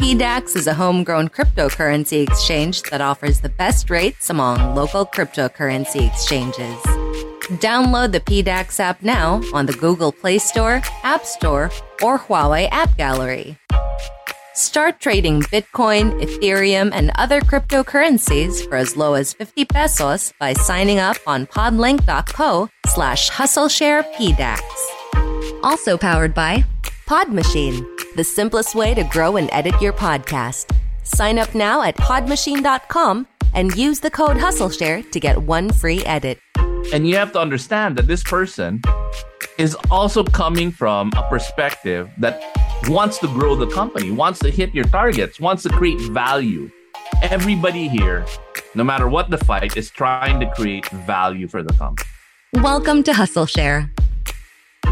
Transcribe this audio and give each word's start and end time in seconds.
PDAX 0.00 0.54
is 0.54 0.68
a 0.68 0.74
homegrown 0.74 1.28
cryptocurrency 1.28 2.22
exchange 2.22 2.82
that 2.82 3.00
offers 3.00 3.40
the 3.40 3.48
best 3.48 3.90
rates 3.90 4.30
among 4.30 4.76
local 4.76 5.04
cryptocurrency 5.04 6.06
exchanges. 6.08 6.76
Download 7.58 8.12
the 8.12 8.20
PDAX 8.20 8.78
app 8.78 9.02
now 9.02 9.42
on 9.52 9.66
the 9.66 9.72
Google 9.72 10.12
Play 10.12 10.38
Store, 10.38 10.82
App 11.02 11.24
Store, 11.24 11.70
or 12.00 12.18
Huawei 12.18 12.68
App 12.70 12.96
Gallery. 12.96 13.58
Start 14.54 15.00
trading 15.00 15.42
Bitcoin, 15.42 16.20
Ethereum, 16.22 16.90
and 16.92 17.10
other 17.16 17.40
cryptocurrencies 17.40 18.66
for 18.68 18.76
as 18.76 18.96
low 18.96 19.14
as 19.14 19.32
50 19.32 19.64
pesos 19.64 20.32
by 20.38 20.52
signing 20.52 21.00
up 21.00 21.16
on 21.26 21.46
podlink.co 21.46 22.68
slash 22.86 23.30
hustlesharepdax. 23.30 24.60
Also 25.64 25.98
powered 25.98 26.34
by 26.34 26.64
Pod 27.06 27.32
Machine, 27.32 27.84
the 28.18 28.24
simplest 28.24 28.74
way 28.74 28.94
to 28.94 29.04
grow 29.04 29.36
and 29.36 29.48
edit 29.52 29.80
your 29.80 29.92
podcast. 29.92 30.76
Sign 31.04 31.38
up 31.38 31.54
now 31.54 31.82
at 31.82 31.96
podmachine.com 31.96 33.28
and 33.54 33.76
use 33.76 34.00
the 34.00 34.10
code 34.10 34.36
HustleShare 34.36 35.08
to 35.12 35.20
get 35.20 35.40
one 35.40 35.70
free 35.70 36.04
edit. 36.04 36.40
And 36.92 37.08
you 37.08 37.14
have 37.14 37.30
to 37.34 37.38
understand 37.38 37.96
that 37.96 38.08
this 38.08 38.24
person 38.24 38.82
is 39.56 39.76
also 39.88 40.24
coming 40.24 40.72
from 40.72 41.12
a 41.16 41.28
perspective 41.28 42.10
that 42.18 42.42
wants 42.88 43.18
to 43.18 43.28
grow 43.28 43.54
the 43.54 43.68
company, 43.68 44.10
wants 44.10 44.40
to 44.40 44.50
hit 44.50 44.74
your 44.74 44.86
targets, 44.86 45.38
wants 45.38 45.62
to 45.62 45.68
create 45.68 46.00
value. 46.10 46.68
Everybody 47.22 47.86
here, 47.86 48.26
no 48.74 48.82
matter 48.82 49.08
what 49.08 49.30
the 49.30 49.38
fight, 49.38 49.76
is 49.76 49.90
trying 49.90 50.40
to 50.40 50.50
create 50.56 50.88
value 50.90 51.46
for 51.46 51.62
the 51.62 51.72
company. 51.74 52.08
Welcome 52.54 53.04
to 53.04 53.12
Hustle 53.12 53.46
Share, 53.46 53.92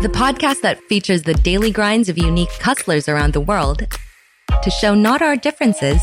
the 0.02 0.08
podcast 0.08 0.60
that 0.60 0.78
features 0.84 1.22
the 1.22 1.32
daily 1.32 1.70
grinds 1.70 2.10
of 2.10 2.18
unique 2.18 2.52
hustlers 2.60 3.08
around 3.08 3.32
the 3.32 3.40
world 3.40 3.86
to 4.62 4.70
show 4.70 4.94
not 4.94 5.22
our 5.22 5.36
differences, 5.36 6.02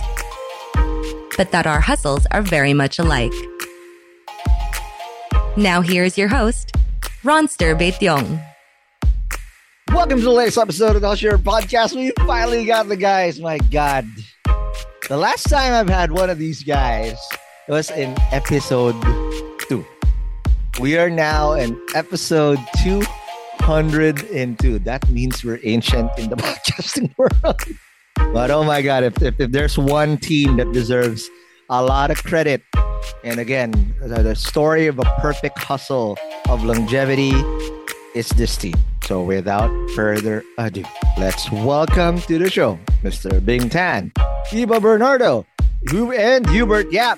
but 1.37 1.51
that 1.51 1.67
our 1.67 1.79
hustles 1.79 2.25
are 2.31 2.41
very 2.41 2.73
much 2.73 2.97
alike. 2.97 3.31
Now 5.55 5.81
here's 5.81 6.17
your 6.17 6.27
host, 6.27 6.71
Ronster 7.23 7.77
Baetiong. 7.77 8.43
Welcome 9.93 10.17
to 10.17 10.23
the 10.23 10.31
latest 10.31 10.57
episode 10.57 10.95
of 10.95 11.03
the 11.03 11.15
Share 11.15 11.37
Podcast. 11.37 11.95
We 11.95 12.11
finally 12.25 12.65
got 12.65 12.87
the 12.87 12.97
guys. 12.97 13.39
My 13.39 13.59
God. 13.59 14.07
The 15.07 15.17
last 15.17 15.43
time 15.43 15.71
I've 15.71 15.87
had 15.89 16.11
one 16.11 16.31
of 16.31 16.39
these 16.39 16.63
guys 16.63 17.19
was 17.67 17.91
in 17.91 18.15
episode 18.31 18.95
two. 19.69 19.85
We 20.79 20.97
are 20.97 21.11
now 21.11 21.53
in 21.53 21.79
episode 21.93 22.57
202. 23.66 24.79
That 24.79 25.07
means 25.09 25.44
we're 25.44 25.59
ancient 25.63 26.12
in 26.18 26.29
the 26.29 26.35
podcasting 26.47 27.18
world. 27.18 27.62
But 28.34 28.51
oh 28.51 28.63
my 28.63 28.81
God, 28.81 29.03
if, 29.03 29.22
if, 29.22 29.40
if 29.40 29.51
there's 29.51 29.78
one 29.78 30.18
team 30.18 30.57
that 30.57 30.72
deserves 30.74 31.29
a 31.69 31.81
lot 31.81 32.12
of 32.12 32.22
credit, 32.25 32.62
and 33.23 33.40
again, 33.40 33.96
the, 34.02 34.35
story 34.35 34.88
of 34.88 35.00
a 35.00 35.03
perfect 35.19 35.59
hustle 35.59 36.18
of 36.50 36.66
longevity 36.66 37.31
is 38.13 38.28
this 38.29 38.57
team. 38.57 38.75
So 39.03 39.23
without 39.23 39.72
further 39.91 40.44
ado, 40.57 40.84
let's 41.18 41.50
welcome 41.50 42.19
to 42.22 42.38
the 42.38 42.50
show 42.50 42.78
Mr. 43.02 43.44
Bing 43.44 43.69
Tan, 43.69 44.12
Iba 44.50 44.81
Bernardo, 44.81 45.46
and 45.90 46.50
Hubert 46.50 46.91
Yap 46.91 47.18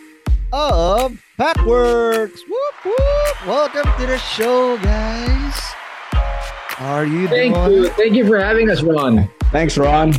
of 0.53 1.19
Packworks. 1.39 2.39
Whoop, 2.47 2.85
whoop. 2.85 3.47
Welcome 3.47 3.91
to 3.99 4.05
the 4.05 4.19
show, 4.19 4.77
guys. 4.77 5.75
How 6.75 6.95
are 6.95 7.05
you 7.05 7.27
Thank 7.29 7.55
doing? 7.55 7.71
you. 7.71 7.89
Thank 7.95 8.15
you 8.15 8.27
for 8.27 8.37
having 8.37 8.69
us, 8.69 8.83
Ron. 8.83 9.29
Thanks, 9.55 9.77
Ron. 9.77 10.11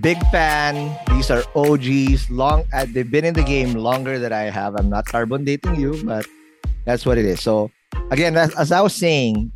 Big 0.00 0.18
fan. 0.28 0.92
These 1.08 1.30
are 1.30 1.42
OGs. 1.56 2.28
Long. 2.28 2.64
Uh, 2.70 2.84
they've 2.92 3.10
been 3.10 3.24
in 3.24 3.32
the 3.32 3.42
game 3.44 3.72
longer 3.72 4.18
than 4.18 4.30
I 4.32 4.52
have. 4.52 4.74
I'm 4.76 4.90
not 4.90 5.06
carbon 5.06 5.42
dating 5.42 5.80
you, 5.80 6.04
but 6.04 6.26
that's 6.84 7.06
what 7.06 7.16
it 7.16 7.24
is. 7.24 7.40
So 7.40 7.70
again, 8.10 8.36
as, 8.36 8.54
as 8.56 8.72
I 8.72 8.82
was 8.82 8.94
saying, 8.94 9.52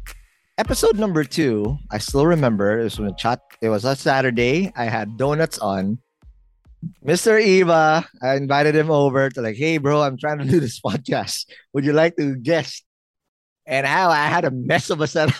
episode 0.57 0.99
number 0.99 1.25
two, 1.25 1.77
I 1.91 1.99
still 1.99 2.25
remember. 2.25 2.81
It 2.81 2.85
was 2.85 2.99
when 2.99 3.15
chat. 3.17 3.41
It 3.61 3.69
was 3.69 3.85
a 3.85 3.97
Saturday. 3.97 4.73
I 4.77 4.85
had 4.85 5.19
donuts 5.19 5.59
on. 5.59 5.99
Mr. 7.05 7.37
Iba, 7.37 8.07
I 8.23 8.37
invited 8.37 8.75
him 8.75 8.91
over 8.91 9.29
to 9.29 9.43
like, 9.43 9.57
hey, 9.57 9.77
bro, 9.77 10.01
I'm 10.01 10.17
trying 10.17 10.39
to 10.39 10.45
do 10.47 10.59
this 10.59 10.81
podcast. 10.87 11.45
Would 11.75 11.85
you 11.85 11.93
like 11.93 12.17
to 12.17 12.35
guest? 12.35 12.85
And 13.69 13.87
how 13.87 14.09
I 14.09 14.27
had 14.27 14.47
a 14.47 14.51
mess 14.51 14.89
of 14.89 15.03
a 15.03 15.07
setup. 15.07 15.37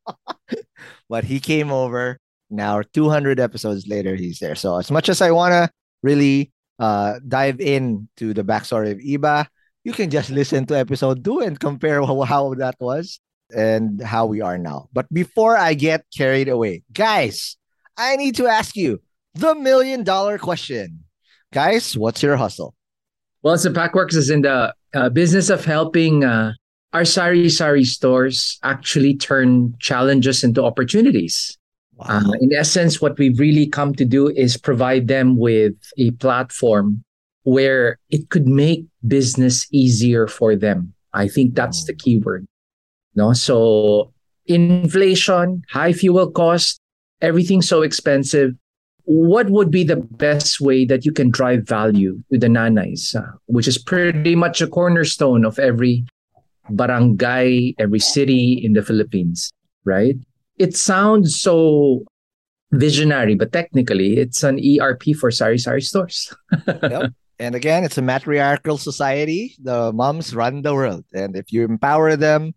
but 1.10 1.24
he 1.24 1.40
came 1.40 1.70
over. 1.70 2.18
Now, 2.48 2.80
200 2.80 3.38
episodes 3.38 3.86
later, 3.86 4.16
he's 4.16 4.38
there. 4.38 4.54
So, 4.54 4.78
as 4.78 4.90
much 4.90 5.10
as 5.10 5.20
I 5.20 5.30
want 5.30 5.52
to 5.52 5.68
really 6.02 6.52
uh, 6.78 7.20
dive 7.26 7.60
in 7.60 8.08
to 8.16 8.32
the 8.32 8.44
backstory 8.44 8.92
of 8.92 8.98
Iba, 8.98 9.46
you 9.84 9.92
can 9.92 10.08
just 10.08 10.30
listen 10.30 10.64
to 10.66 10.78
episode 10.78 11.22
two 11.22 11.40
and 11.40 11.60
compare 11.60 12.02
how, 12.06 12.22
how 12.22 12.54
that 12.54 12.76
was 12.80 13.20
and 13.54 14.00
how 14.00 14.24
we 14.24 14.40
are 14.40 14.56
now. 14.56 14.88
But 14.92 15.12
before 15.12 15.56
I 15.56 15.74
get 15.74 16.06
carried 16.16 16.48
away, 16.48 16.82
guys, 16.92 17.56
I 17.96 18.16
need 18.16 18.36
to 18.36 18.46
ask 18.46 18.74
you 18.74 19.02
the 19.34 19.54
million 19.54 20.02
dollar 20.02 20.38
question. 20.38 21.04
Guys, 21.52 21.96
what's 21.96 22.22
your 22.22 22.36
hustle? 22.36 22.74
Well, 23.42 23.58
so 23.58 23.70
Packworks 23.70 24.14
is 24.14 24.30
in 24.30 24.42
the 24.42 24.74
uh, 24.94 25.10
business 25.10 25.50
of 25.50 25.64
helping 25.64 26.24
uh, 26.24 26.54
our 26.94 27.04
sari 27.04 27.50
sari 27.50 27.84
stores 27.84 28.58
actually 28.62 29.14
turn 29.16 29.74
challenges 29.80 30.44
into 30.44 30.64
opportunities. 30.64 31.58
Wow. 31.96 32.06
Uh, 32.08 32.32
in 32.40 32.52
essence, 32.54 33.00
what 33.02 33.18
we've 33.18 33.38
really 33.38 33.66
come 33.66 33.94
to 33.96 34.04
do 34.04 34.28
is 34.28 34.56
provide 34.56 35.08
them 35.08 35.36
with 35.36 35.74
a 35.98 36.12
platform 36.12 37.04
where 37.42 37.98
it 38.10 38.30
could 38.30 38.46
make 38.46 38.86
business 39.06 39.66
easier 39.72 40.26
for 40.26 40.56
them. 40.56 40.94
I 41.12 41.28
think 41.28 41.54
that's 41.54 41.84
the 41.84 41.94
key 41.94 42.18
word. 42.18 42.46
No, 43.14 43.32
so 43.32 44.12
inflation, 44.46 45.62
high 45.70 45.92
fuel 45.92 46.30
cost, 46.30 46.80
everything's 47.20 47.68
so 47.68 47.82
expensive. 47.82 48.54
What 49.04 49.50
would 49.50 49.70
be 49.70 49.84
the 49.84 49.96
best 49.96 50.60
way 50.60 50.84
that 50.86 51.04
you 51.04 51.12
can 51.12 51.30
drive 51.30 51.66
value 51.68 52.22
to 52.32 52.38
the 52.38 52.48
nanays, 52.48 53.14
uh, 53.14 53.36
which 53.46 53.68
is 53.68 53.78
pretty 53.78 54.34
much 54.34 54.62
a 54.62 54.66
cornerstone 54.66 55.44
of 55.44 55.58
every 55.58 56.06
barangay, 56.70 57.74
every 57.78 58.00
city 58.00 58.60
in 58.62 58.72
the 58.72 58.82
Philippines, 58.82 59.52
right? 59.84 60.16
It 60.58 60.76
sounds 60.76 61.40
so 61.40 62.04
visionary, 62.72 63.34
but 63.34 63.52
technically 63.52 64.18
it's 64.18 64.42
an 64.42 64.58
ERP 64.58 65.14
for 65.18 65.30
Sari 65.30 65.58
Sari 65.58 65.82
stores. 65.82 66.34
yep. 66.66 67.12
And 67.38 67.54
again, 67.54 67.84
it's 67.84 67.98
a 67.98 68.02
matriarchal 68.02 68.78
society. 68.78 69.56
The 69.62 69.92
moms 69.92 70.34
run 70.34 70.62
the 70.62 70.74
world. 70.74 71.04
And 71.12 71.36
if 71.36 71.52
you 71.52 71.64
empower 71.64 72.16
them, 72.16 72.54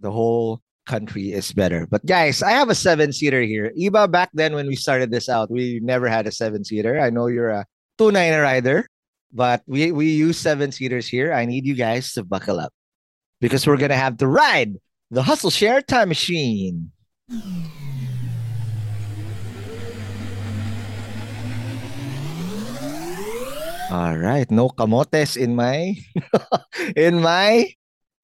the 0.00 0.10
whole 0.10 0.60
country 0.86 1.32
is 1.32 1.52
better. 1.52 1.86
But 1.90 2.04
guys, 2.04 2.42
I 2.42 2.50
have 2.52 2.68
a 2.68 2.74
seven 2.74 3.12
seater 3.12 3.40
here. 3.40 3.72
Iba, 3.78 4.10
back 4.10 4.30
then 4.34 4.54
when 4.54 4.66
we 4.66 4.76
started 4.76 5.10
this 5.10 5.28
out, 5.28 5.50
we 5.50 5.80
never 5.82 6.08
had 6.08 6.26
a 6.26 6.32
seven 6.32 6.64
seater. 6.64 7.00
I 7.00 7.10
know 7.10 7.26
you're 7.26 7.50
a 7.50 7.66
two 7.96 8.12
niner 8.12 8.42
rider, 8.42 8.86
but 9.32 9.62
we, 9.66 9.92
we 9.92 10.12
use 10.12 10.38
seven 10.38 10.72
seaters 10.72 11.08
here. 11.08 11.32
I 11.32 11.44
need 11.44 11.64
you 11.64 11.74
guys 11.74 12.12
to 12.12 12.24
buckle 12.24 12.60
up 12.60 12.72
because 13.40 13.66
we're 13.66 13.76
going 13.76 13.90
to 13.90 13.96
have 13.96 14.16
to 14.18 14.26
ride 14.26 14.76
the 15.10 15.22
Hustle 15.22 15.50
Share 15.50 15.80
Time 15.82 16.08
Machine. 16.08 16.92
All 23.90 24.18
right, 24.18 24.50
no 24.50 24.68
camotes 24.68 25.36
in 25.36 25.56
my 25.56 25.96
in 26.96 27.22
my 27.22 27.72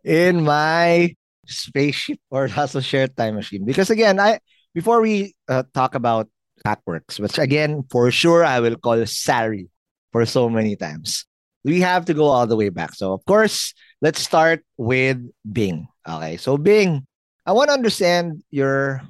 in 0.05 0.45
my 0.45 1.17
spaceship 1.47 2.21
or 2.31 2.49
hustle 2.53 2.83
share 2.83 3.09
time 3.09 3.37
machine. 3.37 3.65
Because 3.65 3.89
again, 3.89 4.21
I 4.21 4.41
before 4.75 5.01
we 5.01 5.35
uh, 5.49 5.65
talk 5.73 5.95
about 5.95 6.29
Packworks, 6.67 7.19
which 7.19 7.39
again 7.39 7.85
for 7.91 8.11
sure 8.11 8.45
I 8.45 8.61
will 8.61 8.77
call 8.77 9.05
Sari 9.07 9.69
for 10.13 10.27
so 10.27 10.49
many 10.49 10.77
times. 10.77 11.25
We 11.65 11.81
have 11.81 12.05
to 12.07 12.15
go 12.15 12.27
all 12.27 12.47
the 12.47 12.57
way 12.57 12.69
back. 12.69 12.95
So 12.95 13.15
of 13.15 13.25
course, 13.25 13.73
let's 14.05 14.21
start 14.21 14.61
with 14.77 15.17
Bing. 15.49 15.89
Okay, 16.05 16.37
so 16.37 16.61
Bing, 16.61 17.09
I 17.49 17.57
want 17.57 17.73
to 17.73 17.75
understand 17.75 18.45
your 18.53 19.01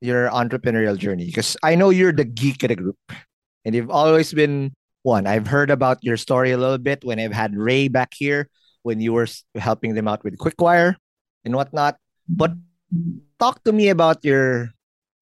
your 0.00 0.32
entrepreneurial 0.32 0.96
journey 0.96 1.28
because 1.28 1.60
I 1.60 1.76
know 1.76 1.92
you're 1.92 2.16
the 2.16 2.24
geek 2.24 2.64
of 2.64 2.72
the 2.72 2.80
group, 2.80 2.96
and 3.68 3.76
you've 3.76 3.92
always 3.92 4.32
been 4.32 4.72
one. 5.04 5.28
I've 5.28 5.46
heard 5.46 5.68
about 5.68 6.00
your 6.00 6.16
story 6.16 6.56
a 6.56 6.56
little 6.56 6.80
bit 6.80 7.04
when 7.04 7.20
I've 7.20 7.36
had 7.36 7.52
Ray 7.52 7.92
back 7.92 8.16
here 8.16 8.48
when 8.80 9.04
you 9.04 9.12
were 9.12 9.28
helping 9.60 9.92
them 9.92 10.08
out 10.08 10.24
with 10.24 10.40
Quickwire 10.40 10.96
and 11.44 11.52
whatnot. 11.52 12.00
But 12.24 12.56
talk 13.36 13.60
to 13.68 13.72
me 13.76 13.92
about 13.92 14.24
your 14.24 14.72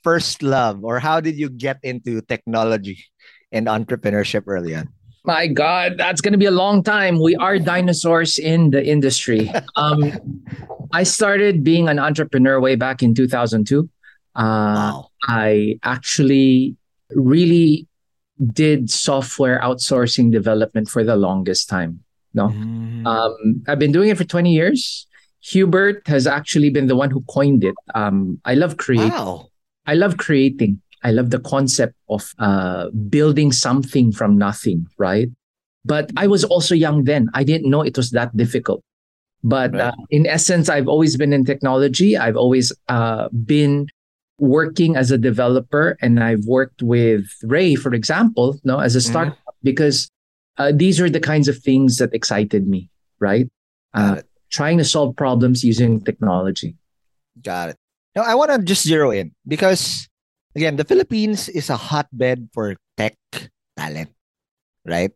first 0.07 0.47
love 0.47 0.87
or 0.87 1.03
how 1.03 1.19
did 1.19 1.35
you 1.35 1.51
get 1.51 1.83
into 1.83 2.23
technology 2.23 3.03
and 3.51 3.67
entrepreneurship 3.67 4.47
early 4.47 4.79
on? 4.79 4.95
My 5.25 5.47
God, 5.47 5.99
that's 5.99 6.21
going 6.21 6.33
to 6.33 6.39
be 6.39 6.47
a 6.47 6.51
long 6.51 6.83
time. 6.83 7.21
We 7.21 7.37
are 7.37 7.59
dinosaurs 7.59 8.39
in 8.39 8.71
the 8.71 8.85
industry. 8.85 9.51
Um, 9.77 10.13
I 10.93 11.03
started 11.03 11.63
being 11.63 11.89
an 11.89 11.99
entrepreneur 11.99 12.61
way 12.61 12.75
back 12.75 13.03
in 13.03 13.15
2002. 13.15 13.89
Uh, 14.35 14.41
wow. 14.41 15.11
I 15.23 15.79
actually 15.83 16.77
really 17.11 17.87
did 18.53 18.91
software 18.91 19.61
outsourcing 19.61 20.33
development 20.33 20.89
for 20.89 21.05
the 21.05 21.17
longest 21.17 21.69
time. 21.69 22.01
No, 22.35 22.49
mm. 22.49 23.07
um, 23.07 23.63
I've 23.67 23.79
been 23.79 23.93
doing 23.93 24.11
it 24.11 24.19
for 24.19 24.25
20 24.25 24.53
years. 24.53 25.07
Hubert 25.41 26.07
has 26.07 26.27
actually 26.27 26.71
been 26.71 26.87
the 26.87 26.97
one 26.97 27.11
who 27.11 27.23
coined 27.29 27.65
it. 27.65 27.75
Um, 27.95 28.41
I 28.45 28.55
love 28.55 28.77
creating. 28.77 29.11
Wow. 29.11 29.49
I 29.87 29.95
love 29.95 30.17
creating. 30.19 30.81
I 31.03 31.13
love 31.13 31.31
the 31.31 31.41
concept 31.41 31.95
of 32.09 32.35
uh, 32.39 32.91
building 32.91 33.53
something 33.53 34.13
from 34.13 34.37
nothing, 34.37 34.87
right? 34.99 35.29
But 35.85 36.11
I 36.17 36.27
was 36.27 36.45
also 36.45 36.75
young 36.75 37.05
then. 37.05 37.29
I 37.35 37.45
didn't 37.45 37.71
know 37.71 37.83
it 37.83 37.97
was 37.97 38.11
that 38.11 38.37
difficult. 38.37 38.83
But 39.45 39.73
right. 39.73 39.81
uh, 39.81 39.93
in 40.11 40.27
essence, 40.27 40.69
I've 40.69 40.89
always 40.89 41.17
been 41.17 41.33
in 41.33 41.45
technology. 41.45 42.17
I've 42.17 42.37
always 42.37 42.73
uh, 42.89 43.29
been 43.29 43.87
working 44.39 44.97
as 44.97 45.11
a 45.11 45.19
developer, 45.19 45.97
and 46.01 46.23
I've 46.23 46.45
worked 46.47 46.83
with 46.83 47.27
Ray, 47.43 47.75
for 47.75 47.95
example, 47.95 48.59
no, 48.65 48.81
as 48.81 48.97
a 48.97 48.99
mm-hmm. 48.99 49.11
startup 49.11 49.35
mm-hmm. 49.35 49.65
because 49.65 50.11
uh, 50.59 50.73
these 50.75 51.01
are 51.01 51.11
the 51.11 51.21
kinds 51.21 51.49
of 51.49 51.59
things 51.59 51.99
that 51.99 52.15
excited 52.15 52.67
me, 52.67 52.91
right? 53.21 53.49
Uh, 53.95 54.23
trying 54.51 54.79
to 54.79 54.85
solve 54.85 55.17
problems 55.17 55.65
using 55.65 56.01
technology. 56.01 56.77
Got 57.43 57.71
it. 57.71 57.77
Now, 58.15 58.23
I 58.23 58.35
want 58.35 58.51
to 58.51 58.59
just 58.59 58.87
zero 58.87 59.11
in 59.11 59.33
because, 59.47 60.09
again, 60.55 60.77
the 60.77 60.85
Philippines 60.85 61.49
is 61.49 61.71
a 61.71 61.77
hotbed 61.77 62.49
for 62.53 62.77
tech 62.97 63.17
talent, 63.77 64.11
right? 64.87 65.13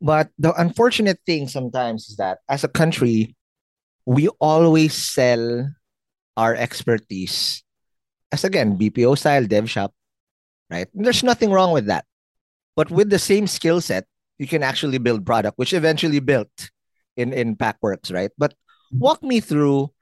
But 0.00 0.30
the 0.38 0.52
unfortunate 0.60 1.18
thing 1.24 1.48
sometimes 1.48 2.08
is 2.08 2.16
that 2.16 2.38
as 2.48 2.64
a 2.64 2.68
country, 2.68 3.34
we 4.04 4.28
always 4.40 4.94
sell 4.94 5.70
our 6.36 6.54
expertise 6.54 7.64
as 8.32 8.44
again 8.44 8.76
BPO 8.76 9.16
style 9.18 9.46
dev 9.46 9.70
shop, 9.70 9.92
right? 10.70 10.88
And 10.94 11.04
there's 11.04 11.22
nothing 11.22 11.50
wrong 11.50 11.72
with 11.72 11.86
that. 11.86 12.04
But 12.76 12.90
with 12.90 13.08
the 13.08 13.18
same 13.18 13.46
skill 13.46 13.80
set, 13.80 14.04
you 14.38 14.46
can 14.46 14.62
actually 14.62 14.98
build 14.98 15.24
product, 15.24 15.56
which 15.56 15.72
eventually 15.72 16.20
built 16.20 16.52
in 17.16 17.32
in 17.32 17.56
Packworks, 17.56 18.12
right? 18.12 18.30
But 18.36 18.52
walk 18.92 19.22
me 19.22 19.40
through 19.40 19.95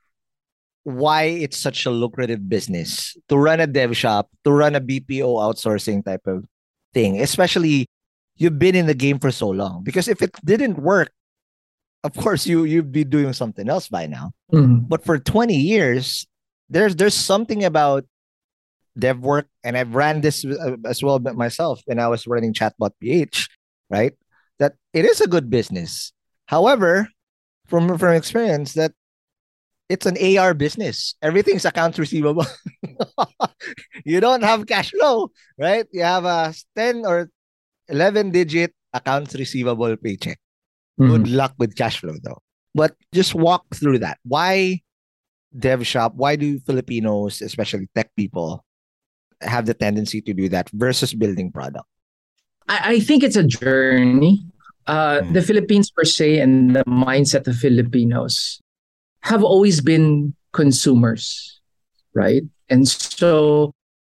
why 0.84 1.24
it's 1.24 1.56
such 1.56 1.86
a 1.86 1.90
lucrative 1.90 2.48
business 2.48 3.16
to 3.28 3.36
run 3.36 3.60
a 3.60 3.66
dev 3.66 3.96
shop, 3.96 4.28
to 4.44 4.52
run 4.52 4.74
a 4.74 4.80
BPO 4.80 5.24
outsourcing 5.24 6.04
type 6.04 6.26
of 6.26 6.44
thing, 6.92 7.20
especially 7.20 7.88
you've 8.36 8.58
been 8.58 8.74
in 8.74 8.86
the 8.86 8.94
game 8.94 9.18
for 9.18 9.30
so 9.30 9.48
long. 9.48 9.82
Because 9.82 10.08
if 10.08 10.22
it 10.22 10.30
didn't 10.44 10.78
work, 10.78 11.12
of 12.04 12.14
course 12.14 12.46
you 12.46 12.64
you'd 12.64 12.92
be 12.92 13.02
doing 13.02 13.32
something 13.32 13.68
else 13.68 13.88
by 13.88 14.06
now. 14.06 14.32
Mm-hmm. 14.52 14.86
But 14.86 15.04
for 15.04 15.18
20 15.18 15.56
years, 15.56 16.26
there's 16.68 16.96
there's 16.96 17.14
something 17.14 17.64
about 17.64 18.04
dev 18.96 19.18
work, 19.20 19.48
and 19.64 19.76
I've 19.76 19.94
ran 19.94 20.20
this 20.20 20.44
uh, 20.44 20.76
as 20.84 21.02
well 21.02 21.18
myself 21.18 21.80
when 21.86 21.98
I 21.98 22.08
was 22.08 22.26
running 22.26 22.52
Chatbot 22.52 22.92
PH, 23.00 23.48
right? 23.90 24.12
That 24.58 24.74
it 24.92 25.04
is 25.04 25.20
a 25.20 25.26
good 25.26 25.50
business. 25.50 26.12
However, 26.46 27.08
from 27.66 27.96
from 27.96 28.14
experience, 28.14 28.74
that 28.74 28.92
it's 29.88 30.06
an 30.06 30.16
AR 30.16 30.54
business. 30.54 31.14
Everything's 31.22 31.64
accounts 31.64 31.98
receivable. 31.98 32.46
you 34.04 34.20
don't 34.20 34.42
have 34.42 34.66
cash 34.66 34.90
flow, 34.92 35.30
right? 35.58 35.86
You 35.92 36.02
have 36.02 36.24
a 36.24 36.54
10 36.76 37.04
or 37.04 37.30
11 37.88 38.30
digit 38.30 38.74
accounts 38.92 39.34
receivable 39.34 39.96
paycheck. 39.96 40.38
Mm-hmm. 40.98 41.10
Good 41.10 41.28
luck 41.28 41.54
with 41.58 41.76
cash 41.76 42.00
flow 42.00 42.14
though. 42.22 42.40
But 42.74 42.96
just 43.12 43.34
walk 43.34 43.64
through 43.74 43.98
that. 43.98 44.18
Why 44.24 44.80
dev 45.56 45.86
shop? 45.86 46.14
Why 46.16 46.36
do 46.36 46.58
Filipinos, 46.60 47.42
especially 47.42 47.88
tech 47.94 48.10
people, 48.16 48.64
have 49.40 49.66
the 49.66 49.74
tendency 49.74 50.20
to 50.22 50.32
do 50.32 50.48
that 50.48 50.70
versus 50.70 51.14
building 51.14 51.52
product? 51.52 51.86
I, 52.68 52.96
I 52.96 53.00
think 53.00 53.22
it's 53.22 53.36
a 53.36 53.44
journey. 53.44 54.44
Uh, 54.86 55.20
mm. 55.20 55.32
The 55.32 55.42
Philippines 55.42 55.90
per 55.90 56.04
se 56.04 56.40
and 56.40 56.76
the 56.76 56.84
mindset 56.84 57.46
of 57.46 57.56
Filipinos 57.56 58.60
have 59.24 59.42
always 59.42 59.80
been 59.80 60.34
consumers, 60.52 61.60
right? 62.14 62.42
And 62.68 62.86
so 62.86 63.72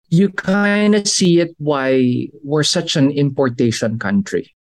you 0.09 0.29
kind 0.29 0.95
of 0.95 1.07
see 1.07 1.39
it 1.39 1.53
why 1.57 2.27
we're 2.43 2.63
such 2.63 2.95
an 2.95 3.11
importation 3.11 3.99
country. 3.99 4.55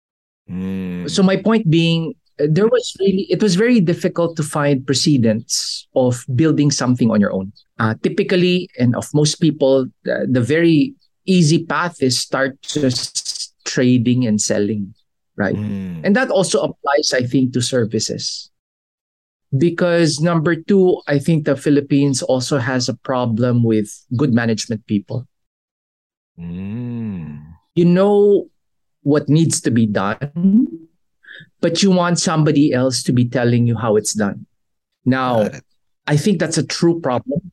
Mm. 0.49 1.09
So 1.09 1.23
my 1.23 1.37
point 1.37 1.69
being, 1.69 2.15
there 2.37 2.67
was 2.67 2.95
really 2.99 3.27
it 3.29 3.41
was 3.41 3.55
very 3.55 3.79
difficult 3.79 4.35
to 4.35 4.43
find 4.43 4.85
precedents 4.85 5.87
of 5.95 6.25
building 6.35 6.69
something 6.69 7.11
on 7.11 7.21
your 7.21 7.31
own. 7.31 7.53
Uh, 7.79 7.95
typically, 8.03 8.69
and 8.77 8.95
of 8.95 9.07
most 9.13 9.35
people, 9.35 9.87
the, 10.03 10.27
the 10.29 10.41
very 10.41 10.93
easy 11.25 11.63
path 11.65 12.03
is 12.03 12.19
start 12.19 12.61
just 12.61 13.55
trading 13.63 14.27
and 14.27 14.41
selling, 14.41 14.93
right? 15.37 15.55
Mm. 15.55 16.01
And 16.03 16.15
that 16.15 16.29
also 16.29 16.59
applies, 16.61 17.13
I 17.13 17.23
think, 17.23 17.53
to 17.53 17.61
services. 17.61 18.50
Because 19.57 20.19
number 20.19 20.55
two, 20.55 21.01
I 21.07 21.19
think 21.19 21.45
the 21.45 21.57
Philippines 21.57 22.21
also 22.21 22.57
has 22.57 22.87
a 22.87 22.95
problem 22.95 23.63
with 23.63 23.91
good 24.15 24.33
management 24.33 24.87
people. 24.87 25.27
Mm. 26.39 27.43
You 27.75 27.85
know 27.85 28.49
what 29.03 29.27
needs 29.27 29.59
to 29.61 29.71
be 29.71 29.85
done 29.85 30.89
but 31.61 31.83
you 31.83 31.91
want 31.91 32.19
somebody 32.19 32.73
else 32.73 33.03
to 33.03 33.13
be 33.13 33.27
telling 33.27 33.67
you 33.67 33.77
how 33.77 33.95
it's 33.95 34.13
done. 34.13 34.45
Now, 35.05 35.49
I 36.07 36.17
think 36.17 36.39
that's 36.39 36.57
a 36.57 36.65
true 36.65 36.99
problem. 36.99 37.51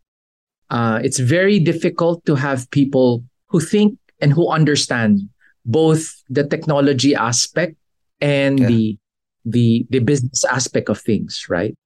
Uh, 0.71 1.00
it's 1.02 1.19
very 1.19 1.59
difficult 1.59 2.25
to 2.26 2.35
have 2.35 2.71
people 2.71 3.25
who 3.47 3.61
think 3.61 3.99
and 4.21 4.33
who 4.33 4.50
understand 4.50 5.28
both 5.64 6.23
the 6.28 6.45
technology 6.45 7.14
aspect 7.14 7.76
and 8.21 8.59
yeah. 8.59 8.67
the 8.67 8.99
the 9.45 9.87
the 9.90 9.99
business 10.00 10.45
aspect 10.45 10.88
of 10.88 11.00
things, 11.00 11.47
right? 11.49 11.76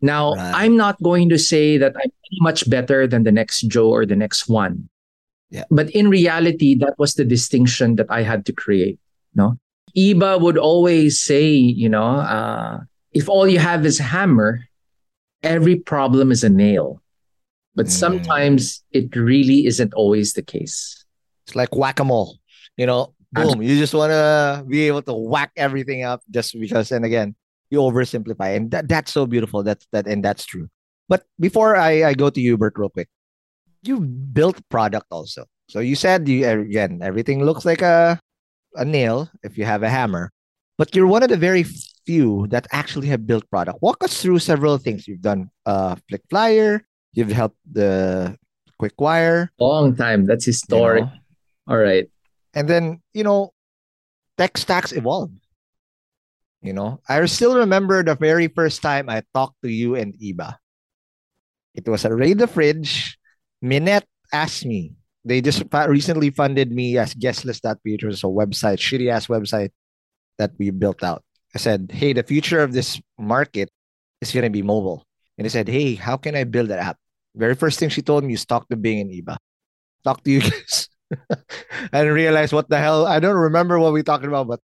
Now, 0.00 0.34
right. 0.34 0.52
I'm 0.54 0.76
not 0.76 1.00
going 1.02 1.28
to 1.28 1.38
say 1.38 1.76
that 1.78 1.94
I'm 1.96 2.10
much 2.40 2.68
better 2.68 3.06
than 3.06 3.24
the 3.24 3.32
next 3.32 3.62
Joe 3.68 3.90
or 3.90 4.06
the 4.06 4.16
next 4.16 4.48
one. 4.48 4.88
Yeah. 5.50 5.64
But 5.70 5.90
in 5.90 6.08
reality, 6.08 6.74
that 6.76 6.94
was 6.98 7.14
the 7.14 7.24
distinction 7.24 7.96
that 7.96 8.06
I 8.08 8.22
had 8.22 8.46
to 8.46 8.52
create. 8.52 8.98
No, 9.34 9.58
Iba 9.96 10.40
would 10.40 10.58
always 10.58 11.20
say, 11.20 11.50
you 11.50 11.88
know, 11.88 12.04
uh, 12.04 12.80
if 13.12 13.28
all 13.28 13.46
you 13.46 13.58
have 13.58 13.84
is 13.84 13.98
hammer, 13.98 14.64
every 15.42 15.76
problem 15.76 16.30
is 16.30 16.44
a 16.44 16.48
nail. 16.48 17.02
But 17.74 17.86
mm. 17.86 17.90
sometimes 17.90 18.82
it 18.92 19.14
really 19.14 19.66
isn't 19.66 19.94
always 19.94 20.32
the 20.34 20.42
case. 20.42 21.04
It's 21.46 21.54
like 21.54 21.74
whack 21.74 22.00
a 22.00 22.04
mole. 22.04 22.38
You 22.76 22.86
know, 22.86 23.14
boom, 23.32 23.62
you 23.62 23.78
just 23.78 23.94
want 23.94 24.10
to 24.10 24.64
be 24.66 24.86
able 24.86 25.02
to 25.02 25.14
whack 25.14 25.52
everything 25.56 26.02
up 26.02 26.22
just 26.30 26.58
because, 26.58 26.92
and 26.92 27.04
again, 27.04 27.34
you 27.70 27.78
oversimplify. 27.78 28.56
And 28.56 28.70
that, 28.72 28.88
that's 28.88 29.12
so 29.12 29.26
beautiful. 29.26 29.62
That's 29.62 29.86
that, 29.92 30.06
and 30.06 30.24
that's 30.24 30.44
true. 30.44 30.68
But 31.08 31.24
before 31.38 31.76
I, 31.76 32.04
I 32.04 32.14
go 32.14 32.30
to 32.30 32.40
you, 32.40 32.56
Bert, 32.58 32.74
real 32.76 32.90
quick, 32.90 33.08
you 33.82 34.00
built 34.00 34.60
product 34.68 35.06
also. 35.10 35.46
So 35.68 35.78
you 35.78 35.94
said 35.94 36.28
you 36.28 36.46
again 36.48 37.00
everything 37.02 37.44
looks 37.44 37.64
like 37.64 37.80
a 37.82 38.18
a 38.74 38.84
nail 38.84 39.30
if 39.42 39.56
you 39.56 39.64
have 39.64 39.82
a 39.82 39.88
hammer, 39.88 40.30
but 40.78 40.94
you're 40.94 41.06
one 41.06 41.22
of 41.22 41.30
the 41.30 41.36
very 41.36 41.64
few 42.06 42.46
that 42.48 42.66
actually 42.72 43.06
have 43.08 43.26
built 43.26 43.48
product. 43.50 43.78
Walk 43.82 44.02
us 44.02 44.20
through 44.20 44.40
several 44.40 44.78
things 44.78 45.06
you've 45.06 45.22
done. 45.22 45.50
Uh, 45.66 45.96
Flick 46.08 46.22
Flyer, 46.28 46.82
you've 47.12 47.30
helped 47.30 47.58
the 47.70 48.36
Quick 48.78 48.98
Wire. 48.98 49.50
Long 49.60 49.94
time. 49.94 50.26
That's 50.26 50.44
historic. 50.44 51.04
You 51.04 51.06
know? 51.06 51.12
All 51.68 51.78
right. 51.78 52.10
And 52.54 52.68
then 52.68 53.00
you 53.14 53.22
know, 53.22 53.52
tech 54.38 54.58
stacks 54.58 54.92
evolve. 54.92 55.30
You 56.62 56.72
know, 56.72 57.00
I 57.08 57.24
still 57.24 57.56
remember 57.56 58.04
the 58.04 58.14
very 58.14 58.48
first 58.48 58.82
time 58.82 59.08
I 59.08 59.22
talked 59.32 59.56
to 59.62 59.68
you 59.72 59.96
and 59.96 60.12
Iba. 60.20 60.56
It 61.74 61.88
was 61.88 62.04
a 62.04 62.14
Raid 62.14 62.38
the 62.38 62.46
Fridge. 62.46 63.16
Minette 63.62 64.06
asked 64.32 64.66
me. 64.66 64.92
They 65.24 65.40
just 65.40 65.62
recently 65.88 66.30
funded 66.30 66.72
me 66.72 66.96
as 66.96 67.14
guestlist.ph, 67.14 68.02
a 68.02 68.26
website, 68.28 68.80
shitty 68.80 69.10
ass 69.12 69.26
website 69.26 69.70
that 70.38 70.52
we 70.58 70.70
built 70.70 71.02
out. 71.04 71.22
I 71.54 71.58
said, 71.58 71.90
hey, 71.92 72.12
the 72.12 72.22
future 72.22 72.60
of 72.60 72.72
this 72.72 73.00
market 73.18 73.68
is 74.20 74.32
going 74.32 74.44
to 74.44 74.50
be 74.50 74.62
mobile. 74.62 75.04
And 75.36 75.44
they 75.44 75.50
said, 75.50 75.68
hey, 75.68 75.94
how 75.94 76.16
can 76.16 76.36
I 76.36 76.44
build 76.44 76.70
an 76.70 76.78
app? 76.78 76.96
Very 77.34 77.54
first 77.54 77.78
thing 77.78 77.88
she 77.88 78.02
told 78.02 78.24
me 78.24 78.34
is 78.34 78.44
talk 78.44 78.68
to 78.68 78.76
Bing 78.76 79.00
and 79.00 79.10
Iba. 79.10 79.36
Talk 80.04 80.24
to 80.24 80.30
you 80.30 80.40
guys. 80.40 80.88
Didn't 81.92 82.14
realize 82.14 82.52
what 82.52 82.68
the 82.68 82.78
hell. 82.78 83.06
I 83.06 83.20
don't 83.20 83.36
remember 83.36 83.78
what 83.78 83.92
we 83.92 84.02
talking 84.02 84.28
about, 84.28 84.48
but 84.48 84.60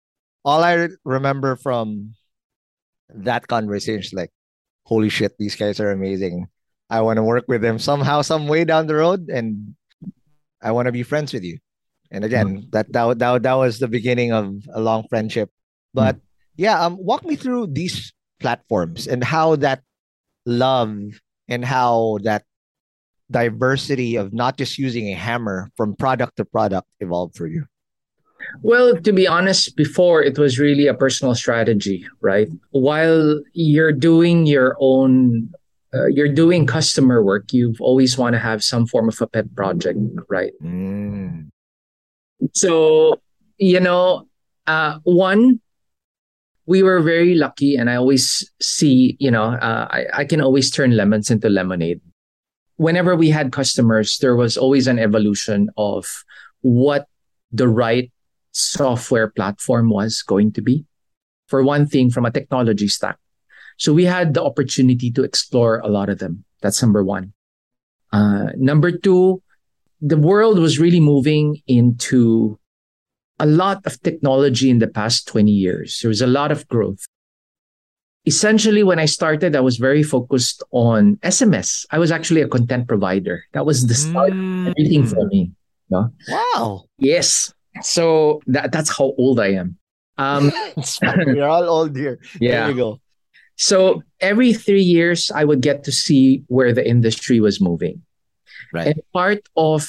all 0.46 0.62
I 0.62 0.88
remember 1.04 1.56
from 1.56 2.14
that 3.10 3.48
conversation 3.48 4.00
is 4.00 4.14
like, 4.14 4.30
holy 4.84 5.08
shit, 5.08 5.36
these 5.38 5.56
guys 5.56 5.80
are 5.80 5.90
amazing. 5.90 6.46
I 6.88 7.00
want 7.00 7.16
to 7.16 7.24
work 7.24 7.46
with 7.48 7.62
them 7.62 7.80
somehow, 7.80 8.22
some 8.22 8.46
way 8.46 8.64
down 8.64 8.86
the 8.86 8.94
road, 8.94 9.28
and 9.28 9.74
I 10.62 10.70
want 10.70 10.86
to 10.86 10.92
be 10.92 11.02
friends 11.02 11.34
with 11.34 11.42
you. 11.42 11.58
And 12.12 12.24
again, 12.24 12.46
mm-hmm. 12.46 12.70
that, 12.70 12.92
that 12.92 13.18
that 13.18 13.42
that 13.42 13.54
was 13.54 13.80
the 13.80 13.88
beginning 13.88 14.32
of 14.32 14.54
a 14.72 14.80
long 14.80 15.04
friendship. 15.10 15.50
But 15.92 16.14
mm-hmm. 16.14 16.62
yeah, 16.62 16.78
um, 16.78 16.96
walk 16.96 17.24
me 17.26 17.34
through 17.34 17.74
these 17.74 18.14
platforms 18.38 19.08
and 19.08 19.24
how 19.24 19.56
that 19.56 19.82
love 20.46 20.94
and 21.48 21.64
how 21.64 22.18
that 22.22 22.44
diversity 23.28 24.14
of 24.14 24.32
not 24.32 24.56
just 24.56 24.78
using 24.78 25.08
a 25.10 25.18
hammer 25.18 25.72
from 25.76 25.96
product 25.96 26.36
to 26.36 26.44
product 26.44 26.86
evolved 27.00 27.34
for 27.34 27.48
you. 27.48 27.66
Well, 28.62 28.96
to 28.96 29.12
be 29.12 29.26
honest, 29.26 29.76
before 29.76 30.22
it 30.22 30.38
was 30.38 30.58
really 30.58 30.86
a 30.86 30.94
personal 30.94 31.34
strategy, 31.34 32.06
right? 32.20 32.48
While 32.70 33.42
you're 33.52 33.92
doing 33.92 34.46
your 34.46 34.76
own, 34.80 35.52
uh, 35.94 36.06
you're 36.06 36.32
doing 36.32 36.66
customer 36.66 37.22
work, 37.22 37.52
you've 37.52 37.80
always 37.80 38.18
want 38.18 38.34
to 38.34 38.38
have 38.38 38.62
some 38.62 38.86
form 38.86 39.08
of 39.08 39.20
a 39.20 39.26
pet 39.26 39.54
project, 39.54 39.98
right? 40.28 40.52
Mm. 40.62 41.48
So, 42.52 43.20
you 43.58 43.80
know, 43.80 44.26
uh, 44.66 44.98
one, 45.04 45.60
we 46.66 46.82
were 46.82 47.00
very 47.00 47.34
lucky, 47.34 47.76
and 47.76 47.88
I 47.88 47.96
always 47.96 48.50
see, 48.60 49.16
you 49.20 49.30
know, 49.30 49.44
uh, 49.44 49.86
I, 49.90 50.06
I 50.12 50.24
can 50.24 50.40
always 50.40 50.70
turn 50.70 50.96
lemons 50.96 51.30
into 51.30 51.48
lemonade. 51.48 52.00
Whenever 52.76 53.14
we 53.14 53.30
had 53.30 53.52
customers, 53.52 54.18
there 54.18 54.36
was 54.36 54.56
always 54.56 54.86
an 54.86 54.98
evolution 54.98 55.70
of 55.76 56.24
what 56.60 57.06
the 57.52 57.68
right 57.68 58.10
software 58.56 59.28
platform 59.28 59.90
was 59.90 60.22
going 60.22 60.52
to 60.52 60.62
be. 60.62 60.84
For 61.48 61.62
one 61.62 61.86
thing, 61.86 62.10
from 62.10 62.26
a 62.26 62.30
technology 62.30 62.88
stack. 62.88 63.18
So 63.78 63.92
we 63.92 64.04
had 64.04 64.34
the 64.34 64.42
opportunity 64.42 65.12
to 65.12 65.22
explore 65.22 65.78
a 65.78 65.88
lot 65.88 66.08
of 66.08 66.18
them. 66.18 66.44
That's 66.60 66.82
number 66.82 67.04
one. 67.04 67.32
Uh, 68.12 68.50
number 68.56 68.90
two, 68.90 69.42
the 70.00 70.16
world 70.16 70.58
was 70.58 70.78
really 70.80 70.98
moving 70.98 71.62
into 71.68 72.58
a 73.38 73.46
lot 73.46 73.84
of 73.84 74.00
technology 74.02 74.70
in 74.70 74.78
the 74.78 74.88
past 74.88 75.28
20 75.28 75.50
years. 75.52 76.00
There 76.00 76.08
was 76.08 76.22
a 76.22 76.26
lot 76.26 76.50
of 76.50 76.66
growth. 76.68 77.04
Essentially, 78.24 78.82
when 78.82 78.98
I 78.98 79.04
started, 79.04 79.54
I 79.54 79.60
was 79.60 79.76
very 79.76 80.02
focused 80.02 80.64
on 80.72 81.16
SMS. 81.22 81.86
I 81.92 81.98
was 81.98 82.10
actually 82.10 82.40
a 82.40 82.48
content 82.48 82.88
provider. 82.88 83.44
That 83.52 83.66
was 83.66 83.86
the 83.86 83.94
start 83.94 84.32
mm. 84.32 84.66
of 84.66 84.74
everything 84.76 85.06
for 85.06 85.26
me. 85.26 85.52
No? 85.90 86.10
Wow. 86.28 86.86
Yes. 86.98 87.52
So 87.82 88.40
that 88.46 88.72
that's 88.72 88.96
how 88.96 89.14
old 89.18 89.40
I 89.40 89.52
am. 89.52 89.78
Um, 90.18 90.52
We're 91.02 91.48
all 91.48 91.64
old 91.64 91.96
here. 91.96 92.18
Yeah. 92.40 92.60
There 92.60 92.70
you 92.70 92.76
go. 92.76 93.00
So 93.56 94.02
every 94.20 94.52
three 94.52 94.82
years, 94.82 95.30
I 95.30 95.44
would 95.44 95.62
get 95.62 95.84
to 95.84 95.92
see 95.92 96.42
where 96.48 96.72
the 96.72 96.86
industry 96.86 97.40
was 97.40 97.60
moving. 97.60 98.02
Right. 98.72 98.88
And 98.88 99.00
part 99.12 99.40
of 99.56 99.88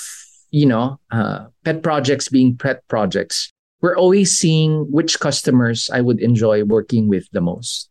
you 0.52 0.66
know 0.66 1.00
uh, 1.12 1.48
pet 1.64 1.84
projects 1.84 2.30
being 2.30 2.58
pet 2.58 2.88
projects, 2.88 3.52
we're 3.82 3.98
always 3.98 4.32
seeing 4.32 4.92
which 4.92 5.20
customers 5.20 5.90
I 5.92 6.02
would 6.02 6.20
enjoy 6.20 6.64
working 6.64 7.08
with 7.08 7.30
the 7.32 7.42
most. 7.42 7.90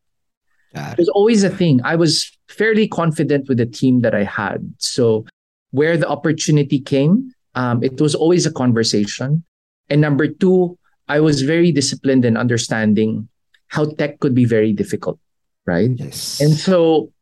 It 0.92 0.98
was 0.98 1.08
always 1.08 1.42
a 1.42 1.50
thing. 1.50 1.80
I 1.84 1.96
was 1.96 2.30
fairly 2.48 2.86
confident 2.86 3.48
with 3.48 3.58
the 3.58 3.66
team 3.66 4.00
that 4.00 4.14
I 4.14 4.24
had. 4.24 4.74
So 4.78 5.24
where 5.70 5.96
the 5.96 6.08
opportunity 6.08 6.78
came, 6.78 7.32
um, 7.54 7.82
it 7.82 8.00
was 8.00 8.14
always 8.14 8.46
a 8.46 8.52
conversation. 8.52 9.44
And 9.88 10.00
number 10.00 10.28
two, 10.28 10.78
I 11.08 11.20
was 11.20 11.42
very 11.42 11.70
disciplined 11.72 12.24
in 12.24 12.36
understanding 12.36 13.28
how 13.68 13.86
tech 13.86 14.18
could 14.20 14.34
be 14.34 14.44
very 14.44 14.72
difficult, 14.72 15.18
right? 15.66 15.90
Yes. 15.94 16.40
And 16.40 16.54
so 16.54 17.12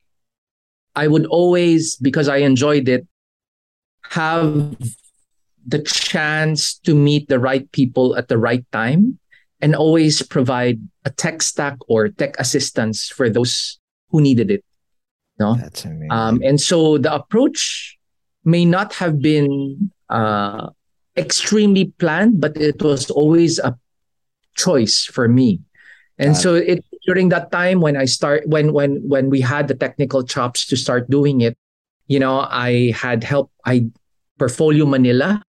I 0.95 1.09
would 1.09 1.27
always, 1.27 1.97
because 1.97 2.29
I 2.29 2.39
enjoyed 2.39 2.89
it, 2.89 3.07
have 4.11 4.77
the 5.67 5.81
chance 5.81 6.75
to 6.81 6.95
meet 6.95 7.29
the 7.29 7.39
right 7.39 7.71
people 7.73 8.17
at 8.17 8.29
the 8.29 8.39
right 8.39 8.65
time 8.73 9.19
and 9.61 9.75
always 9.75 10.23
provide 10.23 10.79
a 11.05 11.11
tech 11.11 11.43
stack 11.43 11.77
or 11.89 12.09
tech 12.09 12.39
assistance 12.39 13.09
for 13.09 13.31
those 13.31 13.79
who 14.11 14.21
needed 14.21 14.51
it. 14.51 14.65
No? 15.39 15.55
That's 15.55 15.85
amazing. 15.85 16.09
Um, 16.11 16.43
and 16.45 16.61
so 16.61 16.99
the 16.99 17.13
approach 17.13 17.97
may 18.45 18.65
not 18.65 18.93
have 18.95 19.21
been 19.21 19.91
uh, 20.11 20.69
extremely 21.17 21.87
planned, 21.99 22.41
but 22.41 22.57
it 22.57 22.83
was 22.83 23.11
always 23.11 23.59
a 23.59 23.77
choice 24.57 25.05
for 25.05 25.29
me. 25.29 25.61
And 26.19 26.37
so 26.37 26.55
it 26.55 26.85
during 27.07 27.29
that 27.31 27.51
time 27.51 27.81
when 27.81 27.97
I 27.97 28.05
start 28.05 28.47
when 28.47 28.73
when 28.73 29.03
when 29.03 29.31
we 29.31 29.41
had 29.41 29.67
the 29.67 29.75
technical 29.75 30.23
chops 30.23 30.67
to 30.67 30.77
start 30.77 31.11
doing 31.11 31.41
it, 31.41 31.59
you 32.07 32.19
know, 32.21 32.47
I 32.49 32.93
had 32.95 33.25
help 33.25 33.51
I 33.67 33.91
Portfolio 34.39 34.87
Manila 34.87 35.43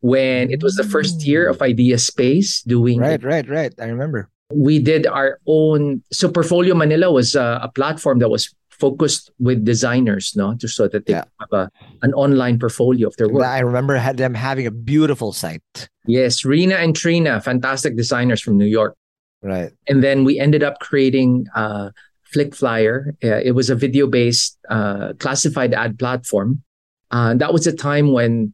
when 0.00 0.50
it 0.50 0.62
was 0.62 0.76
the 0.76 0.84
first 0.84 1.26
year 1.26 1.48
of 1.48 1.58
mm. 1.58 1.66
Idea 1.66 1.98
Space 1.98 2.62
doing 2.62 3.00
Right, 3.00 3.20
it. 3.20 3.24
right, 3.24 3.48
right. 3.48 3.74
I 3.78 3.86
remember. 3.86 4.30
We 4.50 4.78
did 4.78 5.06
our 5.06 5.40
own 5.46 6.02
so 6.10 6.30
Portfolio 6.30 6.74
Manila 6.74 7.12
was 7.12 7.34
a, 7.34 7.60
a 7.62 7.68
platform 7.68 8.18
that 8.20 8.30
was 8.30 8.54
focused 8.78 9.30
with 9.38 9.64
designers, 9.64 10.34
no, 10.36 10.54
just 10.54 10.76
so 10.76 10.88
that 10.88 11.06
they 11.06 11.14
yeah. 11.14 11.24
have 11.40 11.52
a, 11.52 11.70
an 12.02 12.14
online 12.14 12.58
portfolio 12.58 13.08
of 13.08 13.16
their 13.16 13.28
work. 13.28 13.44
I 13.44 13.60
remember 13.60 13.96
had 13.96 14.16
them 14.16 14.34
having 14.34 14.66
a 14.66 14.70
beautiful 14.70 15.32
site. 15.32 15.88
Yes, 16.06 16.44
Rena 16.44 16.76
and 16.76 16.94
Trina, 16.94 17.40
fantastic 17.40 17.96
designers 17.96 18.40
from 18.40 18.56
New 18.56 18.66
York. 18.66 18.96
Right. 19.42 19.72
And 19.86 20.02
then 20.02 20.24
we 20.24 20.38
ended 20.38 20.62
up 20.62 20.80
creating 20.80 21.46
uh, 21.54 21.90
Flick 22.24 22.54
Flyer. 22.54 23.14
Uh, 23.22 23.40
it 23.42 23.52
was 23.52 23.70
a 23.70 23.74
video-based 23.74 24.58
uh, 24.68 25.12
classified 25.18 25.74
ad 25.74 25.98
platform. 25.98 26.62
Uh, 27.10 27.34
that 27.34 27.52
was 27.52 27.66
a 27.66 27.72
time 27.72 28.12
when 28.12 28.52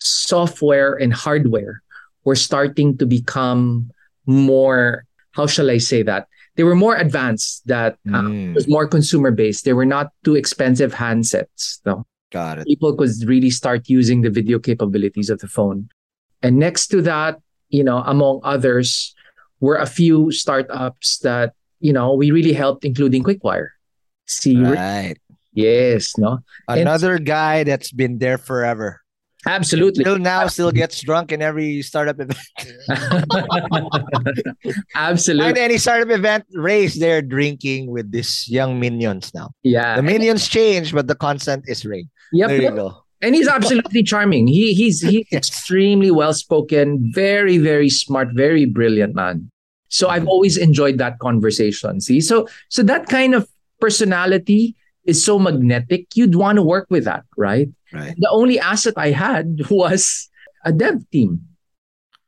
software 0.00 0.94
and 0.94 1.12
hardware 1.12 1.82
were 2.24 2.36
starting 2.36 2.98
to 2.98 3.06
become 3.06 3.90
more. 4.26 5.04
How 5.32 5.46
shall 5.46 5.70
I 5.70 5.78
say 5.78 6.02
that? 6.02 6.28
They 6.58 6.64
were 6.66 6.74
more 6.74 6.96
advanced. 6.98 7.62
That 7.70 7.94
uh, 8.10 8.26
Mm. 8.26 8.52
was 8.58 8.66
more 8.66 8.86
consumer 8.90 9.30
based. 9.30 9.62
They 9.64 9.72
were 9.72 9.86
not 9.86 10.10
too 10.26 10.34
expensive 10.34 10.92
handsets. 10.92 11.78
No, 11.86 12.02
Got 12.34 12.58
it. 12.58 12.66
people 12.66 12.90
could 12.98 13.14
really 13.24 13.48
start 13.54 13.86
using 13.88 14.22
the 14.26 14.30
video 14.30 14.58
capabilities 14.58 15.30
of 15.30 15.38
the 15.38 15.46
phone. 15.46 15.88
And 16.42 16.58
next 16.58 16.88
to 16.88 17.00
that, 17.02 17.38
you 17.70 17.84
know, 17.86 18.02
among 18.04 18.40
others, 18.42 19.14
were 19.60 19.76
a 19.78 19.86
few 19.86 20.30
startups 20.30 21.18
that 21.22 21.54
you 21.80 21.92
know 21.94 22.14
we 22.14 22.30
really 22.34 22.52
helped, 22.52 22.84
including 22.84 23.22
Quickwire. 23.22 23.68
See, 24.26 24.58
Right. 24.58 25.16
yes, 25.54 26.18
no, 26.18 26.38
And- 26.68 26.80
Another 26.82 27.18
guy 27.18 27.62
that's 27.64 27.90
been 27.94 28.18
there 28.18 28.38
forever. 28.38 29.00
Absolutely, 29.48 30.04
Till 30.04 30.18
now, 30.18 30.46
still 30.48 30.70
gets 30.70 31.00
drunk 31.00 31.32
in 31.32 31.40
every 31.42 31.82
startup 31.82 32.20
event. 32.20 32.38
absolutely, 34.94 35.48
And 35.48 35.58
any 35.58 35.78
startup 35.78 36.10
event, 36.10 36.44
Ray's 36.54 36.98
there 36.98 37.22
drinking 37.22 37.90
with 37.90 38.10
these 38.12 38.48
young 38.48 38.80
minions 38.80 39.32
now. 39.34 39.50
yeah. 39.62 39.96
The 39.96 40.02
minions 40.02 40.48
change, 40.48 40.92
but 40.92 41.06
the 41.06 41.14
constant 41.14 41.64
is 41.68 41.84
Ray. 41.84 42.08
Yep, 42.32 42.48
There 42.48 42.56
you 42.56 42.62
yep. 42.64 42.74
go. 42.76 43.02
and 43.22 43.34
he's 43.34 43.48
absolutely 43.48 44.02
charming. 44.02 44.46
He 44.46 44.74
he's 44.74 45.00
he's 45.00 45.26
extremely 45.32 46.10
well 46.10 46.34
spoken, 46.34 47.10
very 47.14 47.58
very 47.58 47.88
smart, 47.90 48.28
very 48.34 48.66
brilliant 48.66 49.14
man. 49.14 49.50
So 49.88 50.08
I've 50.10 50.26
always 50.28 50.56
enjoyed 50.58 50.98
that 50.98 51.18
conversation. 51.18 52.00
See, 52.00 52.20
so 52.20 52.46
so 52.68 52.82
that 52.82 53.06
kind 53.08 53.34
of 53.34 53.48
personality 53.80 54.76
is 55.08 55.24
so 55.24 55.38
magnetic. 55.38 56.14
You'd 56.14 56.36
want 56.36 56.56
to 56.56 56.62
work 56.62 56.86
with 56.90 57.04
that, 57.04 57.24
right? 57.36 57.68
Right. 57.92 58.14
The 58.18 58.28
only 58.30 58.60
asset 58.60 58.94
I 58.96 59.10
had 59.10 59.58
was 59.70 60.28
a 60.64 60.72
dev 60.72 61.08
team. 61.10 61.40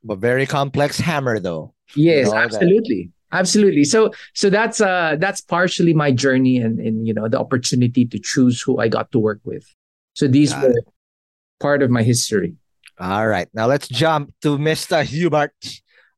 But 0.02 0.18
very 0.18 0.46
complex 0.46 0.98
hammer, 0.98 1.38
though. 1.38 1.74
Yes, 1.94 2.26
Know 2.26 2.32
that. 2.32 2.44
absolutely. 2.44 3.10
Absolutely. 3.32 3.84
So 3.84 4.10
so 4.34 4.50
that's 4.50 4.80
uh 4.80 5.14
that's 5.20 5.40
partially 5.40 5.94
my 5.94 6.10
journey 6.10 6.58
and 6.58 6.80
and 6.80 7.06
you 7.06 7.14
know 7.14 7.28
the 7.28 7.38
opportunity 7.38 8.04
to 8.06 8.18
choose 8.18 8.60
who 8.60 8.78
I 8.78 8.88
got 8.88 9.12
to 9.12 9.20
work 9.20 9.38
with. 9.44 9.62
So 10.14 10.26
these 10.26 10.52
Got 10.52 10.62
were 10.68 10.74
part 11.60 11.82
of 11.82 11.90
my 11.90 12.02
history. 12.02 12.56
All 12.98 13.28
right. 13.28 13.46
Now 13.54 13.66
let's 13.66 13.86
jump 13.86 14.34
to 14.42 14.58
Mr. 14.58 15.04
Hubert 15.04 15.54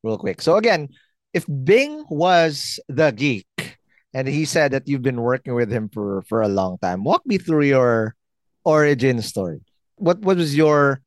real 0.01 0.17
quick. 0.17 0.41
So 0.41 0.57
again, 0.57 0.89
if 1.33 1.45
Bing 1.45 2.03
was 2.09 2.79
the 2.89 3.11
geek 3.11 3.45
and 4.13 4.27
he 4.27 4.45
said 4.45 4.71
that 4.71 4.87
you've 4.87 5.01
been 5.01 5.21
working 5.21 5.53
with 5.53 5.71
him 5.71 5.89
for 5.89 6.21
for 6.29 6.41
a 6.41 6.47
long 6.47 6.77
time, 6.77 7.03
walk 7.03 7.25
me 7.25 7.37
through 7.37 7.65
your 7.65 8.15
origin 8.63 9.21
story. 9.21 9.61
What 9.97 10.19
what 10.21 10.37
was 10.37 10.55
your 10.55 11.01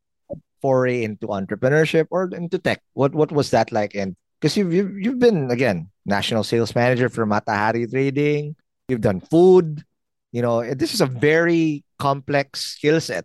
foray 0.60 1.04
into 1.04 1.28
entrepreneurship 1.28 2.06
or 2.10 2.28
into 2.34 2.58
tech? 2.58 2.82
What 2.94 3.14
what 3.14 3.30
was 3.30 3.50
that 3.50 3.70
like? 3.70 3.94
And 3.94 4.16
because 4.40 4.56
you've, 4.56 4.72
you've 4.72 4.98
you've 4.98 5.18
been 5.22 5.50
again 5.50 5.90
national 6.04 6.44
sales 6.44 6.74
manager 6.74 7.08
for 7.08 7.26
Matahari 7.26 7.88
Trading, 7.88 8.56
you've 8.88 9.06
done 9.06 9.20
food. 9.20 9.84
You 10.32 10.42
know, 10.42 10.60
eh, 10.60 10.74
this 10.74 10.92
is 10.92 11.00
a 11.00 11.06
very 11.06 11.84
complex 11.98 12.76
skill 12.76 13.00
set 13.00 13.24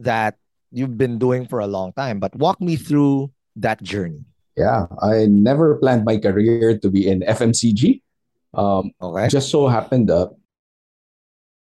that 0.00 0.36
you've 0.72 0.98
been 0.98 1.18
doing 1.18 1.46
for 1.46 1.60
a 1.60 1.66
long 1.66 1.92
time. 1.92 2.18
But 2.18 2.34
walk 2.34 2.60
me 2.60 2.76
through 2.76 3.30
that 3.56 3.82
journey. 3.82 4.24
Yeah, 4.56 4.88
I 5.02 5.26
never 5.28 5.76
planned 5.76 6.04
my 6.04 6.16
career 6.16 6.78
to 6.78 6.88
be 6.88 7.06
in 7.06 7.20
FMCG. 7.20 8.00
Um, 8.54 8.92
Okay. 9.02 9.28
just 9.28 9.50
so 9.50 9.66
happened 9.68 10.08
that 10.08 10.30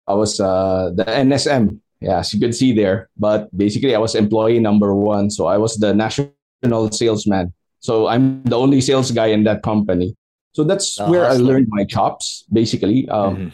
I 0.07 0.13
was 0.13 0.39
uh, 0.39 0.91
the 0.95 1.05
NSM. 1.05 1.79
Yeah, 2.01 2.19
as 2.19 2.33
you 2.33 2.39
could 2.39 2.55
see 2.55 2.71
there. 2.73 3.09
But 3.19 3.51
basically, 3.55 3.93
I 3.93 3.99
was 3.99 4.15
employee 4.15 4.59
number 4.59 4.95
one. 4.95 5.29
So 5.29 5.47
I 5.47 5.57
was 5.57 5.75
the 5.75 5.93
national 5.93 6.91
salesman. 6.95 7.53
So 7.79 8.07
I'm 8.07 8.43
the 8.47 8.55
only 8.57 8.79
sales 8.81 9.11
guy 9.11 9.27
in 9.27 9.43
that 9.43 9.63
company. 9.63 10.15
So 10.55 10.63
that's 10.63 10.95
The 10.95 11.05
where 11.11 11.25
I 11.27 11.35
learned 11.35 11.67
my 11.69 11.83
chops, 11.83 12.47
basically. 12.51 13.03
Um, 13.11 13.35
Mhm. 13.35 13.51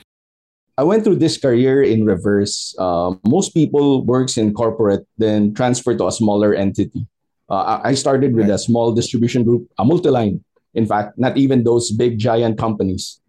I 0.78 0.84
went 0.84 1.04
through 1.04 1.18
this 1.18 1.38
career 1.42 1.82
in 1.82 2.06
reverse. 2.06 2.76
Um, 2.78 3.20
most 3.26 3.54
people 3.58 4.06
works 4.06 4.38
in 4.38 4.54
corporate, 4.54 5.08
then 5.18 5.54
transfer 5.58 5.96
to 5.98 6.06
a 6.08 6.12
smaller 6.12 6.54
entity. 6.54 7.08
Uh, 7.50 7.82
I 7.82 7.90
I 7.90 7.94
started 7.98 8.36
with 8.38 8.46
a 8.54 8.60
small 8.62 8.94
distribution 8.94 9.42
group, 9.44 9.66
a 9.82 9.84
multi-line. 9.86 10.45
In 10.76 10.86
fact, 10.86 11.18
not 11.18 11.38
even 11.38 11.64
those 11.64 11.92
big 11.92 12.20
giant 12.20 12.58
companies. 12.60 13.20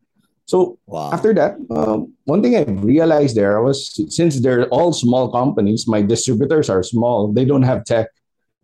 So 0.46 0.78
Wow. 0.86 1.10
after 1.10 1.34
that, 1.34 1.58
um, 1.70 2.14
one 2.24 2.42
thing 2.42 2.54
I 2.54 2.62
realized 2.62 3.34
there 3.34 3.58
was 3.62 3.98
since 4.14 4.38
they're 4.38 4.68
all 4.68 4.92
small 4.92 5.30
companies, 5.30 5.88
my 5.88 6.02
distributors 6.02 6.70
are 6.70 6.82
small. 6.82 7.32
They 7.32 7.44
don't 7.44 7.66
have 7.66 7.84
tech. 7.84 8.06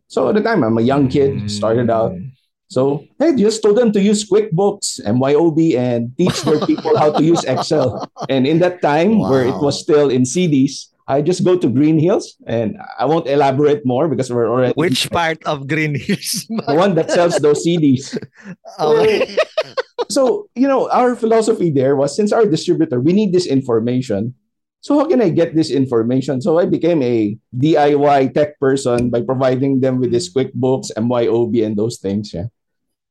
So 0.07 0.29
at 0.29 0.35
the 0.37 0.42
time, 0.42 0.62
I'm 0.62 0.79
a 0.79 0.83
young 0.83 1.09
kid, 1.09 1.51
started 1.51 1.90
out. 1.90 2.12
Mm. 2.12 2.31
So 2.68 3.05
hey, 3.18 3.35
just 3.35 3.62
told 3.62 3.77
them 3.77 3.92
to 3.92 4.01
use 4.01 4.29
QuickBooks, 4.29 5.03
MYOB, 5.05 5.77
and 5.77 6.16
teach 6.16 6.40
their 6.42 6.61
people 6.64 6.97
how 6.97 7.12
to 7.12 7.23
use 7.23 7.42
Excel. 7.45 8.07
And 8.29 8.47
in 8.47 8.61
that 8.61 8.81
time, 8.81 9.18
where 9.18 9.45
it 9.45 9.57
was 9.61 9.81
still 9.81 10.09
in 10.09 10.23
CDs, 10.23 10.91
I 11.08 11.20
just 11.20 11.44
go 11.44 11.58
to 11.58 11.68
Greenhills, 11.68 12.38
and 12.46 12.78
I 12.98 13.06
won't 13.06 13.26
elaborate 13.26 13.84
more 13.84 14.08
because 14.08 14.32
we're 14.32 14.48
already 14.48 14.72
Which 14.74 15.10
part 15.10 15.42
of 15.44 15.66
Greenhills? 15.66 16.46
the 16.66 16.74
one 16.74 16.94
that 16.94 17.10
sells 17.10 17.38
those 17.38 17.66
CDs. 17.66 18.16
okay. 18.80 19.36
so 20.08 20.48
you 20.54 20.66
know 20.66 20.90
our 20.90 21.14
philosophy 21.14 21.70
there 21.70 21.96
was 21.96 22.14
since 22.14 22.32
our 22.32 22.44
distributor 22.44 23.00
we 23.00 23.12
need 23.12 23.32
this 23.32 23.46
information 23.46 24.34
so 24.80 24.98
how 24.98 25.06
can 25.06 25.22
i 25.22 25.28
get 25.28 25.54
this 25.54 25.70
information 25.70 26.40
so 26.42 26.58
i 26.58 26.66
became 26.66 27.00
a 27.02 27.38
diy 27.56 28.34
tech 28.34 28.58
person 28.58 29.10
by 29.10 29.22
providing 29.22 29.80
them 29.80 29.98
with 29.98 30.10
this 30.10 30.32
quickbooks 30.32 30.90
myob 30.98 31.54
and 31.64 31.76
those 31.76 31.98
things 31.98 32.34
yeah 32.34 32.50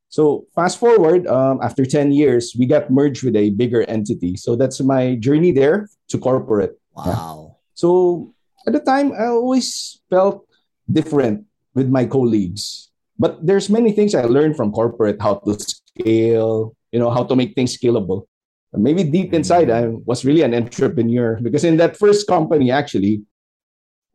so 0.10 0.46
fast 0.54 0.78
forward 0.78 1.26
um, 1.28 1.60
after 1.64 1.86
10 1.86 2.12
years 2.12 2.54
we 2.60 2.66
got 2.66 2.92
merged 2.92 3.24
with 3.24 3.36
a 3.36 3.52
bigger 3.52 3.84
entity 3.88 4.36
so 4.36 4.56
that's 4.56 4.82
my 4.82 5.16
journey 5.16 5.52
there 5.52 5.88
to 6.10 6.18
corporate 6.18 6.78
Wow. 6.96 7.41
So 7.82 8.30
at 8.68 8.74
the 8.74 8.80
time, 8.80 9.10
I 9.10 9.34
always 9.34 9.98
felt 10.06 10.46
different 10.86 11.50
with 11.74 11.90
my 11.90 12.06
colleagues. 12.06 12.94
But 13.18 13.42
there's 13.42 13.74
many 13.74 13.92
things 13.92 14.14
I 14.14 14.30
learned 14.30 14.56
from 14.56 14.72
corporate, 14.72 15.18
how 15.20 15.42
to 15.42 15.58
scale, 15.58 16.78
you 16.92 17.00
know, 17.00 17.10
how 17.10 17.24
to 17.24 17.36
make 17.36 17.56
things 17.56 17.76
scalable. 17.76 18.30
Maybe 18.72 19.04
deep 19.04 19.34
mm-hmm. 19.34 19.42
inside, 19.42 19.70
I 19.72 19.88
was 20.06 20.24
really 20.24 20.44
an 20.44 20.54
entrepreneur 20.54 21.42
because 21.42 21.64
in 21.64 21.78
that 21.78 21.98
first 21.98 22.28
company, 22.28 22.70
actually, 22.70 23.24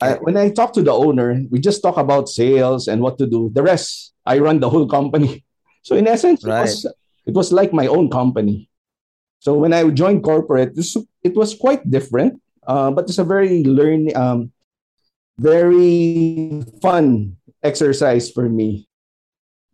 I, 0.01 0.15
when 0.15 0.37
I 0.37 0.51
talk 0.51 0.73
to 0.75 0.83
the 0.83 0.93
owner, 0.93 1.43
we 1.51 1.59
just 1.59 1.83
talk 1.83 1.97
about 1.97 2.29
sales 2.29 2.87
and 2.87 3.03
what 3.03 3.19
to 3.19 3.27
do. 3.27 3.51
The 3.53 3.65
rest, 3.65 4.15
I 4.25 4.39
run 4.39 4.61
the 4.61 4.71
whole 4.71 4.87
company. 4.87 5.43
So 5.87 5.95
in 5.95 6.09
essence, 6.09 6.43
Right. 6.43 6.67
it, 6.67 6.75
was, 6.75 6.87
it 7.27 7.35
was 7.35 7.53
like 7.53 7.73
my 7.73 7.87
own 7.87 8.11
company. 8.11 8.69
So 9.39 9.55
when 9.55 9.73
I 9.73 9.87
joined 9.91 10.25
corporate, 10.25 10.75
this, 10.75 10.97
it 11.23 11.37
was 11.37 11.55
quite 11.55 11.89
different, 11.89 12.43
uh, 12.67 12.91
but 12.91 13.09
it's 13.09 13.19
a 13.19 13.25
very 13.25 13.65
learn, 13.65 14.15
um, 14.17 14.53
very 15.39 16.63
fun 16.83 17.37
exercise 17.63 18.31
for 18.31 18.49
me. 18.49 18.89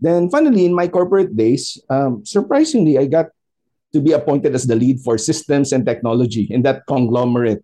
Then 0.01 0.31
finally, 0.31 0.67
in 0.67 0.75
my 0.75 0.89
corporate 0.89 1.37
days, 1.37 1.79
um, 1.89 2.27
surprisingly, 2.27 2.99
I 2.99 3.07
got 3.07 3.31
to 3.93 4.01
be 4.01 4.13
appointed 4.13 4.55
as 4.55 4.67
the 4.67 4.75
lead 4.75 5.01
for 5.01 5.17
systems 5.17 5.73
and 5.73 5.87
technology 5.87 6.49
in 6.51 6.63
that 6.63 6.83
conglomerate, 6.89 7.63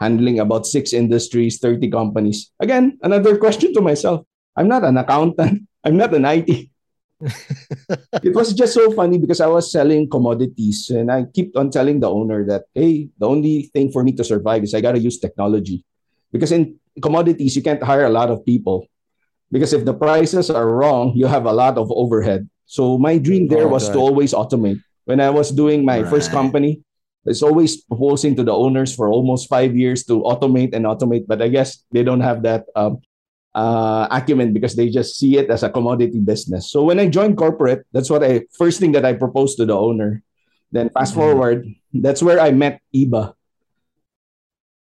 handling 0.00 0.40
about 0.40 0.66
six 0.66 0.92
industries, 0.92 1.58
30 1.58 1.90
companies. 1.90 2.50
Again, 2.60 2.98
another 3.02 3.36
question 3.42 3.74
to 3.74 3.80
myself. 3.80 4.24
I'm 4.56 4.68
not 4.68 4.84
an 4.84 4.96
accountant. 4.96 5.68
I'm 5.84 5.96
not 5.96 6.14
an 6.14 6.24
IT. 6.24 6.70
It 8.22 8.34
was 8.34 8.52
just 8.52 8.74
so 8.74 8.90
funny 8.92 9.18
because 9.18 9.40
I 9.40 9.46
was 9.46 9.72
selling 9.72 10.08
commodities 10.08 10.90
and 10.90 11.10
I 11.10 11.24
keep 11.24 11.56
on 11.56 11.70
telling 11.70 12.00
the 12.00 12.10
owner 12.10 12.44
that, 12.46 12.64
hey, 12.74 13.08
the 13.18 13.26
only 13.26 13.70
thing 13.72 13.90
for 13.90 14.04
me 14.04 14.12
to 14.12 14.24
survive 14.24 14.64
is 14.64 14.74
I 14.74 14.80
got 14.80 14.92
to 14.92 15.00
use 15.00 15.18
technology. 15.18 15.84
Because 16.30 16.52
in 16.52 16.78
commodities, 17.00 17.56
you 17.56 17.62
can't 17.62 17.82
hire 17.82 18.04
a 18.04 18.10
lot 18.10 18.30
of 18.30 18.44
people. 18.44 18.86
Because 19.50 19.72
if 19.72 19.84
the 19.84 19.94
prices 19.94 20.50
are 20.50 20.68
wrong, 20.68 21.12
you 21.14 21.26
have 21.26 21.46
a 21.46 21.52
lot 21.52 21.78
of 21.78 21.90
overhead. 21.92 22.48
So 22.66 22.98
my 22.98 23.16
dream 23.16 23.48
there 23.48 23.64
Oh, 23.64 23.78
was 23.78 23.88
to 23.88 23.98
always 23.98 24.34
automate. 24.34 24.82
When 25.04 25.20
I 25.20 25.30
was 25.30 25.52
doing 25.52 25.84
my 25.84 26.02
first 26.02 26.32
company, 26.32 26.82
it's 27.24 27.42
always 27.42 27.80
proposing 27.82 28.34
to 28.36 28.42
the 28.42 28.52
owners 28.52 28.94
for 28.94 29.08
almost 29.08 29.48
five 29.48 29.76
years 29.76 30.04
to 30.04 30.20
automate 30.22 30.74
and 30.74 30.84
automate. 30.84 31.26
But 31.26 31.40
I 31.42 31.48
guess 31.48 31.84
they 31.92 32.02
don't 32.02 32.20
have 32.20 32.42
that 32.42 32.66
um, 32.74 32.98
uh, 33.56 34.04
acumen 34.12 34.52
because 34.52 34.76
they 34.76 34.92
just 34.92 35.16
see 35.16 35.40
it 35.40 35.48
as 35.48 35.64
a 35.64 35.72
commodity 35.72 36.20
business. 36.20 36.68
So 36.70 36.84
when 36.84 37.00
I 37.00 37.08
joined 37.08 37.40
corporate, 37.40 37.88
that's 37.90 38.12
what 38.12 38.20
I 38.22 38.44
first 38.60 38.78
thing 38.78 38.92
that 38.92 39.08
I 39.08 39.16
proposed 39.16 39.56
to 39.56 39.64
the 39.64 39.72
owner. 39.72 40.20
Then 40.70 40.90
fast 40.92 41.16
Mhm. 41.16 41.16
forward, 41.16 41.58
that's 41.94 42.20
where 42.22 42.36
I 42.38 42.52
met 42.52 42.84
Iba. 42.92 43.32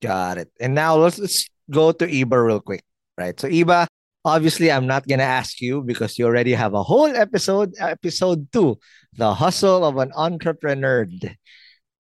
Got 0.00 0.38
it. 0.38 0.50
And 0.58 0.74
now 0.74 0.96
let's, 0.96 1.18
let's 1.20 1.46
go 1.70 1.92
to 1.92 2.06
Iba 2.06 2.38
real 2.46 2.60
quick. 2.60 2.82
Right. 3.18 3.38
So 3.38 3.46
Iba, 3.46 3.86
obviously 4.24 4.72
I'm 4.72 4.86
not 4.86 5.06
gonna 5.06 5.28
ask 5.28 5.60
you 5.60 5.82
because 5.82 6.18
you 6.18 6.24
already 6.26 6.54
have 6.54 6.72
a 6.74 6.82
whole 6.82 7.12
episode, 7.12 7.74
episode 7.78 8.50
two, 8.52 8.78
the 9.14 9.34
hustle 9.34 9.84
of 9.84 9.98
an 9.98 10.10
entrepreneur. 10.16 11.06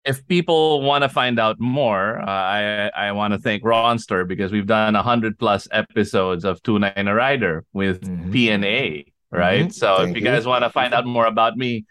If 0.04 0.26
people 0.26 0.82
want 0.82 1.02
to 1.02 1.08
find 1.08 1.38
out 1.38 1.60
more, 1.60 2.18
uh, 2.18 2.24
I 2.24 2.90
I 2.96 3.12
want 3.12 3.34
to 3.34 3.38
thank 3.38 3.62
Ronster 3.62 4.26
because 4.26 4.50
we've 4.52 4.66
done 4.66 4.94
hundred 4.94 5.38
plus 5.38 5.68
episodes 5.70 6.44
of 6.44 6.62
Two 6.62 6.78
Niner 6.78 7.14
Rider 7.14 7.64
with 7.72 8.00
Mhm. 8.02 8.32
PNA, 8.32 9.12
right? 9.30 9.66
Mhm. 9.68 9.72
So 9.74 9.96
Thank 9.98 10.10
if 10.10 10.16
you 10.16 10.22
you. 10.24 10.28
guys 10.32 10.46
want 10.46 10.64
to 10.64 10.70
find 10.70 10.94
out 10.94 11.04
more 11.04 11.26
about 11.26 11.56
me, 11.58 11.84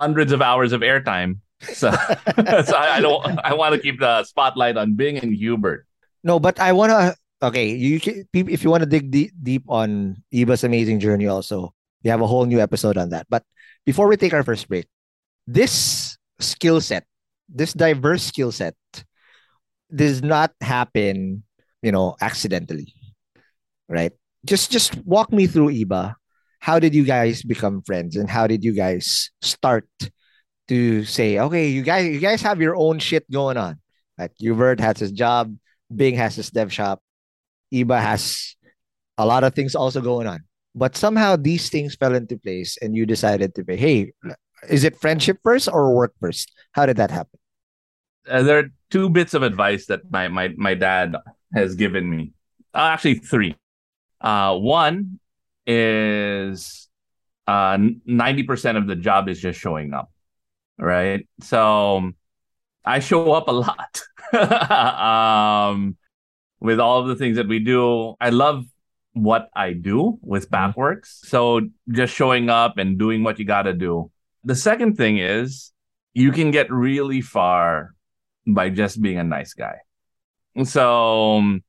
hundreds 0.00 0.32
of 0.32 0.40
hours 0.42 0.72
of 0.72 0.80
airtime. 0.80 1.38
So, 1.62 1.90
so 2.66 2.74
I, 2.74 2.98
I 2.98 3.00
don't. 3.00 3.22
I 3.44 3.54
want 3.54 3.74
to 3.74 3.80
keep 3.80 4.00
the 4.00 4.24
spotlight 4.24 4.76
on 4.76 4.94
Bing 4.96 5.18
and 5.18 5.34
Hubert. 5.34 5.86
No, 6.24 6.40
but 6.40 6.58
I 6.58 6.72
want 6.72 6.90
to. 6.90 7.14
Okay, 7.42 7.74
you 7.74 8.00
if 8.32 8.62
you 8.64 8.70
want 8.70 8.82
to 8.82 8.88
dig 8.88 9.10
deep, 9.10 9.30
deep 9.42 9.62
on 9.68 10.22
Iba's 10.32 10.64
amazing 10.64 10.98
journey, 10.98 11.26
also 11.26 11.74
we 12.02 12.10
have 12.10 12.22
a 12.22 12.26
whole 12.26 12.46
new 12.46 12.58
episode 12.58 12.96
on 12.96 13.10
that. 13.10 13.26
But 13.28 13.42
before 13.84 14.08
we 14.08 14.16
take 14.16 14.32
our 14.32 14.42
first 14.42 14.66
break, 14.70 14.86
this 15.46 16.01
skill 16.42 16.80
set, 16.80 17.04
this 17.48 17.72
diverse 17.72 18.22
skill 18.22 18.52
set, 18.52 18.74
does 19.94 20.22
not 20.22 20.52
happen, 20.60 21.44
you 21.82 21.92
know, 21.92 22.16
accidentally, 22.20 22.94
right? 23.88 24.12
Just 24.44 24.70
just 24.70 24.96
walk 25.04 25.32
me 25.32 25.46
through 25.46 25.72
Iba. 25.72 26.14
How 26.60 26.78
did 26.78 26.94
you 26.94 27.04
guys 27.04 27.42
become 27.42 27.82
friends, 27.82 28.16
and 28.16 28.28
how 28.28 28.46
did 28.46 28.64
you 28.64 28.72
guys 28.74 29.30
start 29.42 29.88
to 30.68 31.04
say, 31.04 31.38
okay, 31.38 31.68
you 31.68 31.82
guys, 31.82 32.06
you 32.06 32.20
guys 32.20 32.42
have 32.42 32.60
your 32.60 32.76
own 32.76 32.98
shit 32.98 33.28
going 33.30 33.56
on? 33.56 33.78
Like 34.18 34.32
Hubert 34.38 34.80
has 34.80 34.98
his 34.98 35.12
job, 35.12 35.54
Bing 35.94 36.14
has 36.16 36.36
his 36.36 36.50
dev 36.50 36.72
shop, 36.72 37.00
Iba 37.72 38.00
has 38.00 38.54
a 39.18 39.26
lot 39.26 39.44
of 39.44 39.54
things 39.54 39.74
also 39.74 40.00
going 40.00 40.26
on. 40.26 40.40
But 40.74 40.96
somehow 40.96 41.36
these 41.36 41.68
things 41.68 41.94
fell 41.96 42.14
into 42.14 42.38
place 42.38 42.78
and 42.80 42.96
you 42.96 43.04
decided 43.04 43.54
to 43.56 43.64
be, 43.64 43.76
hey, 43.76 44.12
is 44.68 44.84
it 44.84 44.96
friendship 45.00 45.38
first 45.42 45.68
or 45.72 45.94
work 45.94 46.14
first? 46.20 46.52
How 46.72 46.86
did 46.86 46.96
that 46.96 47.10
happen? 47.10 47.38
Uh, 48.28 48.42
there 48.42 48.58
are 48.58 48.70
two 48.90 49.10
bits 49.10 49.34
of 49.34 49.42
advice 49.42 49.86
that 49.86 50.10
my 50.10 50.28
my, 50.28 50.48
my 50.56 50.74
dad 50.74 51.16
has 51.54 51.74
given 51.74 52.08
me. 52.08 52.32
Uh, 52.74 52.92
actually, 52.94 53.14
three. 53.14 53.56
Uh, 54.20 54.56
one 54.56 55.18
is 55.66 56.88
uh, 57.48 57.76
90% 57.76 58.76
of 58.76 58.86
the 58.86 58.94
job 58.94 59.28
is 59.28 59.40
just 59.40 59.58
showing 59.58 59.92
up, 59.92 60.12
right? 60.78 61.26
So 61.40 62.12
I 62.84 63.00
show 63.00 63.32
up 63.32 63.48
a 63.48 63.52
lot. 63.52 64.02
um, 65.70 65.96
with 66.62 66.78
all 66.78 67.00
of 67.00 67.08
the 67.08 67.16
things 67.16 67.36
that 67.36 67.48
we 67.48 67.58
do. 67.58 68.14
I 68.20 68.30
love 68.30 68.64
what 69.14 69.50
I 69.54 69.72
do 69.72 70.18
with 70.22 70.48
mm-hmm. 70.48 71.00
So 71.02 71.60
just 71.90 72.14
showing 72.14 72.48
up 72.48 72.78
and 72.78 72.98
doing 72.98 73.24
what 73.24 73.38
you 73.38 73.44
got 73.44 73.62
to 73.62 73.72
do. 73.72 74.11
The 74.44 74.56
second 74.56 74.96
thing 74.96 75.18
is 75.18 75.72
you 76.14 76.32
can 76.32 76.50
get 76.50 76.70
really 76.70 77.20
far 77.20 77.94
by 78.46 78.70
just 78.70 79.00
being 79.00 79.18
a 79.18 79.24
nice 79.24 79.54
guy. 79.54 79.78
So 80.64 81.36
um, 81.38 81.64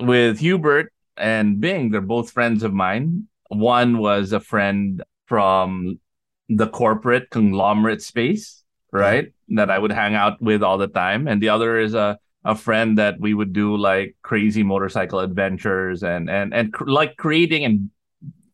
with 0.00 0.38
Hubert 0.38 0.92
and 1.16 1.60
Bing, 1.60 1.90
they're 1.90 2.00
both 2.00 2.30
friends 2.30 2.62
of 2.62 2.72
mine. 2.72 3.28
One 3.48 3.98
was 3.98 4.32
a 4.32 4.40
friend 4.40 5.02
from 5.26 6.00
the 6.48 6.66
corporate 6.66 7.30
conglomerate 7.30 8.02
space, 8.02 8.64
right? 8.90 9.32
That 9.48 9.70
I 9.70 9.78
would 9.78 9.92
hang 9.92 10.14
out 10.14 10.40
with 10.42 10.62
all 10.62 10.78
the 10.78 10.88
time. 10.88 11.28
And 11.28 11.40
the 11.42 11.50
other 11.50 11.78
is 11.78 11.94
a 11.94 12.18
a 12.46 12.54
friend 12.54 12.98
that 12.98 13.18
we 13.18 13.32
would 13.32 13.54
do 13.54 13.74
like 13.76 14.16
crazy 14.22 14.62
motorcycle 14.62 15.20
adventures 15.20 16.02
and 16.02 16.28
and 16.28 16.52
and 16.52 16.72
cr- 16.72 16.84
like 16.84 17.16
creating 17.16 17.64
and 17.64 17.90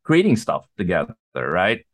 creating 0.04 0.36
stuff 0.36 0.66
together, 0.78 1.14
right? 1.34 1.84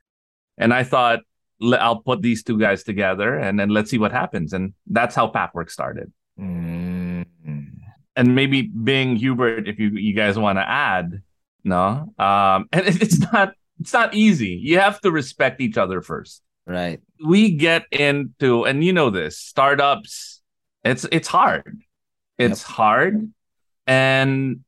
And 0.59 0.75
I 0.75 0.83
thought 0.85 1.21
I'll 1.63 2.01
put 2.01 2.23
these 2.23 2.43
two 2.43 2.59
guys 2.59 2.85
together 2.85 3.37
and 3.37 3.59
then 3.59 3.71
let's 3.71 3.91
see 3.91 3.99
what 3.99 4.13
happens. 4.13 4.53
And 4.53 4.75
that's 4.87 5.15
how 5.15 5.29
Packwork 5.29 5.71
started. 5.71 6.13
Mm-hmm. 6.39 7.23
And 8.17 8.35
maybe 8.35 8.63
Bing 8.63 9.17
Hubert, 9.17 9.69
if 9.69 9.79
you 9.79 9.91
you 9.91 10.15
guys 10.15 10.39
want 10.39 10.59
to 10.59 10.69
add, 10.69 11.23
no, 11.65 12.13
um, 12.19 12.69
and 12.73 12.87
it's 12.87 13.19
not 13.19 13.53
it's 13.81 13.93
not 13.93 14.15
easy. 14.15 14.61
You 14.63 14.79
have 14.79 15.01
to 15.03 15.11
respect 15.11 15.61
each 15.61 15.77
other 15.77 16.01
first. 16.01 16.43
Right. 16.67 17.01
We 17.25 17.53
get 17.53 17.85
into, 17.93 18.65
and 18.65 18.83
you 18.83 18.93
know 18.93 19.11
this, 19.11 19.39
startups. 19.39 20.43
It's 20.83 21.07
it's 21.13 21.29
hard 21.29 21.83
it's 22.39 22.63
yep. 22.63 22.69
hard. 22.69 23.33
And 23.87 24.65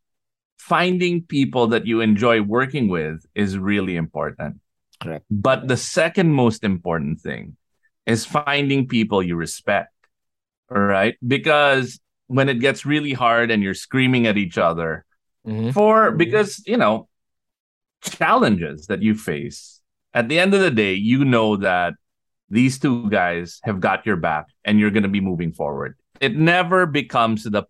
finding 0.59 1.23
people 1.23 1.69
that 1.69 1.87
you 1.87 2.01
enjoy 2.01 2.43
working 2.43 2.89
with 2.89 3.25
is 3.35 3.59
really 3.59 3.97
important. 3.97 4.61
Correct. 5.01 5.25
But 5.31 5.69
the 5.69 5.77
second 5.77 6.33
most 6.33 6.65
important 6.65 7.21
thing 7.21 7.57
is 8.07 8.25
finding 8.25 8.89
people 8.89 9.23
you 9.23 9.37
respect. 9.37 9.93
Right? 10.71 11.17
Because 11.27 11.99
when 12.27 12.49
it 12.49 12.61
gets 12.61 12.85
really 12.85 13.13
hard 13.13 13.51
and 13.51 13.63
you're 13.63 13.75
screaming 13.75 14.27
at 14.27 14.37
each 14.37 14.59
other 14.59 15.07
mm-hmm. 15.47 15.71
for 15.71 16.11
because, 16.11 16.63
you 16.67 16.77
know, 16.77 17.09
challenges 18.03 18.87
that 18.89 19.03
you 19.03 19.15
face, 19.15 19.81
at 20.13 20.29
the 20.29 20.39
end 20.39 20.53
of 20.53 20.61
the 20.61 20.71
day, 20.71 20.93
you 20.93 21.25
know 21.25 21.57
that 21.57 21.95
these 22.51 22.79
two 22.79 23.09
guys 23.09 23.61
have 23.65 23.81
got 23.81 24.05
your 24.05 24.17
back 24.17 24.47
and 24.65 24.79
you're 24.79 24.91
going 24.91 25.05
to 25.05 25.09
be 25.09 25.21
moving 25.21 25.53
forward 25.53 25.97
it 26.21 26.37
never 26.37 26.87
becomes 26.87 27.45
the 27.45 27.65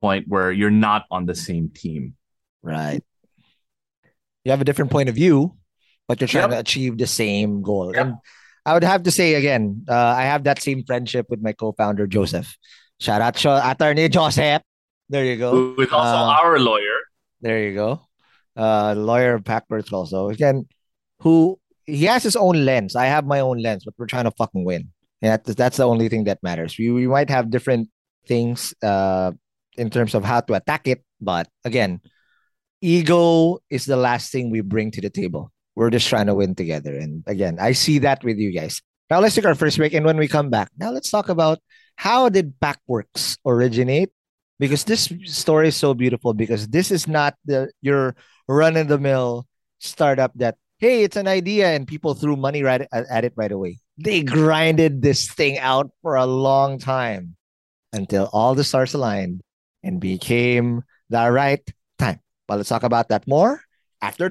point 0.00 0.26
where 0.28 0.50
you're 0.50 0.70
not 0.70 1.04
on 1.10 1.26
the 1.26 1.34
same 1.34 1.68
team. 1.68 2.14
Right. 2.62 3.02
You 4.44 4.50
have 4.52 4.60
a 4.60 4.64
different 4.64 4.90
point 4.90 5.08
of 5.08 5.14
view, 5.14 5.56
but 6.10 6.20
you're 6.20 6.26
trying 6.26 6.50
yep. 6.50 6.58
to 6.58 6.58
achieve 6.58 6.98
the 6.98 7.06
same 7.06 7.62
goal. 7.62 7.94
Yep. 7.94 8.02
And 8.04 8.14
I 8.66 8.74
would 8.74 8.82
have 8.82 9.04
to 9.04 9.12
say 9.12 9.34
again, 9.34 9.86
uh, 9.88 9.94
I 9.94 10.22
have 10.22 10.42
that 10.42 10.60
same 10.60 10.82
friendship 10.82 11.26
with 11.30 11.40
my 11.40 11.52
co-founder 11.52 12.08
Joseph. 12.08 12.50
Shout 12.98 13.22
out 13.22 13.36
to 13.36 13.70
attorney 13.70 14.08
Joseph. 14.08 14.62
There 15.08 15.24
you 15.24 15.36
go. 15.36 15.72
With 15.78 15.92
also 15.92 16.18
uh, 16.18 16.36
our 16.42 16.58
lawyer. 16.58 16.98
There 17.40 17.62
you 17.62 17.74
go. 17.74 18.02
Uh, 18.56 18.94
lawyer 18.98 19.34
of 19.34 19.44
Packworks 19.44 19.92
also. 19.92 20.30
Again, 20.30 20.66
who 21.20 21.60
he 21.86 22.06
has 22.06 22.24
his 22.24 22.34
own 22.34 22.64
lens. 22.64 22.96
I 22.96 23.06
have 23.06 23.24
my 23.24 23.38
own 23.38 23.62
lens, 23.62 23.84
but 23.84 23.94
we're 23.96 24.10
trying 24.10 24.24
to 24.24 24.32
fucking 24.32 24.64
win. 24.64 24.90
And 25.22 25.30
that's, 25.30 25.54
that's 25.54 25.76
the 25.76 25.86
only 25.86 26.08
thing 26.08 26.24
that 26.24 26.42
matters. 26.42 26.74
We, 26.76 26.90
we 26.90 27.06
might 27.06 27.30
have 27.30 27.50
different 27.50 27.88
things 28.26 28.74
uh, 28.82 29.30
in 29.78 29.90
terms 29.90 30.16
of 30.16 30.24
how 30.24 30.40
to 30.40 30.54
attack 30.54 30.88
it, 30.88 31.04
but 31.20 31.46
again, 31.64 32.00
ego 32.80 33.60
is 33.70 33.84
the 33.84 33.96
last 33.96 34.32
thing 34.32 34.50
we 34.50 34.60
bring 34.60 34.90
to 34.90 35.00
the 35.00 35.10
table. 35.10 35.52
We're 35.76 35.90
just 35.90 36.08
trying 36.08 36.26
to 36.26 36.34
win 36.34 36.54
together. 36.54 36.94
And 36.96 37.22
again, 37.26 37.58
I 37.60 37.72
see 37.72 37.98
that 38.00 38.24
with 38.24 38.38
you 38.38 38.52
guys. 38.52 38.82
Now 39.08 39.20
let's 39.20 39.34
take 39.34 39.44
our 39.44 39.54
first 39.54 39.76
break. 39.76 39.94
And 39.94 40.06
when 40.06 40.16
we 40.16 40.28
come 40.28 40.50
back, 40.50 40.70
now 40.78 40.90
let's 40.90 41.10
talk 41.10 41.28
about 41.28 41.58
how 41.96 42.28
did 42.28 42.54
Packworks 42.60 43.38
originate? 43.46 44.10
Because 44.58 44.84
this 44.84 45.12
story 45.24 45.68
is 45.68 45.76
so 45.76 45.94
beautiful 45.94 46.34
because 46.34 46.68
this 46.68 46.90
is 46.90 47.08
not 47.08 47.34
the 47.46 47.70
your 47.80 48.14
run 48.46 48.76
in 48.76 48.88
the 48.88 48.98
mill 48.98 49.46
startup 49.78 50.32
that 50.36 50.56
hey, 50.78 51.02
it's 51.02 51.16
an 51.16 51.28
idea 51.28 51.68
and 51.68 51.88
people 51.88 52.14
threw 52.14 52.36
money 52.36 52.62
right 52.62 52.86
at 52.92 53.24
it 53.24 53.32
right 53.36 53.52
away 53.52 53.78
they 54.00 54.22
grinded 54.22 55.02
this 55.02 55.28
thing 55.28 55.58
out 55.58 55.92
for 56.00 56.16
a 56.16 56.24
long 56.24 56.78
time 56.78 57.36
until 57.92 58.30
all 58.32 58.54
the 58.54 58.64
stars 58.64 58.94
aligned 58.94 59.42
and 59.82 60.00
became 60.00 60.82
the 61.10 61.30
right 61.30 61.60
time. 61.98 62.20
But 62.48 62.56
let's 62.56 62.68
talk 62.68 62.82
about 62.82 63.08
that 63.10 63.28
more 63.28 63.60
after. 64.00 64.30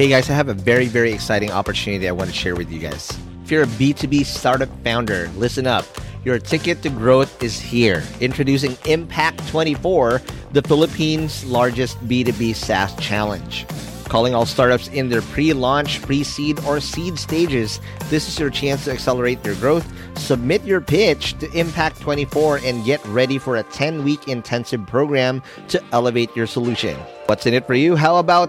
Hey 0.00 0.10
guys, 0.10 0.30
I 0.30 0.34
have 0.34 0.46
a 0.46 0.54
very, 0.54 0.86
very 0.86 1.10
exciting 1.10 1.50
opportunity 1.50 2.06
I 2.06 2.12
want 2.12 2.30
to 2.30 2.36
share 2.36 2.54
with 2.54 2.70
you 2.70 2.78
guys. 2.78 3.18
If 3.42 3.50
you're 3.50 3.64
a 3.64 3.66
B2B 3.66 4.26
startup 4.26 4.68
founder, 4.84 5.28
listen 5.34 5.66
up. 5.66 5.84
Your 6.24 6.38
ticket 6.38 6.82
to 6.82 6.88
growth 6.88 7.42
is 7.42 7.58
here. 7.58 8.04
Introducing 8.20 8.78
Impact 8.84 9.44
24, 9.48 10.22
the 10.52 10.62
Philippines' 10.62 11.44
largest 11.46 11.98
B2B 12.06 12.54
SaaS 12.54 12.94
challenge. 13.00 13.66
Calling 14.04 14.36
all 14.36 14.46
startups 14.46 14.86
in 14.86 15.08
their 15.08 15.20
pre 15.20 15.52
launch, 15.52 16.00
pre 16.02 16.22
seed, 16.22 16.60
or 16.60 16.78
seed 16.78 17.18
stages, 17.18 17.80
this 18.04 18.28
is 18.28 18.38
your 18.38 18.50
chance 18.50 18.84
to 18.84 18.92
accelerate 18.92 19.44
your 19.44 19.56
growth. 19.56 19.84
Submit 20.16 20.62
your 20.62 20.80
pitch 20.80 21.36
to 21.40 21.50
Impact 21.58 22.00
24 22.00 22.58
and 22.58 22.84
get 22.84 23.04
ready 23.06 23.36
for 23.36 23.56
a 23.56 23.64
10 23.64 24.04
week 24.04 24.28
intensive 24.28 24.86
program 24.86 25.42
to 25.66 25.82
elevate 25.90 26.36
your 26.36 26.46
solution. 26.46 26.96
What's 27.26 27.46
in 27.46 27.54
it 27.54 27.66
for 27.66 27.74
you? 27.74 27.96
How 27.96 28.18
about 28.18 28.48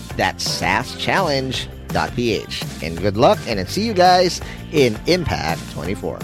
That's 0.21 0.45
saaschallenge.ph. 0.61 2.55
And 2.83 2.93
good 3.01 3.17
luck, 3.17 3.39
and 3.47 3.67
see 3.67 3.81
you 3.81 3.95
guys 3.97 4.39
in 4.71 4.95
Impact 5.07 5.59
24. 5.73 6.19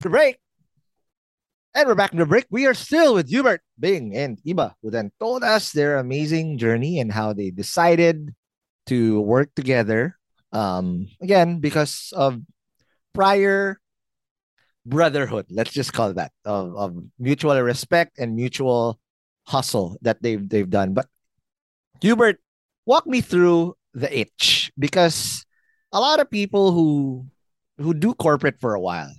The 0.00 0.08
break. 0.08 0.38
And 1.74 1.86
we're 1.86 1.94
back 1.94 2.12
in 2.12 2.18
the 2.18 2.24
break. 2.24 2.46
We 2.48 2.64
are 2.64 2.72
still 2.72 3.12
with 3.12 3.28
Hubert, 3.28 3.60
Bing, 3.78 4.16
and 4.16 4.40
Iba, 4.40 4.72
who 4.80 4.88
then 4.88 5.12
told 5.20 5.44
us 5.44 5.72
their 5.72 5.98
amazing 5.98 6.56
journey 6.56 6.98
and 6.98 7.12
how 7.12 7.34
they 7.34 7.50
decided 7.50 8.34
to 8.86 9.20
work 9.20 9.54
together. 9.54 10.16
Um, 10.50 11.08
again, 11.20 11.60
because 11.60 12.10
of 12.16 12.40
prior 13.12 13.78
brotherhood, 14.86 15.44
let's 15.50 15.72
just 15.72 15.92
call 15.92 16.14
that, 16.14 16.32
of, 16.46 16.74
of 16.74 16.96
mutual 17.18 17.60
respect 17.60 18.18
and 18.18 18.34
mutual 18.34 18.98
hustle 19.46 19.96
that 20.02 20.22
they've 20.22 20.48
they've 20.48 20.68
done. 20.68 20.94
But 20.94 21.06
Hubert, 22.00 22.40
walk 22.86 23.06
me 23.06 23.20
through 23.20 23.76
the 23.92 24.10
itch 24.10 24.72
because 24.78 25.44
a 25.92 26.00
lot 26.00 26.20
of 26.20 26.30
people 26.30 26.72
who 26.72 27.26
who 27.78 27.94
do 27.94 28.14
corporate 28.14 28.60
for 28.60 28.74
a 28.74 28.80
while 28.80 29.12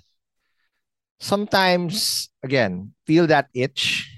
sometimes 1.19 2.29
again 2.43 2.93
feel 3.07 3.27
that 3.27 3.47
itch 3.53 4.11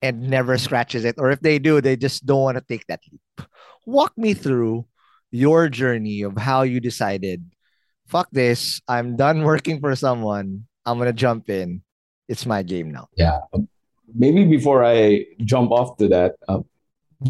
and 0.00 0.30
never 0.30 0.58
scratches 0.58 1.04
it. 1.04 1.16
Or 1.18 1.30
if 1.30 1.40
they 1.40 1.58
do 1.58 1.80
they 1.80 1.96
just 1.96 2.26
don't 2.26 2.42
want 2.42 2.58
to 2.58 2.64
take 2.64 2.86
that 2.86 3.00
leap. 3.10 3.48
Walk 3.86 4.16
me 4.16 4.34
through 4.34 4.86
your 5.30 5.68
journey 5.68 6.22
of 6.22 6.36
how 6.36 6.62
you 6.62 6.78
decided 6.78 7.42
fuck 8.06 8.28
this 8.32 8.82
i'm 8.86 9.16
done 9.16 9.40
working 9.42 9.80
for 9.80 9.96
someone 9.96 10.66
i'm 10.84 10.98
gonna 10.98 11.12
jump 11.12 11.48
in. 11.50 11.82
It's 12.28 12.46
my 12.46 12.62
game 12.62 12.92
now. 12.92 13.08
Yeah 13.16 13.40
um, 13.52 13.68
maybe 14.14 14.44
before 14.44 14.84
i 14.84 15.24
jump 15.44 15.70
off 15.70 15.96
to 15.96 16.08
that 16.08 16.34
uh, 16.48 16.60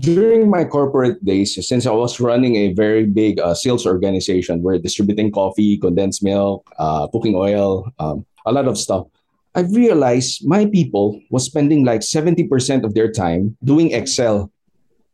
during 0.00 0.48
my 0.48 0.64
corporate 0.64 1.22
days 1.24 1.54
since 1.66 1.86
i 1.86 1.90
was 1.90 2.20
running 2.20 2.56
a 2.56 2.72
very 2.72 3.04
big 3.04 3.38
uh, 3.40 3.54
sales 3.54 3.86
organization 3.86 4.62
we're 4.62 4.78
distributing 4.78 5.30
coffee 5.30 5.76
condensed 5.78 6.22
milk 6.22 6.68
uh, 6.78 7.06
cooking 7.08 7.34
oil 7.34 7.90
um, 7.98 8.24
a 8.46 8.52
lot 8.52 8.66
of 8.66 8.78
stuff. 8.78 9.06
I 9.54 9.60
realized 9.60 10.46
my 10.46 10.66
people 10.66 11.20
was 11.30 11.44
spending 11.44 11.84
like 11.84 12.00
70% 12.00 12.84
of 12.84 12.94
their 12.94 13.10
time 13.10 13.56
doing 13.62 13.92
Excel 13.92 14.50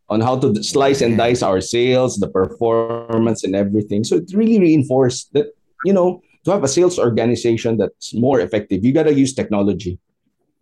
on 0.09 0.21
how 0.21 0.39
to 0.39 0.63
slice 0.63 1.03
and 1.03 1.19
dice 1.19 1.43
our 1.43 1.61
sales, 1.61 2.17
the 2.17 2.29
performance 2.29 3.45
and 3.45 3.55
everything. 3.55 4.05
So 4.05 4.17
it 4.17 4.31
really 4.33 4.59
reinforced 4.59 5.33
that, 5.35 5.47
you 5.85 5.93
know, 5.93 6.23
to 6.45 6.53
have 6.53 6.65
a 6.65 6.69
sales 6.69 6.99
organization 6.99 7.77
that's 7.77 8.15
more 8.15 8.41
effective, 8.41 8.85
you 8.85 8.93
got 8.93 9.03
to 9.05 9.13
use 9.13 9.35
technology. 9.35 9.99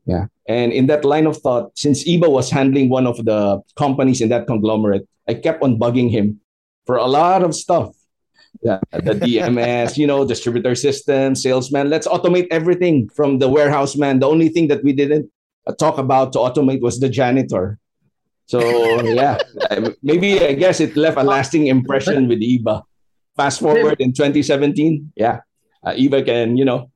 Yeah. 0.07 0.27
And 0.49 0.73
in 0.73 0.87
that 0.87 1.05
line 1.05 1.27
of 1.27 1.37
thought, 1.39 1.77
since 1.77 2.07
Iba 2.07 2.31
was 2.31 2.51
handling 2.51 2.89
one 2.89 3.07
of 3.07 3.25
the 3.25 3.61
companies 3.77 4.21
in 4.21 4.29
that 4.31 4.47
conglomerate, 4.47 5.07
I 5.29 5.35
kept 5.35 5.63
on 5.63 5.79
bugging 5.79 6.11
him 6.11 6.41
for 6.87 6.97
a 6.97 7.07
lot 7.07 7.43
of 7.43 7.55
stuff 7.55 7.97
yeah, 8.63 8.81
the 8.93 9.15
DMS, 9.15 9.97
you 9.97 10.07
know, 10.07 10.25
distributor 10.25 10.75
system, 10.75 11.35
salesman. 11.35 11.91
Let's 11.91 12.07
automate 12.07 12.49
everything 12.51 13.09
from 13.11 13.39
the 13.39 13.49
warehouse 13.49 13.97
man. 13.97 14.21
The 14.21 14.29
only 14.29 14.49
thing 14.49 14.69
that 14.69 14.83
we 14.85 14.93
didn't 14.93 15.31
talk 15.79 15.99
about 15.99 16.33
to 16.35 16.39
automate 16.39 16.81
was 16.81 17.01
the 17.01 17.09
janitor. 17.09 17.79
So 18.47 18.61
yeah, 19.03 19.39
maybe 20.03 20.41
I 20.41 20.55
guess 20.55 20.81
it 20.81 20.97
left 20.97 21.19
a 21.19 21.25
lasting 21.25 21.67
impression 21.67 22.29
with 22.29 22.41
Iba. 22.41 22.83
Fast 23.37 23.61
forward 23.61 24.01
in 24.01 24.13
2017, 24.13 25.13
yeah, 25.17 25.41
uh, 25.85 25.93
Iba 25.93 26.25
can 26.25 26.57
you 26.57 26.65
know. 26.65 26.91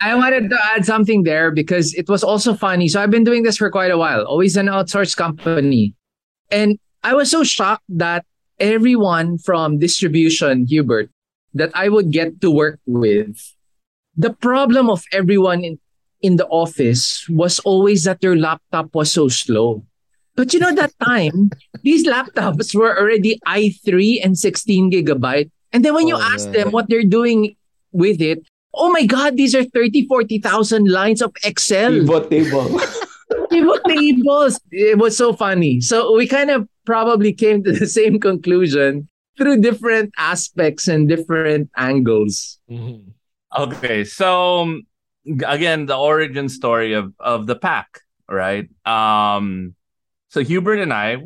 I 0.00 0.14
wanted 0.14 0.50
to 0.50 0.58
add 0.74 0.84
something 0.84 1.24
there 1.24 1.50
because 1.50 1.94
it 1.94 2.08
was 2.08 2.22
also 2.22 2.54
funny. 2.54 2.88
So 2.88 3.00
I've 3.00 3.10
been 3.10 3.24
doing 3.24 3.42
this 3.42 3.56
for 3.56 3.70
quite 3.70 3.90
a 3.90 3.98
while, 3.98 4.22
always 4.24 4.56
an 4.56 4.66
outsourced 4.66 5.16
company, 5.16 5.94
and 6.50 6.78
I 7.02 7.14
was 7.14 7.30
so 7.30 7.44
shocked 7.44 7.84
that 7.88 8.24
everyone 8.58 9.38
from 9.38 9.78
distribution, 9.78 10.66
Hubert, 10.66 11.10
that 11.52 11.70
I 11.74 11.88
would 11.88 12.10
get 12.10 12.40
to 12.40 12.50
work 12.50 12.80
with, 12.86 13.36
the 14.16 14.32
problem 14.32 14.88
of 14.88 15.04
everyone 15.12 15.64
in, 15.64 15.78
in 16.22 16.36
the 16.36 16.46
office 16.46 17.26
was 17.28 17.58
always 17.60 18.04
that 18.04 18.20
their 18.20 18.36
laptop 18.36 18.94
was 18.94 19.12
so 19.12 19.28
slow. 19.28 19.84
But 20.36 20.52
you 20.52 20.60
know, 20.60 20.74
that 20.74 20.92
time, 21.04 21.50
these 21.82 22.06
laptops 22.06 22.74
were 22.74 22.98
already 22.98 23.38
i3 23.46 24.24
and 24.24 24.38
16 24.38 24.90
gigabyte. 24.90 25.50
And 25.72 25.84
then 25.84 25.94
when 25.94 26.08
you 26.08 26.16
oh, 26.16 26.30
ask 26.32 26.50
them 26.50 26.70
what 26.70 26.88
they're 26.88 27.04
doing 27.04 27.56
with 27.92 28.20
it, 28.20 28.46
oh 28.76 28.90
my 28.90 29.06
God, 29.06 29.36
these 29.36 29.54
are 29.54 29.64
30, 29.64 30.06
40,000 30.06 30.90
lines 30.90 31.22
of 31.22 31.32
Excel. 31.44 31.92
Pivot 31.92 32.30
table. 32.30 32.80
Pivot 33.50 33.82
tables. 33.86 34.60
It 34.70 34.98
was 34.98 35.16
so 35.16 35.32
funny. 35.32 35.80
So 35.80 36.14
we 36.14 36.26
kind 36.26 36.50
of 36.50 36.68
probably 36.84 37.32
came 37.32 37.62
to 37.64 37.72
the 37.72 37.86
same 37.98 38.20
conclusion 38.20 39.08
through 39.36 39.60
different 39.60 40.12
aspects 40.18 40.88
and 40.88 41.08
different 41.08 41.70
angles. 41.76 42.58
Mm-hmm. 42.70 43.10
Okay, 43.56 44.04
so 44.04 44.62
um, 44.62 44.86
again, 45.46 45.86
the 45.86 45.96
origin 45.96 46.48
story 46.48 46.94
of 46.94 47.12
of 47.20 47.46
the 47.46 47.54
pack, 47.54 48.00
right? 48.28 48.68
Um, 48.84 49.74
so 50.28 50.42
Hubert 50.42 50.80
and 50.80 50.92
I, 50.92 51.18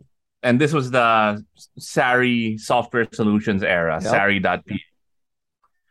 and 0.43 0.61
this 0.61 0.73
was 0.73 0.91
the 0.91 1.43
Sari 1.79 2.59
Software 2.59 3.09
Solutions 3.13 3.63
era, 3.63 3.99
yep. 4.03 4.11
Sari.p. 4.11 4.83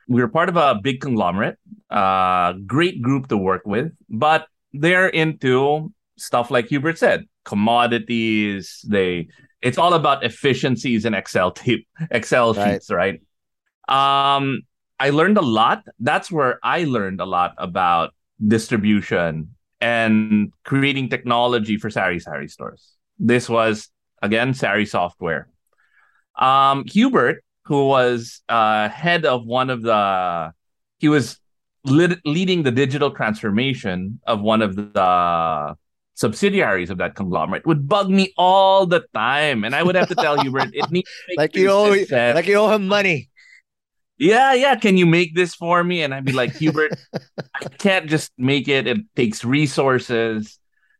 We 0.08 0.22
were 0.22 0.28
part 0.28 0.50
of 0.50 0.56
a 0.56 0.76
big 0.82 1.02
conglomerate, 1.02 1.58
uh, 1.90 2.54
great 2.66 3.02
group 3.02 3.28
to 3.28 3.38
work 3.38 3.64
with, 3.66 3.92
but 4.10 4.48
they're 4.74 5.10
into 5.10 5.92
stuff 6.18 6.50
like 6.50 6.68
Hubert 6.68 6.98
said, 6.98 7.26
commodities. 7.44 8.86
They 8.88 9.28
it's 9.62 9.78
all 9.78 9.94
about 9.94 10.24
efficiencies 10.24 11.06
and 11.06 11.16
Excel 11.16 11.52
tape, 11.62 11.88
Excel 12.12 12.54
sheets, 12.54 12.90
right. 12.90 13.20
right? 13.88 14.38
Um, 14.38 14.62
I 15.00 15.12
learned 15.12 15.38
a 15.38 15.42
lot. 15.42 15.84
That's 16.00 16.32
where 16.32 16.60
I 16.64 16.84
learned 16.84 17.22
a 17.22 17.26
lot 17.26 17.54
about 17.58 18.14
distribution 18.46 19.56
and 19.80 20.52
creating 20.64 21.10
technology 21.10 21.78
for 21.78 21.90
Sari 21.90 22.20
Sari 22.20 22.48
stores. 22.48 22.94
This 23.20 23.50
was 23.50 23.90
again 24.22 24.54
Sari 24.54 24.86
software. 24.86 25.48
Um, 26.36 26.86
Hubert, 26.86 27.44
who 27.68 27.88
was 27.88 28.42
uh, 28.50 28.90
head 28.90 29.26
of 29.26 29.46
one 29.46 29.70
of 29.70 29.82
the, 29.82 30.52
he 31.00 31.10
was 31.10 31.40
leading 31.84 32.64
the 32.64 32.72
digital 32.72 33.12
transformation 33.12 34.20
of 34.26 34.42
one 34.42 34.62
of 34.62 34.76
the 34.76 35.76
subsidiaries 36.16 36.90
of 36.90 36.98
that 36.98 37.16
conglomerate 37.16 37.66
would 37.66 37.88
bug 37.88 38.10
me 38.10 38.34
all 38.38 38.86
the 38.86 39.06
time, 39.14 39.64
and 39.64 39.76
I 39.76 39.84
would 39.84 39.96
have 39.96 40.08
to 40.10 40.16
tell 40.16 40.40
Hubert 40.40 40.70
it 40.74 40.90
needs 40.92 41.10
like 41.38 41.56
you 41.56 41.70
owe 41.70 41.96
like 42.12 42.48
you 42.48 42.56
owe 42.56 42.74
him 42.74 42.88
money. 42.88 43.30
Yeah, 44.18 44.54
yeah. 44.54 44.76
Can 44.76 44.98
you 44.98 45.06
make 45.06 45.36
this 45.36 45.54
for 45.54 45.84
me? 45.84 46.02
And 46.02 46.12
I'd 46.14 46.26
be 46.26 46.32
like, 46.32 46.56
Hubert, 46.56 46.98
I 47.54 47.66
can't 47.78 48.08
just 48.08 48.32
make 48.38 48.68
it. 48.68 48.88
It 48.88 48.98
takes 49.16 49.46
resources. 49.46 50.58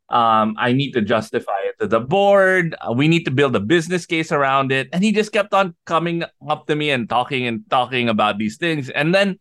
Um, 0.10 0.56
I 0.58 0.72
need 0.72 0.94
to 0.94 1.02
justify 1.02 1.60
it 1.66 1.80
to 1.80 1.88
the 1.88 2.00
board. 2.00 2.76
Uh, 2.80 2.94
we 2.94 3.08
need 3.08 3.26
to 3.26 3.32
build 3.32 3.56
a 3.56 3.60
business 3.60 4.06
case 4.06 4.32
around 4.32 4.72
it. 4.72 4.88
And 4.94 5.04
he 5.04 5.12
just 5.12 5.34
kept 5.34 5.54
on 5.54 5.76
coming 5.86 6.24
up 6.48 6.68
to 6.68 6.76
me 6.76 6.92
and 6.92 7.10
talking 7.10 7.46
and 7.46 7.70
talking 7.70 8.08
about 8.08 8.38
these 8.38 8.58
things. 8.58 8.90
And 8.90 9.14
then 9.14 9.40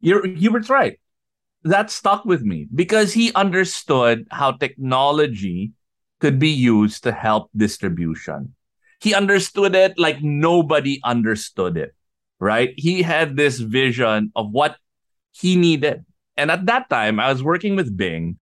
you're 0.00 0.26
Hubert's 0.26 0.68
right 0.68 0.98
that 1.64 1.90
stuck 1.90 2.24
with 2.24 2.42
me 2.42 2.66
because 2.74 3.12
he 3.12 3.32
understood 3.34 4.26
how 4.30 4.52
technology 4.52 5.72
could 6.20 6.38
be 6.38 6.50
used 6.50 7.04
to 7.04 7.12
help 7.12 7.50
distribution. 7.56 8.54
He 9.00 9.14
understood 9.14 9.74
it 9.74 9.98
like 9.98 10.22
nobody 10.22 11.00
understood 11.04 11.76
it, 11.76 11.94
right? 12.38 12.72
He 12.76 13.02
had 13.02 13.36
this 13.36 13.58
vision 13.58 14.32
of 14.36 14.50
what 14.50 14.76
he 15.32 15.56
needed. 15.56 16.04
And 16.36 16.50
at 16.50 16.66
that 16.66 16.88
time, 16.88 17.18
I 17.18 17.32
was 17.32 17.42
working 17.42 17.76
with 17.76 17.96
Bing, 17.96 18.38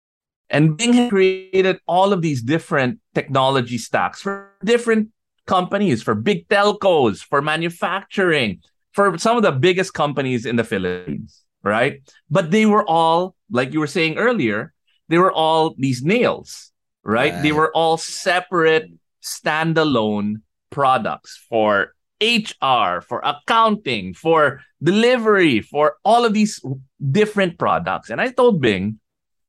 and 0.51 0.77
Bing 0.77 0.93
had 0.93 1.11
created 1.11 1.79
all 1.87 2.13
of 2.13 2.23
these 2.23 2.43
different 2.43 2.99
technology 3.15 3.79
stacks 3.79 4.21
for 4.21 4.51
different 4.65 5.09
companies, 5.47 6.03
for 6.03 6.15
big 6.15 6.49
telcos, 6.49 7.19
for 7.19 7.41
manufacturing, 7.41 8.61
for 8.93 9.17
some 9.19 9.37
of 9.37 9.43
the 9.43 9.53
biggest 9.53 9.95
companies 9.95 10.47
in 10.47 10.57
the 10.57 10.65
Philippines, 10.65 11.43
right? 11.63 12.03
But 12.31 12.51
they 12.51 12.67
were 12.67 12.87
all, 12.87 13.35
like 13.51 13.73
you 13.73 13.81
were 13.81 13.87
saying 13.87 14.19
earlier, 14.19 14.73
they 15.09 15.19
were 15.19 15.33
all 15.33 15.75
these 15.79 16.03
nails, 16.03 16.73
right? 17.05 17.33
right. 17.33 17.43
They 17.43 17.53
were 17.53 17.75
all 17.75 17.97
separate, 17.97 18.91
standalone 19.23 20.43
products 20.71 21.45
for 21.49 21.95
HR, 22.21 23.01
for 23.01 23.21
accounting, 23.25 24.15
for 24.15 24.61
delivery, 24.83 25.61
for 25.61 25.97
all 26.05 26.25
of 26.25 26.35
these 26.35 26.61
different 27.11 27.59
products. 27.59 28.11
And 28.11 28.21
I 28.21 28.31
told 28.31 28.61
Bing, 28.61 29.01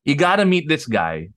you 0.06 0.16
got 0.16 0.38
to 0.38 0.46
meet 0.46 0.68
this 0.68 0.86
guy 0.86 1.30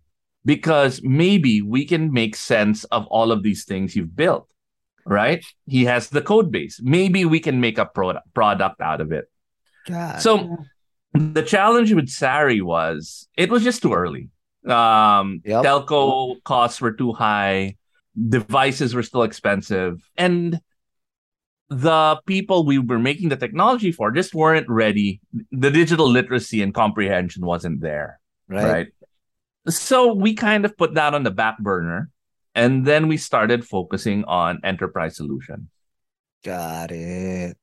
because 0.44 1.00
maybe 1.02 1.62
we 1.62 1.84
can 1.84 2.12
make 2.12 2.36
sense 2.36 2.84
of 2.84 3.06
all 3.06 3.32
of 3.32 3.42
these 3.42 3.64
things 3.64 3.96
you've 3.96 4.16
built, 4.16 4.48
right? 5.06 5.44
He 5.66 5.84
has 5.84 6.08
the 6.08 6.22
code 6.22 6.50
base. 6.50 6.80
Maybe 6.82 7.24
we 7.24 7.40
can 7.40 7.60
make 7.60 7.78
a 7.78 7.86
product 7.86 8.32
product 8.34 8.80
out 8.80 9.00
of 9.00 9.12
it. 9.12 9.30
God. 9.86 10.20
So 10.20 10.56
the 11.12 11.42
challenge 11.42 11.92
with 11.92 12.08
Sari 12.08 12.60
was 12.60 13.28
it 13.36 13.50
was 13.50 13.62
just 13.62 13.82
too 13.82 13.92
early. 13.92 14.28
Um, 14.66 15.42
yep. 15.44 15.64
Telco 15.64 16.42
costs 16.44 16.80
were 16.80 16.92
too 16.92 17.12
high, 17.12 17.76
devices 18.28 18.94
were 18.94 19.02
still 19.02 19.22
expensive, 19.22 20.08
and 20.16 20.60
the 21.68 22.20
people 22.26 22.64
we 22.64 22.78
were 22.78 22.98
making 22.98 23.28
the 23.28 23.36
technology 23.36 23.92
for 23.92 24.10
just 24.10 24.34
weren't 24.34 24.68
ready. 24.68 25.20
The 25.50 25.70
digital 25.70 26.08
literacy 26.08 26.62
and 26.62 26.72
comprehension 26.72 27.44
wasn't 27.44 27.80
there. 27.80 28.20
Right. 28.48 28.64
right. 28.64 28.88
So 29.68 30.12
we 30.12 30.34
kind 30.34 30.64
of 30.64 30.76
put 30.76 30.94
that 30.94 31.14
on 31.14 31.22
the 31.22 31.30
back 31.30 31.58
burner. 31.58 32.10
And 32.54 32.86
then 32.86 33.08
we 33.08 33.16
started 33.16 33.64
focusing 33.66 34.24
on 34.24 34.60
enterprise 34.62 35.16
solution. 35.16 35.70
Got 36.44 36.92
it. 36.92 37.56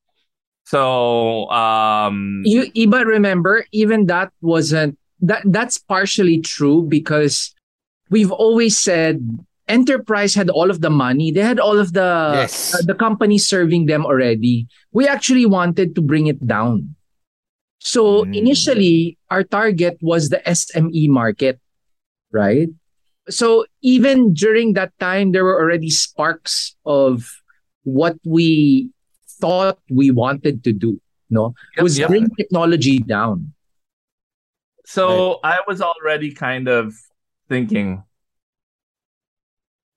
So 0.65 1.49
um 1.49 2.41
you 2.45 2.87
but 2.87 3.05
remember, 3.05 3.65
even 3.71 4.07
that 4.07 4.31
wasn't 4.41 4.97
that 5.21 5.43
that's 5.45 5.77
partially 5.77 6.41
true 6.41 6.83
because 6.83 7.53
we've 8.09 8.31
always 8.31 8.77
said 8.77 9.21
enterprise 9.67 10.35
had 10.35 10.49
all 10.49 10.69
of 10.69 10.81
the 10.81 10.89
money 10.89 11.31
they 11.31 11.41
had 11.41 11.59
all 11.59 11.79
of 11.79 11.93
the 11.93 12.31
yes. 12.35 12.75
uh, 12.75 12.81
the 12.83 12.95
companies 12.95 13.47
serving 13.47 13.85
them 13.85 14.05
already 14.05 14.67
we 14.91 15.07
actually 15.07 15.45
wanted 15.45 15.95
to 15.95 16.01
bring 16.01 16.27
it 16.27 16.45
down 16.45 16.93
so 17.81 18.23
mm. 18.23 18.35
initially 18.37 19.17
our 19.29 19.43
target 19.43 19.97
was 20.01 20.29
the 20.29 20.37
sme 20.45 21.09
market 21.09 21.59
right 22.31 22.69
so 23.29 23.65
even 23.81 24.33
during 24.33 24.73
that 24.73 24.93
time 24.99 25.31
there 25.31 25.43
were 25.43 25.57
already 25.57 25.89
sparks 25.89 26.75
of 26.85 27.25
what 27.83 28.15
we 28.23 28.89
thought 29.41 29.79
we 29.89 30.11
wanted 30.11 30.63
to 30.63 30.71
do 30.71 31.01
no 31.29 31.53
yep, 31.75 31.83
was 31.83 31.97
yep. 31.97 32.07
bring 32.07 32.29
technology 32.37 32.99
down 32.99 33.51
so 34.85 35.39
right. 35.43 35.57
I 35.57 35.59
was 35.67 35.81
already 35.81 36.33
kind 36.33 36.67
of 36.67 36.93
thinking 37.49 38.03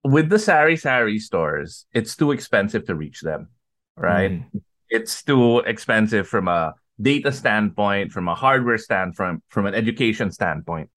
with 0.04 0.28
the 0.28 0.38
Sari 0.38 0.76
Sari 0.76 1.18
stores, 1.18 1.86
it's 1.92 2.14
too 2.14 2.30
expensive 2.30 2.86
to 2.86 2.94
reach 2.94 3.22
them, 3.22 3.48
right? 3.96 4.32
Mm. 4.32 4.62
It's 4.90 5.22
too 5.24 5.60
expensive 5.60 6.28
from 6.28 6.46
a 6.46 6.74
data 7.00 7.32
standpoint, 7.32 8.12
from 8.12 8.28
a 8.28 8.34
hardware 8.34 8.78
standpoint, 8.78 9.42
from 9.48 9.66
an 9.66 9.74
education 9.74 10.30
standpoint. 10.30 10.90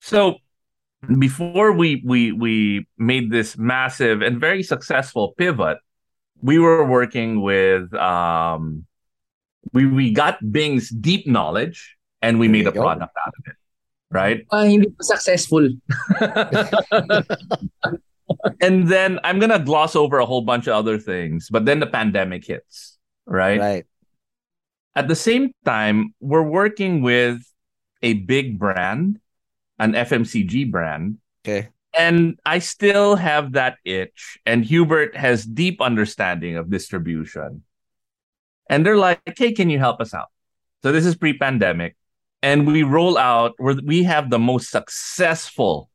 So 0.00 0.36
before 1.18 1.72
we 1.72 2.02
we 2.04 2.32
we 2.32 2.86
made 2.98 3.30
this 3.30 3.56
massive 3.58 4.22
and 4.22 4.40
very 4.40 4.62
successful 4.62 5.34
pivot, 5.36 5.78
we 6.40 6.58
were 6.58 6.84
working 6.84 7.42
with 7.42 7.92
um 7.94 8.86
we 9.72 9.86
we 9.86 10.12
got 10.12 10.38
Bing's 10.52 10.90
deep 10.90 11.26
knowledge 11.26 11.96
and 12.22 12.38
we 12.38 12.48
made 12.48 12.66
a 12.66 12.72
product 12.72 13.14
out 13.26 13.34
of 13.38 13.44
it. 13.46 13.56
Right? 14.10 14.46
Uh, 14.50 14.64
hindi 14.64 14.88
successful. 15.00 15.66
and 18.60 18.88
then 18.88 19.18
I'm 19.24 19.38
gonna 19.38 19.58
gloss 19.58 19.96
over 19.96 20.18
a 20.18 20.26
whole 20.26 20.42
bunch 20.42 20.66
of 20.66 20.74
other 20.74 20.98
things, 20.98 21.48
but 21.50 21.64
then 21.64 21.80
the 21.80 21.86
pandemic 21.86 22.46
hits, 22.46 22.98
right? 23.26 23.60
Right. 23.60 23.86
At 24.96 25.08
the 25.08 25.16
same 25.16 25.52
time, 25.64 26.14
we're 26.20 26.42
working 26.42 27.02
with 27.02 27.42
a 28.02 28.14
big 28.14 28.58
brand, 28.58 29.18
an 29.78 29.92
FMCG 29.92 30.70
brand. 30.70 31.18
Okay. 31.44 31.68
And 31.96 32.38
I 32.44 32.58
still 32.58 33.16
have 33.16 33.52
that 33.52 33.78
itch, 33.84 34.38
and 34.44 34.64
Hubert 34.64 35.16
has 35.16 35.44
deep 35.44 35.80
understanding 35.80 36.56
of 36.56 36.70
distribution. 36.70 37.62
And 38.68 38.84
they're 38.84 38.96
like, 38.96 39.20
"Hey, 39.36 39.52
can 39.52 39.70
you 39.70 39.78
help 39.78 40.00
us 40.00 40.12
out?" 40.12 40.30
So 40.82 40.90
this 40.90 41.06
is 41.06 41.14
pre-pandemic 41.14 41.96
and 42.44 42.66
we 42.66 42.82
roll 42.82 43.16
out 43.16 43.54
where 43.56 43.76
we 43.82 44.02
have 44.02 44.28
the 44.28 44.38
most 44.38 44.68
successful 44.68 45.88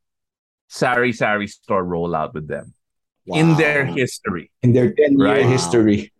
Sari 0.68 1.14
Sari 1.14 1.46
store 1.46 1.86
rollout 1.86 2.34
with 2.34 2.48
them 2.48 2.74
wow. 3.28 3.38
in 3.38 3.56
their 3.56 3.86
history. 3.86 4.50
In 4.64 4.74
their 4.74 4.92
10 4.92 5.20
year 5.20 5.28
right? 5.28 5.46
history. 5.46 6.12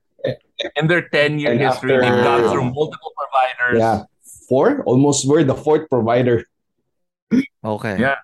In 0.76 0.88
their 0.88 1.08
10 1.08 1.40
year 1.40 1.54
history, 1.58 1.96
after, 1.96 2.02
they've 2.02 2.24
gone 2.24 2.52
through 2.52 2.66
multiple 2.66 3.14
providers. 3.16 3.80
Yeah. 3.80 4.04
Four? 4.50 4.84
Almost 4.84 5.28
we're 5.28 5.44
the 5.44 5.56
fourth 5.56 5.90
provider. 5.90 6.44
Okay. 7.64 8.00
Yeah. 8.00 8.16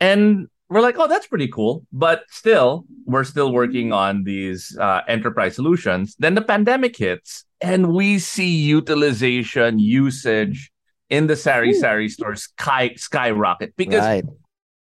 And 0.00 0.48
we're 0.68 0.80
like, 0.80 0.96
oh, 0.98 1.06
that's 1.06 1.26
pretty 1.26 1.48
cool. 1.48 1.86
But 1.92 2.24
still, 2.30 2.84
we're 3.04 3.24
still 3.24 3.52
working 3.52 3.92
on 3.92 4.24
these 4.24 4.76
uh, 4.80 5.02
enterprise 5.06 5.54
solutions. 5.54 6.16
Then 6.18 6.34
the 6.34 6.42
pandemic 6.42 6.96
hits, 6.96 7.44
and 7.60 7.92
we 7.92 8.18
see 8.18 8.48
utilization, 8.48 9.78
usage 9.78 10.72
in 11.10 11.26
the 11.26 11.36
Sari 11.36 11.74
Sari 11.74 12.08
stores 12.08 12.44
sky 12.44 12.94
skyrocket 12.96 13.76
because 13.76 14.00
right. 14.00 14.24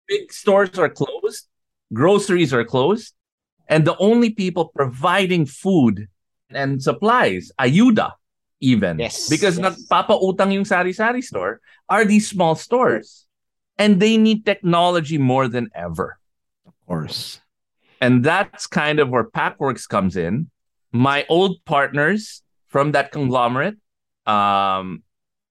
big 0.06 0.30
stores 0.30 0.78
are 0.78 0.90
closed, 0.90 1.48
groceries 1.92 2.52
are 2.52 2.64
closed, 2.64 3.14
and 3.68 3.84
the 3.84 3.96
only 3.98 4.30
people 4.30 4.72
providing 4.74 5.46
food 5.46 6.08
and 6.50 6.82
supplies, 6.82 7.52
ayuda, 7.60 8.12
even 8.60 8.98
yes, 8.98 9.28
because 9.28 9.58
yes. 9.58 9.86
nagpapautang 9.86 10.52
yung 10.52 10.64
Sari 10.64 10.92
Sari 10.92 11.22
store 11.22 11.60
are 11.88 12.04
these 12.04 12.28
small 12.28 12.54
stores, 12.54 13.26
and 13.76 14.00
they 14.00 14.16
need 14.16 14.44
technology 14.44 15.18
more 15.18 15.46
than 15.46 15.68
ever. 15.74 16.18
Of 16.66 16.74
course, 16.86 17.40
and 18.00 18.24
that's 18.24 18.66
kind 18.66 18.98
of 18.98 19.10
where 19.10 19.24
Packworks 19.24 19.86
comes 19.88 20.16
in. 20.16 20.50
My 20.90 21.26
old 21.28 21.62
partners 21.66 22.42
from 22.66 22.92
that 22.92 23.12
conglomerate, 23.12 23.76
um, 24.26 25.02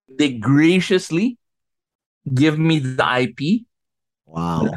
they 0.09 0.33
graciously 0.33 1.37
give 2.33 2.57
me 2.57 2.79
the 2.79 3.05
IP. 3.05 3.66
Wow. 4.27 4.67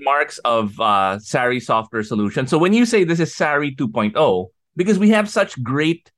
Marks 0.00 0.38
of 0.38 0.78
uh, 0.80 1.18
Sari 1.20 1.60
Software 1.60 2.02
Solution. 2.02 2.46
So 2.46 2.58
when 2.58 2.72
you 2.72 2.84
say 2.84 3.04
this 3.04 3.20
is 3.20 3.34
Sari 3.34 3.74
2.0, 3.74 4.46
because 4.74 4.98
we 4.98 5.10
have 5.10 5.30
such 5.30 5.62
great 5.62 6.10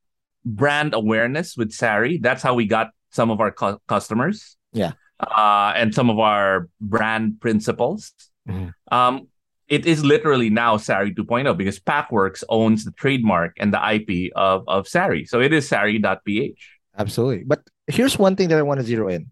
brand 0.45 0.95
awareness 0.95 1.57
with 1.57 1.71
Sari, 1.71 2.19
that's 2.19 2.43
how 2.43 2.55
we 2.55 2.67
got 2.67 2.91
some 3.11 3.31
of 3.31 3.41
our 3.41 3.53
cu- 3.53 3.79
customers. 3.87 4.57
Yeah. 4.73 4.93
Uh, 5.21 5.73
and 5.77 5.95
some 5.95 6.09
of 6.11 6.19
our 6.19 6.69
brand 6.81 7.41
principles. 7.41 8.13
Mm-hmm. 8.49 8.71
Um, 8.95 9.29
it 9.69 9.85
is 9.85 10.03
literally 10.03 10.49
now 10.49 10.79
Sari 10.79 11.15
2.0 11.15 11.57
because 11.57 11.79
Packworks 11.79 12.43
owns 12.49 12.87
the 12.87 12.93
trademark 12.93 13.53
and 13.59 13.73
the 13.73 13.95
IP 13.95 14.33
of, 14.35 14.65
of 14.67 14.89
Sari. 14.89 15.27
So 15.27 15.41
it 15.41 15.53
is 15.53 15.69
Sari.ph. 15.69 16.79
Absolutely. 16.97 17.45
But 17.45 17.61
here's 17.87 18.19
one 18.19 18.35
thing 18.35 18.49
that 18.49 18.59
I 18.59 18.63
want 18.63 18.81
to 18.81 18.87
zero 18.87 19.09
in 19.09 19.27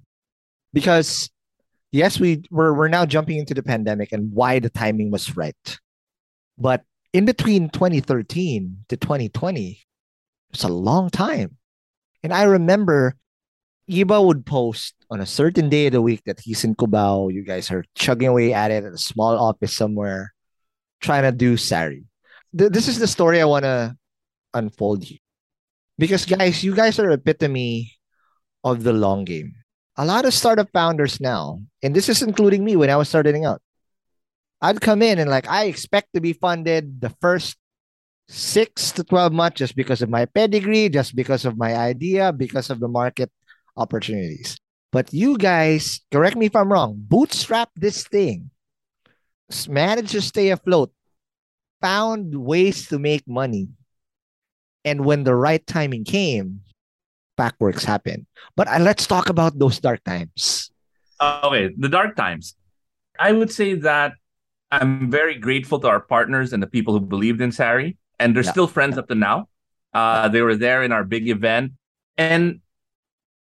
because 0.74 1.30
yes, 1.92 2.20
we 2.20 2.42
we're, 2.50 2.74
we're 2.74 2.88
now 2.88 3.06
jumping 3.06 3.38
into 3.38 3.54
the 3.54 3.62
pandemic 3.62 4.12
and 4.12 4.32
why 4.32 4.58
the 4.58 4.70
timing 4.70 5.10
was 5.10 5.36
right. 5.36 5.78
But 6.58 6.82
in 7.12 7.24
between 7.24 7.70
2013 7.70 8.84
to 8.88 8.96
2020, 8.96 9.80
it's 10.52 10.64
a 10.64 10.68
long 10.68 11.10
time. 11.10 11.56
And 12.22 12.32
I 12.32 12.44
remember 12.44 13.16
Iba 13.88 14.24
would 14.24 14.44
post 14.46 14.94
on 15.10 15.20
a 15.20 15.26
certain 15.26 15.68
day 15.68 15.86
of 15.86 15.92
the 15.92 16.02
week 16.02 16.22
that 16.26 16.40
he's 16.40 16.64
in 16.64 16.74
Cubao. 16.74 17.32
You 17.32 17.44
guys 17.44 17.70
are 17.70 17.84
chugging 17.94 18.28
away 18.28 18.52
at 18.52 18.70
it 18.70 18.84
at 18.84 18.92
a 18.92 18.98
small 18.98 19.38
office 19.38 19.76
somewhere, 19.76 20.34
trying 21.00 21.22
to 21.22 21.32
do 21.32 21.56
Sari. 21.56 22.04
Th- 22.56 22.70
this 22.70 22.88
is 22.88 22.98
the 22.98 23.06
story 23.06 23.40
I 23.40 23.44
want 23.44 23.64
to 23.64 23.96
unfold 24.54 25.04
here. 25.04 25.18
Because, 25.98 26.26
guys, 26.26 26.64
you 26.64 26.74
guys 26.74 26.98
are 26.98 27.10
epitome 27.10 27.92
of 28.64 28.82
the 28.82 28.92
long 28.92 29.24
game. 29.24 29.54
A 29.96 30.04
lot 30.04 30.26
of 30.26 30.34
startup 30.34 30.68
founders 30.72 31.20
now, 31.20 31.60
and 31.82 31.94
this 31.94 32.08
is 32.08 32.22
including 32.22 32.64
me 32.64 32.76
when 32.76 32.90
I 32.90 32.96
was 32.96 33.08
starting 33.08 33.44
out, 33.44 33.62
I'd 34.60 34.80
come 34.80 35.00
in 35.02 35.18
and 35.18 35.30
like, 35.30 35.48
I 35.48 35.64
expect 35.64 36.12
to 36.14 36.20
be 36.20 36.32
funded 36.32 37.00
the 37.00 37.10
first 37.20 37.56
six 38.28 38.92
to 38.92 39.04
12 39.04 39.32
months 39.32 39.58
just 39.58 39.76
because 39.76 40.02
of 40.02 40.10
my 40.10 40.26
pedigree, 40.26 40.88
just 40.88 41.16
because 41.16 41.44
of 41.44 41.56
my 41.56 41.74
idea, 41.76 42.32
because 42.32 42.70
of 42.70 42.80
the 42.80 42.88
market 42.88 43.30
opportunities. 43.76 44.58
But 44.92 45.12
you 45.12 45.38
guys, 45.38 46.00
correct 46.12 46.36
me 46.36 46.46
if 46.46 46.56
I'm 46.56 46.72
wrong, 46.72 46.94
bootstrap 46.96 47.70
this 47.76 48.06
thing, 48.06 48.50
managed 49.68 50.12
to 50.12 50.22
stay 50.22 50.50
afloat, 50.50 50.92
found 51.80 52.34
ways 52.34 52.88
to 52.88 52.98
make 52.98 53.28
money. 53.28 53.68
And 54.84 55.04
when 55.04 55.24
the 55.24 55.34
right 55.34 55.66
timing 55.66 56.04
came, 56.04 56.60
Packworks 57.36 57.84
happen. 57.84 58.26
But 58.56 58.68
uh, 58.68 58.78
let's 58.80 59.06
talk 59.06 59.28
about 59.28 59.58
those 59.58 59.78
dark 59.78 60.02
times. 60.04 60.70
Okay, 61.20 61.70
the 61.76 61.88
dark 61.88 62.16
times. 62.16 62.56
I 63.18 63.32
would 63.32 63.50
say 63.50 63.74
that 63.74 64.12
I'm 64.70 65.10
very 65.10 65.36
grateful 65.36 65.78
to 65.80 65.88
our 65.88 66.00
partners 66.00 66.52
and 66.52 66.62
the 66.62 66.66
people 66.66 66.92
who 66.92 67.00
believed 67.00 67.40
in 67.40 67.52
Sari, 67.52 67.96
and 68.18 68.34
they're 68.34 68.44
yeah. 68.44 68.50
still 68.50 68.66
friends 68.66 68.98
up 68.98 69.08
to 69.08 69.14
now. 69.14 69.48
Uh, 69.94 70.28
they 70.28 70.42
were 70.42 70.56
there 70.56 70.82
in 70.82 70.92
our 70.92 71.04
big 71.04 71.28
event, 71.28 71.72
and 72.18 72.60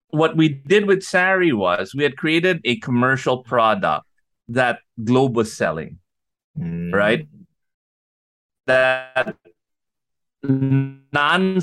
what 0.09 0.35
we 0.35 0.49
did 0.49 0.85
with 0.85 1.03
Sari 1.03 1.53
was 1.53 1.95
we 1.95 2.03
had 2.03 2.17
created 2.17 2.59
a 2.65 2.77
commercial 2.77 3.43
product 3.43 4.05
that 4.49 4.79
Globe 5.01 5.35
was 5.35 5.55
selling, 5.55 5.99
mm. 6.59 6.93
right? 6.93 7.27
That 8.67 9.35
non 10.43 11.59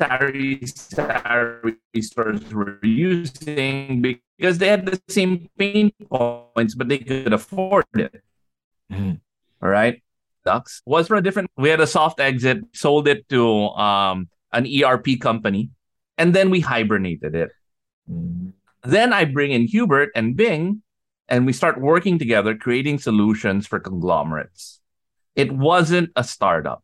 Sari 0.00 0.64
Sari 0.64 1.78
stores 2.00 2.54
were 2.54 2.78
using 2.82 4.00
because 4.02 4.58
they 4.58 4.68
had 4.68 4.86
the 4.86 5.00
same 5.08 5.48
pain 5.58 5.92
points, 6.10 6.74
but 6.74 6.88
they 6.88 6.98
could 6.98 7.32
afford 7.32 7.86
it. 7.94 8.22
Mm. 8.92 9.20
All 9.62 9.68
right. 9.68 10.02
Ducks 10.44 10.82
was 10.86 11.08
for 11.08 11.16
a 11.16 11.22
different. 11.22 11.50
We 11.56 11.68
had 11.68 11.80
a 11.80 11.86
soft 11.86 12.20
exit, 12.20 12.58
sold 12.72 13.08
it 13.08 13.28
to 13.28 13.68
um, 13.74 14.28
an 14.52 14.66
ERP 14.66 15.20
company, 15.20 15.70
and 16.16 16.34
then 16.34 16.48
we 16.50 16.60
hibernated 16.60 17.34
it. 17.34 17.50
Mm. 18.10 18.52
Then 18.84 19.12
I 19.12 19.24
bring 19.24 19.50
in 19.50 19.66
Hubert 19.66 20.10
and 20.14 20.36
Bing, 20.36 20.82
and 21.28 21.44
we 21.44 21.52
start 21.52 21.80
working 21.80 22.18
together, 22.18 22.56
creating 22.56 22.98
solutions 22.98 23.66
for 23.66 23.80
conglomerates. 23.80 24.80
It 25.34 25.52
wasn't 25.52 26.10
a 26.16 26.24
startup. 26.24 26.82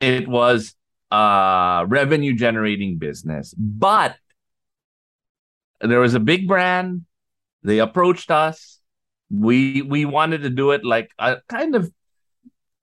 It 0.00 0.28
was 0.28 0.74
a 1.10 1.84
revenue 1.86 2.34
generating 2.34 2.98
business, 2.98 3.54
but 3.56 4.16
there 5.80 6.00
was 6.00 6.14
a 6.14 6.20
big 6.20 6.48
brand. 6.48 7.04
They 7.62 7.78
approached 7.78 8.30
us 8.30 8.78
we 9.30 9.82
we 9.82 10.04
wanted 10.04 10.42
to 10.42 10.50
do 10.50 10.70
it 10.70 10.84
like 10.84 11.10
a 11.18 11.38
kind 11.48 11.74
of 11.74 11.90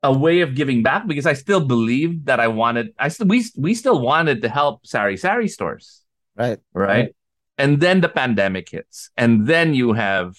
a 0.04 0.14
way 0.14 0.42
of 0.42 0.54
giving 0.54 0.84
back 0.84 1.08
because 1.08 1.26
I 1.26 1.34
still 1.34 1.62
believe 1.66 2.26
that 2.26 2.40
I 2.40 2.48
wanted 2.48 2.94
I 3.00 3.08
still 3.08 3.28
we 3.28 3.44
we 3.58 3.74
still 3.74 4.00
wanted 4.00 4.42
to 4.44 4.50
help 4.50 4.86
Sari 4.86 5.18
Sari 5.18 5.48
stores. 5.48 6.04
Right. 6.36 6.60
Right. 6.74 6.88
right. 6.88 7.16
And 7.58 7.80
then 7.80 8.02
the 8.02 8.10
pandemic 8.10 8.70
hits. 8.70 9.10
And 9.18 9.48
then 9.48 9.74
you 9.74 9.94
have 9.94 10.36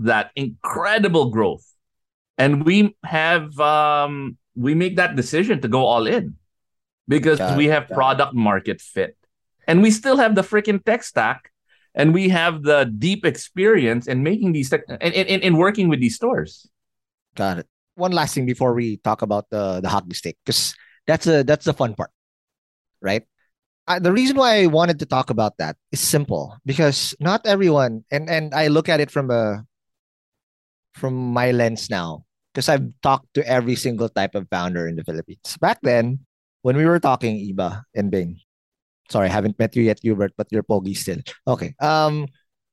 that 0.00 0.30
incredible 0.36 1.30
growth. 1.30 1.64
And 2.36 2.64
we 2.64 2.96
have 3.04 3.58
um 3.58 4.36
we 4.54 4.74
make 4.74 4.96
that 4.96 5.16
decision 5.16 5.60
to 5.62 5.68
go 5.68 5.84
all 5.84 6.06
in 6.06 6.36
because 7.08 7.40
we 7.56 7.66
have 7.66 7.88
product 7.88 8.34
market 8.34 8.80
fit. 8.80 9.16
And 9.66 9.82
we 9.82 9.90
still 9.90 10.16
have 10.16 10.34
the 10.34 10.42
freaking 10.42 10.82
tech 10.84 11.02
stack 11.02 11.50
and 11.94 12.14
we 12.14 12.28
have 12.28 12.62
the 12.62 12.84
deep 12.84 13.26
experience 13.26 14.06
in 14.06 14.22
making 14.22 14.52
these 14.52 14.70
tech, 14.70 14.82
in, 14.88 15.12
in, 15.12 15.40
in 15.40 15.56
working 15.56 15.88
with 15.88 16.00
these 16.00 16.14
stores. 16.14 16.68
Got 17.34 17.58
it. 17.58 17.66
One 17.94 18.12
last 18.12 18.34
thing 18.34 18.46
before 18.46 18.74
we 18.74 18.98
talk 18.98 19.22
about 19.22 19.50
the 19.50 19.80
the 19.80 19.88
hockey 19.88 20.14
stick, 20.14 20.36
because 20.44 20.74
that's 21.06 21.26
a 21.26 21.42
that's 21.42 21.64
the 21.64 21.74
fun 21.74 21.94
part, 21.94 22.10
right? 23.02 23.26
I, 23.88 23.98
the 23.98 24.12
reason 24.12 24.36
why 24.36 24.62
I 24.62 24.66
wanted 24.66 25.00
to 25.00 25.06
talk 25.06 25.30
about 25.30 25.58
that 25.58 25.76
is 25.90 25.98
simple 25.98 26.56
because 26.64 27.14
not 27.18 27.42
everyone, 27.44 28.04
and 28.12 28.30
and 28.30 28.54
I 28.54 28.68
look 28.68 28.88
at 28.88 29.00
it 29.00 29.10
from 29.10 29.32
a 29.32 29.66
from 30.94 31.32
my 31.34 31.50
lens 31.50 31.90
now, 31.90 32.22
because 32.54 32.68
I've 32.68 32.86
talked 33.02 33.34
to 33.34 33.42
every 33.42 33.74
single 33.74 34.08
type 34.08 34.36
of 34.36 34.46
founder 34.48 34.86
in 34.86 34.94
the 34.94 35.02
Philippines. 35.02 35.58
Back 35.60 35.80
then, 35.82 36.20
when 36.62 36.76
we 36.76 36.86
were 36.86 37.00
talking 37.00 37.36
Iba 37.36 37.82
and 37.94 38.10
Bing, 38.10 38.40
Sorry, 39.08 39.28
I 39.28 39.32
haven't 39.32 39.58
met 39.58 39.74
you 39.74 39.82
yet, 39.82 40.00
Hubert, 40.02 40.32
but 40.36 40.48
you're 40.50 40.62
Pogi 40.62 40.96
still. 40.96 41.18
Okay. 41.46 41.74
Um, 41.80 42.28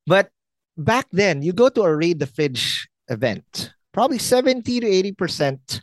but 0.05 0.29
back 0.77 1.07
then, 1.11 1.41
you 1.41 1.53
go 1.53 1.69
to 1.69 1.83
a 1.83 1.95
Raid 1.95 2.19
the 2.19 2.27
Fridge 2.27 2.87
event, 3.07 3.71
probably 3.93 4.19
70 4.19 4.81
to 4.81 4.87
80% 5.15 5.81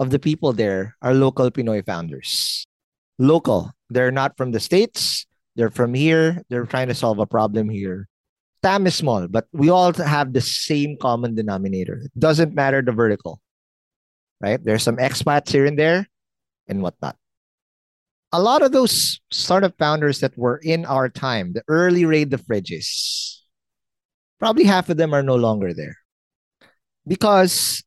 of 0.00 0.10
the 0.10 0.18
people 0.18 0.52
there 0.52 0.96
are 1.02 1.14
local 1.14 1.50
Pinoy 1.50 1.86
founders. 1.86 2.66
Local. 3.18 3.70
They're 3.90 4.10
not 4.10 4.36
from 4.36 4.50
the 4.50 4.58
States. 4.58 5.26
They're 5.54 5.70
from 5.70 5.94
here. 5.94 6.42
They're 6.48 6.66
trying 6.66 6.88
to 6.88 6.94
solve 6.94 7.20
a 7.20 7.26
problem 7.26 7.68
here. 7.68 8.08
TAM 8.62 8.86
is 8.86 8.94
small, 8.94 9.28
but 9.28 9.46
we 9.52 9.70
all 9.70 9.92
have 9.92 10.32
the 10.32 10.40
same 10.40 10.96
common 10.96 11.34
denominator. 11.34 12.02
It 12.04 12.18
doesn't 12.18 12.54
matter 12.54 12.80
the 12.80 12.92
vertical, 12.92 13.40
right? 14.40 14.62
There's 14.62 14.82
some 14.82 14.96
expats 14.96 15.50
here 15.50 15.66
and 15.66 15.78
there 15.78 16.08
and 16.68 16.80
whatnot 16.80 17.16
a 18.32 18.40
lot 18.40 18.62
of 18.62 18.72
those 18.72 19.20
startup 19.30 19.76
founders 19.78 20.20
that 20.20 20.36
were 20.38 20.58
in 20.58 20.86
our 20.86 21.08
time, 21.08 21.52
the 21.52 21.62
early 21.68 22.04
raid 22.04 22.30
the 22.30 22.38
fridges, 22.38 23.38
probably 24.38 24.64
half 24.64 24.88
of 24.88 24.96
them 24.96 25.12
are 25.14 25.22
no 25.22 25.36
longer 25.36 25.74
there 25.74 25.96
because 27.06 27.84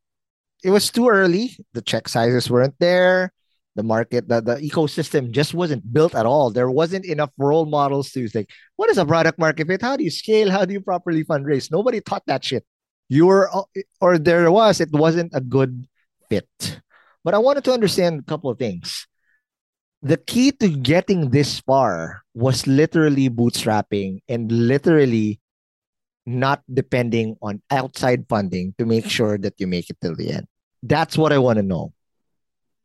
it 0.64 0.70
was 0.70 0.89
too 0.89 1.10
early. 1.10 1.58
The 1.74 1.82
check 1.82 2.08
sizes 2.08 2.50
weren't 2.50 2.76
there. 2.80 3.34
The 3.76 3.84
market, 3.84 4.30
the, 4.30 4.39
the 4.39 4.56
ecosystem 4.56 5.32
just 5.32 5.54
wasn't 5.54 5.91
built 5.91 6.16
at 6.16 6.26
all. 6.26 6.50
There 6.50 6.72
wasn't 6.72 7.06
enough 7.06 7.32
role 7.38 7.66
models 7.66 8.12
to 8.12 8.28
say, 8.28 8.48
what 8.78 8.89
is 8.89 8.98
a 8.98 9.06
product 9.06 9.38
market 9.38 9.68
fit? 9.68 9.82
How 9.82 9.98
do 9.98 10.04
you 10.04 10.12
scale? 10.12 10.50
How 10.50 10.64
do 10.64 10.74
you 10.74 10.80
properly 10.80 11.26
fundraise? 11.26 11.70
Nobody 11.72 12.00
taught 12.00 12.24
that 12.28 12.46
shit. 12.46 12.64
You 13.10 13.26
were, 13.26 13.52
or 14.00 14.18
there 14.18 14.50
was, 14.50 14.80
it 14.80 14.91
wasn't 14.93 15.32
a 15.36 15.41
good 15.41 15.88
fit. 16.30 16.80
But 17.24 17.34
I 17.34 17.39
wanted 17.39 17.66
to 17.66 17.74
understand 17.74 18.22
a 18.22 18.24
couple 18.24 18.50
of 18.50 18.58
things 18.58 19.08
the 20.06 20.22
key 20.22 20.53
to 20.53 20.70
getting 20.70 21.34
this 21.34 21.60
far 21.66 22.22
was 22.38 22.68
literally 22.70 23.28
bootstrapping 23.28 24.22
and 24.30 24.51
literally 24.51 25.41
not 26.28 26.62
depending 26.72 27.36
on 27.41 27.60
outside 27.72 28.30
funding 28.30 28.76
to 28.78 28.86
make 28.86 29.10
sure 29.10 29.39
that 29.39 29.58
you 29.58 29.66
make 29.66 29.89
it 29.89 29.97
till 29.99 30.14
the 30.14 30.30
end. 30.30 30.45
That's 30.84 31.18
what 31.18 31.34
I 31.34 31.39
want 31.39 31.58
to 31.58 31.66
know. 31.66 31.91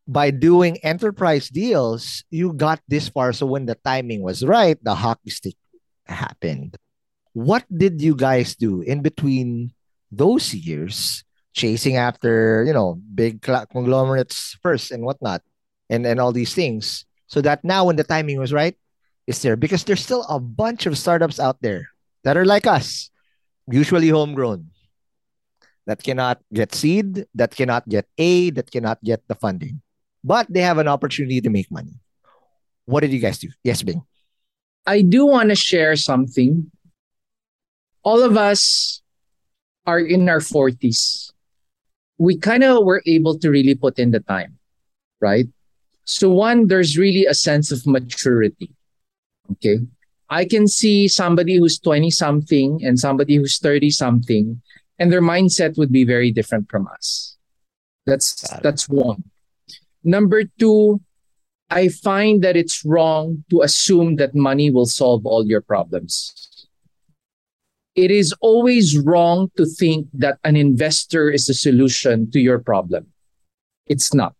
By 0.09 0.31
doing 0.31 0.79
enterprise 0.81 1.51
deals, 1.51 2.25
you 2.31 2.55
got 2.55 2.81
this 2.89 3.11
far. 3.11 3.35
So 3.35 3.45
when 3.45 3.67
the 3.67 3.77
timing 3.77 4.23
was 4.23 4.43
right, 4.43 4.83
the 4.83 4.95
hockey 4.95 5.29
stick 5.29 5.57
happened. 6.07 6.79
What 7.35 7.69
did 7.69 8.01
you 8.01 8.17
guys 8.17 8.57
do 8.57 8.81
in 8.81 9.03
between 9.03 9.73
those 10.11 10.55
years, 10.55 11.23
chasing 11.53 11.97
after, 11.97 12.65
you 12.67 12.73
know, 12.73 12.99
big 13.15 13.43
conglomerates 13.43 14.57
first 14.63 14.91
and 14.91 15.05
whatnot? 15.05 15.43
and 15.91 16.07
and 16.07 16.21
all 16.21 16.33
these 16.33 16.55
things 16.55 17.05
so 17.31 17.41
that 17.41 17.63
now 17.63 17.87
when 17.87 17.95
the 17.95 18.03
timing 18.03 18.39
was 18.43 18.53
right 18.53 18.75
is 19.27 19.41
there. 19.43 19.55
Because 19.55 19.85
there's 19.87 20.03
still 20.03 20.27
a 20.29 20.43
bunch 20.43 20.87
of 20.87 20.99
startups 20.99 21.39
out 21.39 21.63
there 21.63 21.89
that 22.27 22.37
are 22.37 22.45
like 22.45 22.67
us 22.67 23.11
usually 23.71 24.11
homegrown 24.11 24.67
that 25.87 26.03
cannot 26.03 26.43
get 26.53 26.75
seed 26.75 27.25
that 27.35 27.55
cannot 27.55 27.89
get 27.89 28.11
a 28.19 28.51
that 28.51 28.71
cannot 28.71 28.99
get 29.05 29.23
the 29.29 29.39
funding. 29.39 29.81
But 30.23 30.51
they 30.51 30.61
have 30.61 30.79
an 30.79 30.89
opportunity 30.89 31.41
to 31.41 31.49
make 31.49 31.71
money. 31.71 32.03
What 32.85 33.01
did 33.01 33.13
you 33.15 33.23
guys 33.23 33.39
do? 33.39 33.49
Yes 33.63 33.83
bing. 33.83 34.03
I 34.85 35.03
do 35.03 35.25
want 35.25 35.49
to 35.51 35.55
share 35.55 35.95
something. 35.95 36.71
All 38.03 38.23
of 38.23 38.37
us 38.37 39.01
are 39.87 40.01
in 40.01 40.29
our 40.29 40.41
40s 40.41 41.31
we 42.21 42.37
kind 42.37 42.63
of 42.63 42.85
were 42.85 43.03
able 43.07 43.39
to 43.39 43.49
really 43.49 43.75
put 43.75 43.99
in 43.99 44.11
the 44.13 44.21
time 44.21 44.61
right 45.25 45.49
so, 46.11 46.29
one, 46.29 46.67
there's 46.67 46.99
really 46.99 47.25
a 47.25 47.35
sense 47.35 47.71
of 47.71 47.87
maturity. 47.87 48.75
Okay. 49.53 49.79
I 50.29 50.45
can 50.45 50.67
see 50.67 51.07
somebody 51.07 51.57
who's 51.57 51.79
20 51.79 52.11
something 52.11 52.81
and 52.83 52.99
somebody 52.99 53.37
who's 53.37 53.59
30 53.59 53.91
something, 53.91 54.61
and 54.99 55.13
their 55.13 55.23
mindset 55.23 55.79
would 55.79 55.93
be 55.93 56.03
very 56.03 56.33
different 56.33 56.69
from 56.69 56.89
us. 56.89 57.37
That's 58.07 58.43
that's 58.59 58.89
one. 58.89 59.23
Number 60.03 60.43
two, 60.59 61.01
I 61.71 61.89
find 61.89 62.43
that 62.43 62.57
it's 62.57 62.85
wrong 62.85 63.45
to 63.51 63.63
assume 63.63 64.17
that 64.17 64.35
money 64.35 64.69
will 64.69 64.87
solve 64.87 65.25
all 65.27 65.47
your 65.47 65.61
problems. 65.61 66.35
It 67.95 68.11
is 68.11 68.35
always 68.41 68.99
wrong 68.99 69.51
to 69.57 69.65
think 69.65 70.09
that 70.15 70.39
an 70.43 70.57
investor 70.57 71.31
is 71.31 71.49
a 71.49 71.55
solution 71.55 72.31
to 72.33 72.41
your 72.41 72.59
problem. 72.59 73.07
It's 73.87 74.13
not. 74.13 74.35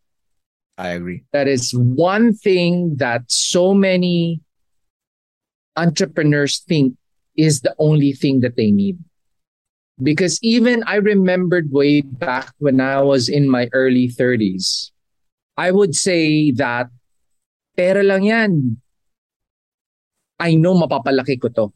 I 0.81 0.97
agree. 0.97 1.21
That 1.37 1.45
is 1.45 1.77
one 1.77 2.33
thing 2.33 2.97
that 2.97 3.29
so 3.29 3.77
many 3.77 4.41
entrepreneurs 5.77 6.65
think 6.65 6.97
is 7.37 7.61
the 7.61 7.77
only 7.77 8.17
thing 8.17 8.41
that 8.41 8.57
they 8.57 8.73
need. 8.73 8.97
Because 10.03 10.41
even 10.41 10.83
I 10.85 10.97
remembered 10.97 11.69
way 11.71 12.01
back 12.01 12.57
when 12.65 12.81
I 12.81 13.05
was 13.05 13.29
in 13.29 13.45
my 13.45 13.69
early 13.77 14.09
30s, 14.09 14.91
I 15.59 15.71
would 15.71 15.95
say 15.95 16.51
that 16.57 16.89
pera 17.77 18.01
lang 18.03 18.25
yan. 18.25 18.81
I 20.41 20.57
know 20.57 20.73
mapapalaki 20.73 21.37
ko 21.45 21.49
to. 21.61 21.73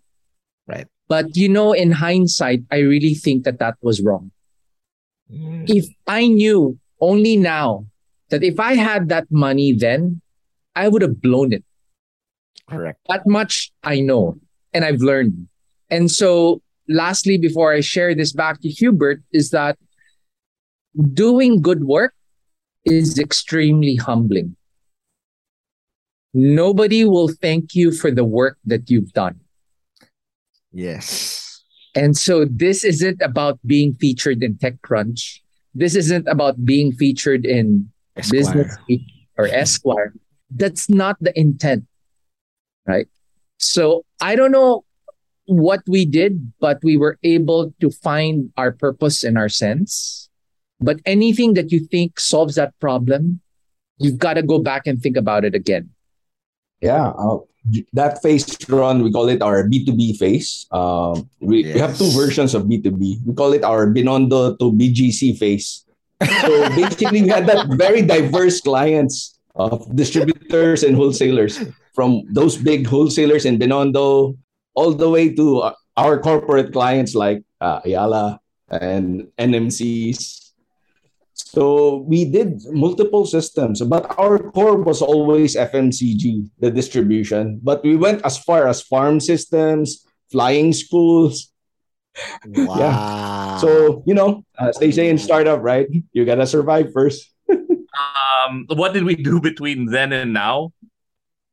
Right. 0.65 0.89
But 1.13 1.37
you 1.37 1.53
know, 1.53 1.77
in 1.77 1.93
hindsight, 1.93 2.65
I 2.73 2.81
really 2.81 3.13
think 3.13 3.45
that 3.45 3.61
that 3.61 3.77
was 3.85 4.01
wrong. 4.01 4.33
Mm. 5.29 5.69
If 5.69 5.93
I 6.09 6.27
knew 6.27 6.81
only 7.05 7.37
now 7.37 7.85
that 8.35 8.43
if 8.43 8.59
I 8.59 8.75
had 8.75 9.09
that 9.11 9.31
money 9.31 9.73
then, 9.73 10.21
I 10.75 10.89
would 10.89 11.03
have 11.03 11.23
blown 11.23 11.53
it. 11.53 11.63
Correct. 12.69 12.99
That 13.09 13.29
much 13.29 13.71
I 13.85 14.01
know 14.01 14.37
and 14.73 14.85
I've 14.85 15.01
learned. 15.01 15.47
And 15.89 16.11
so, 16.11 16.61
lastly, 16.89 17.39
before 17.39 17.73
I 17.73 17.79
share 17.79 18.13
this 18.13 18.33
back 18.33 18.61
to 18.63 18.69
Hubert, 18.69 19.23
is 19.33 19.51
that 19.51 19.79
doing 21.13 21.63
good 21.63 21.85
work 21.85 22.15
is 22.85 23.21
extremely 23.21 23.95
humbling. 23.95 24.57
Nobody 26.35 27.05
will 27.05 27.29
thank 27.29 27.77
you 27.77 27.93
for 27.93 28.11
the 28.11 28.25
work 28.25 28.59
that 28.65 28.91
you've 28.91 29.13
done. 29.13 29.39
Yes. 30.73 31.63
And 31.95 32.17
so 32.17 32.47
this 32.51 32.83
isn't 32.83 33.23
about 33.23 33.61
being 33.65 33.95
featured 33.95 34.43
in 34.43 34.57
TechCrunch. 34.57 35.39
This 35.73 35.95
isn't 35.95 36.27
about 36.27 36.65
being 36.65 36.91
featured 36.91 37.47
in 37.47 37.94
Esquire. 38.17 38.41
Business 38.41 38.77
or 39.37 39.47
Esquire. 39.47 40.15
That's 40.51 40.89
not 40.89 41.17
the 41.21 41.39
intent, 41.39 41.85
right? 42.87 43.09
So 43.59 44.05
I 44.21 44.37
don't 44.37 44.53
know 44.53 44.85
what 45.47 45.81
we 45.87 46.05
did, 46.05 46.53
but 46.61 46.79
we 46.83 46.97
were 46.97 47.19
able 47.23 47.75
to 47.81 47.91
find 47.91 48.53
our 48.57 48.73
purpose 48.73 49.25
and 49.25 49.37
our 49.37 49.49
sense. 49.49 50.29
But 50.81 51.01
anything 51.07 51.55
that 51.55 51.73
you 51.73 51.81
think 51.81 52.19
solves 52.21 52.57
that 52.57 52.79
problem, 52.81 53.41
you've 53.99 54.19
got 54.19 54.35
to 54.35 54.43
go 54.43 54.59
back 54.59 54.87
and 54.87 55.01
think 55.01 55.17
about 55.17 55.45
it 55.45 55.55
again. 55.55 55.91
Yeah, 56.81 57.11
uh, 57.17 57.39
that 57.93 58.21
phase 58.21 58.45
run 58.69 59.03
we 59.03 59.11
call 59.11 59.29
it 59.29 59.41
our 59.41 59.65
B2B 59.65 60.19
phase. 60.19 60.67
Um, 60.71 61.29
we, 61.41 61.65
we 61.65 61.79
have 61.79 61.97
two 61.97 62.11
versions 62.11 62.55
of 62.55 62.65
B2B. 62.65 63.25
We 63.25 63.35
call 63.35 63.53
it 63.53 63.65
our 63.65 63.87
Binondo 63.87 64.59
to 64.59 64.73
BGC 64.73 65.39
phase. 65.39 65.84
So 66.23 66.69
basically, 66.71 67.23
we 67.23 67.29
had 67.29 67.47
that 67.47 67.67
very 67.77 68.03
diverse 68.03 68.61
clients 68.61 69.39
of 69.55 69.87
distributors 69.95 70.83
and 70.83 70.97
wholesalers 70.97 71.59
from 71.95 72.23
those 72.31 72.57
big 72.57 72.87
wholesalers 72.87 73.45
in 73.45 73.59
Binondo 73.59 74.37
all 74.75 74.93
the 74.93 75.09
way 75.09 75.35
to 75.35 75.71
our 75.97 76.19
corporate 76.19 76.73
clients 76.73 77.15
like 77.15 77.43
uh, 77.61 77.81
Ayala 77.85 78.41
and 78.69 79.31
NMCs. 79.39 80.53
So 81.35 82.03
we 82.07 82.25
did 82.27 82.63
multiple 82.71 83.27
systems, 83.27 83.83
but 83.83 84.07
our 84.19 84.39
core 84.51 84.79
was 84.83 85.03
always 85.03 85.55
FMCG, 85.55 86.51
the 86.59 86.71
distribution. 86.71 87.61
But 87.63 87.83
we 87.83 87.97
went 87.97 88.23
as 88.27 88.39
far 88.39 88.67
as 88.67 88.83
farm 88.83 89.21
systems, 89.21 90.07
flying 90.31 90.73
schools. 90.73 91.54
Wow. 92.47 93.59
So, 93.61 94.03
you 94.07 94.15
know, 94.15 94.45
as 94.59 94.79
they 94.79 94.91
say 94.91 95.09
in 95.09 95.19
startup, 95.19 95.61
right? 95.63 95.89
You 96.13 96.25
got 96.25 96.37
to 96.37 96.47
survive 96.47 96.93
first. 96.93 97.31
Um, 97.51 98.67
what 98.69 98.93
did 98.93 99.05
we 99.05 99.15
do 99.15 99.41
between 99.41 99.87
then 99.87 100.13
and 100.13 100.33
now? 100.33 100.73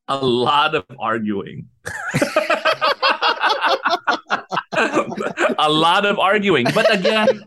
A 0.08 0.18
lot 0.18 0.76
of 0.76 0.84
arguing. 1.00 1.68
a 5.58 5.70
lot 5.70 6.06
of 6.06 6.20
arguing. 6.20 6.66
But 6.74 6.94
again, 6.94 7.46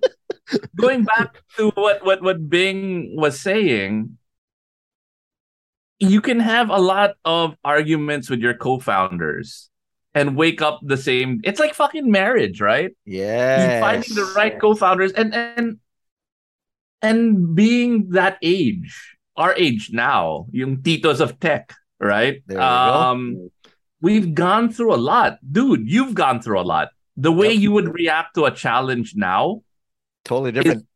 going 0.76 1.04
back 1.04 1.42
to 1.56 1.70
what, 1.70 2.04
what, 2.04 2.22
what 2.22 2.48
Bing 2.48 3.16
was 3.16 3.40
saying, 3.40 4.16
you 5.98 6.20
can 6.20 6.40
have 6.40 6.70
a 6.70 6.78
lot 6.78 7.16
of 7.24 7.56
arguments 7.64 8.30
with 8.30 8.40
your 8.40 8.54
co-founders 8.54 9.70
and 10.14 10.36
wake 10.36 10.62
up 10.62 10.80
the 10.82 10.96
same. 10.96 11.40
It's 11.44 11.58
like 11.58 11.74
fucking 11.74 12.10
marriage, 12.10 12.60
right? 12.60 12.92
Yeah. 13.04 13.80
finding 13.80 14.14
the 14.14 14.32
right 14.36 14.58
co-founders 14.60 15.12
and 15.12 15.34
and 15.34 15.78
and 17.02 17.54
being 17.54 18.10
that 18.10 18.38
age 18.42 19.16
our 19.36 19.54
age 19.56 19.90
now 19.92 20.46
yung 20.52 20.78
titos 20.78 21.20
of 21.20 21.38
tech 21.40 21.74
right 22.00 22.40
There 22.46 22.56
we 22.58 22.62
go. 22.64 22.64
um 22.64 23.50
we've 24.00 24.32
gone 24.34 24.72
through 24.72 24.94
a 24.94 25.00
lot 25.00 25.36
dude 25.44 25.84
you've 25.90 26.14
gone 26.14 26.40
through 26.40 26.60
a 26.60 26.64
lot 26.64 26.88
the 27.16 27.32
way 27.32 27.52
Yep. 27.52 27.60
you 27.60 27.70
would 27.72 27.92
react 27.92 28.34
to 28.36 28.44
a 28.46 28.50
challenge 28.54 29.14
now 29.16 29.62
Totally 30.24 30.52
different. 30.52 30.86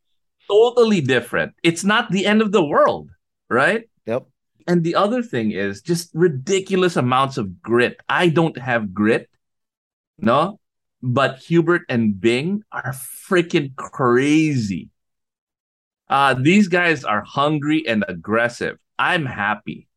totally 0.49 1.01
different 1.03 1.53
it's 1.63 1.85
not 1.85 2.11
the 2.11 2.25
end 2.25 2.41
of 2.41 2.53
the 2.53 2.65
world 2.65 3.11
right 3.51 3.85
Yep. 4.07 4.25
And 4.69 4.85
the 4.85 4.95
other 4.95 5.23
thing 5.23 5.51
is 5.51 5.81
just 5.81 6.11
ridiculous 6.15 6.97
amounts 6.97 7.39
of 7.39 7.63
grit. 7.63 7.99
I 8.09 8.29
don't 8.29 8.59
have 8.59 8.95
grit, 8.95 9.31
no, 10.19 10.61
but 11.03 11.39
Hubert 11.39 11.83
and 11.89 12.21
Bing 12.21 12.63
are 12.71 12.93
freaking 12.93 13.75
crazy. 13.77 14.91
Uh, 16.09 16.35
these 16.35 16.69
guys 16.69 17.03
are 17.03 17.25
hungry 17.25 17.85
and 17.89 18.05
aggressive. 18.09 18.79
I'm 18.99 19.27
happy. 19.27 19.89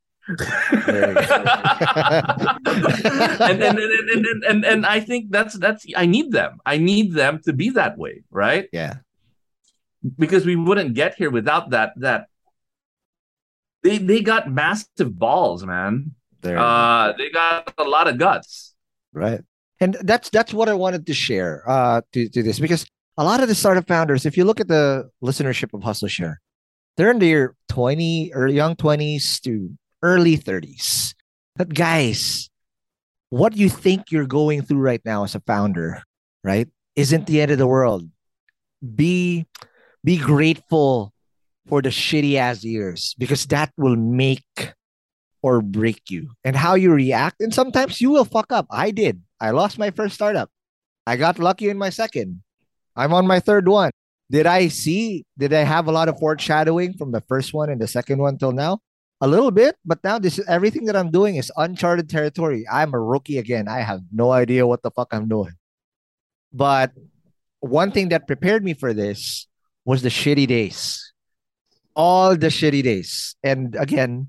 Very 0.85 1.15
and, 1.17 1.17
and, 3.41 3.63
and, 3.63 3.79
and, 3.79 4.25
and, 4.25 4.43
and, 4.43 4.65
and 4.65 4.85
I 4.85 4.99
think 5.01 5.31
that's 5.31 5.55
that's 5.55 5.85
I 5.97 6.05
need 6.05 6.31
them. 6.31 6.59
I 6.65 6.77
need 6.77 7.13
them 7.13 7.41
to 7.43 7.53
be 7.53 7.71
that 7.71 7.97
way, 7.97 8.23
right? 8.29 8.69
Yeah. 8.71 8.95
because 10.17 10.45
we 10.45 10.55
wouldn't 10.55 10.93
get 10.93 11.15
here 11.15 11.29
without 11.29 11.71
that 11.71 11.93
that 11.97 12.27
they 13.83 13.97
they 13.97 14.21
got 14.21 14.51
massive 14.51 15.17
balls 15.17 15.65
man 15.65 16.11
There. 16.41 16.57
uh 16.57 17.13
they 17.17 17.29
got 17.29 17.73
a 17.77 17.83
lot 17.83 18.07
of 18.07 18.17
guts 18.17 18.73
right. 19.13 19.41
And 19.79 19.97
that's 20.01 20.29
that's 20.29 20.53
what 20.53 20.69
I 20.69 20.73
wanted 20.75 21.07
to 21.07 21.13
share 21.13 21.63
uh 21.67 22.01
to, 22.13 22.29
to 22.29 22.43
this 22.43 22.59
because 22.59 22.85
a 23.17 23.23
lot 23.23 23.41
of 23.41 23.47
the 23.49 23.55
startup 23.55 23.87
founders, 23.87 24.25
if 24.25 24.37
you 24.37 24.45
look 24.45 24.59
at 24.59 24.67
the 24.67 25.09
listenership 25.23 25.73
of 25.73 25.83
Hustle 25.83 26.07
Share, 26.07 26.39
they're 26.95 27.11
in 27.11 27.19
their 27.19 27.55
20 27.69 28.31
or 28.33 28.47
young 28.47 28.75
20s 28.75 29.41
to 29.41 29.71
early 30.01 30.37
30s. 30.37 31.13
But 31.57 31.73
guys, 31.73 32.49
what 33.29 33.57
you 33.57 33.69
think 33.69 34.11
you're 34.11 34.25
going 34.27 34.61
through 34.61 34.79
right 34.79 35.01
now 35.03 35.23
as 35.23 35.35
a 35.35 35.41
founder, 35.41 36.03
right, 36.43 36.67
isn't 36.95 37.27
the 37.27 37.41
end 37.41 37.51
of 37.51 37.57
the 37.57 37.67
world. 37.67 38.07
Be 38.81 39.45
be 40.03 40.17
grateful 40.17 41.11
for 41.67 41.81
the 41.81 41.89
shitty 41.89 42.35
ass 42.35 42.63
years 42.63 43.15
because 43.17 43.45
that 43.47 43.71
will 43.77 43.95
make 43.95 44.73
or 45.41 45.61
break 45.61 46.09
you 46.09 46.29
and 46.43 46.55
how 46.55 46.75
you 46.75 46.91
react. 46.91 47.41
And 47.41 47.53
sometimes 47.53 48.01
you 48.01 48.11
will 48.11 48.25
fuck 48.25 48.51
up. 48.51 48.67
I 48.69 48.91
did. 48.91 49.21
I 49.39 49.51
lost 49.51 49.77
my 49.79 49.91
first 49.91 50.15
startup. 50.15 50.49
I 51.07 51.17
got 51.17 51.39
lucky 51.39 51.69
in 51.69 51.77
my 51.77 51.89
second. 51.89 52.43
I'm 52.95 53.13
on 53.13 53.25
my 53.25 53.39
third 53.39 53.67
one. 53.67 53.91
Did 54.29 54.45
I 54.45 54.67
see? 54.69 55.25
Did 55.37 55.53
I 55.53 55.63
have 55.63 55.87
a 55.87 55.91
lot 55.91 56.07
of 56.07 56.19
foreshadowing 56.19 56.93
from 56.93 57.11
the 57.11 57.21
first 57.21 57.53
one 57.53 57.69
and 57.69 57.81
the 57.81 57.87
second 57.87 58.19
one 58.19 58.37
till 58.37 58.51
now? 58.51 58.79
A 59.19 59.27
little 59.27 59.51
bit, 59.51 59.75
but 59.85 60.03
now 60.03 60.17
this 60.17 60.39
is 60.39 60.47
everything 60.47 60.85
that 60.85 60.95
I'm 60.95 61.11
doing 61.11 61.35
is 61.35 61.51
uncharted 61.57 62.09
territory. 62.09 62.65
I'm 62.71 62.93
a 62.93 62.99
rookie 62.99 63.37
again. 63.37 63.67
I 63.67 63.81
have 63.81 64.01
no 64.11 64.31
idea 64.31 64.65
what 64.65 64.81
the 64.81 64.89
fuck 64.89 65.09
I'm 65.11 65.27
doing. 65.27 65.53
But 66.51 66.91
one 67.59 67.91
thing 67.91 68.09
that 68.09 68.25
prepared 68.25 68.63
me 68.63 68.73
for 68.73 68.93
this 68.93 69.47
was 69.85 70.01
the 70.01 70.09
shitty 70.09 70.47
days. 70.47 71.10
All 71.95 72.35
the 72.35 72.47
shitty 72.47 72.83
days. 72.83 73.35
And 73.43 73.75
again, 73.75 74.27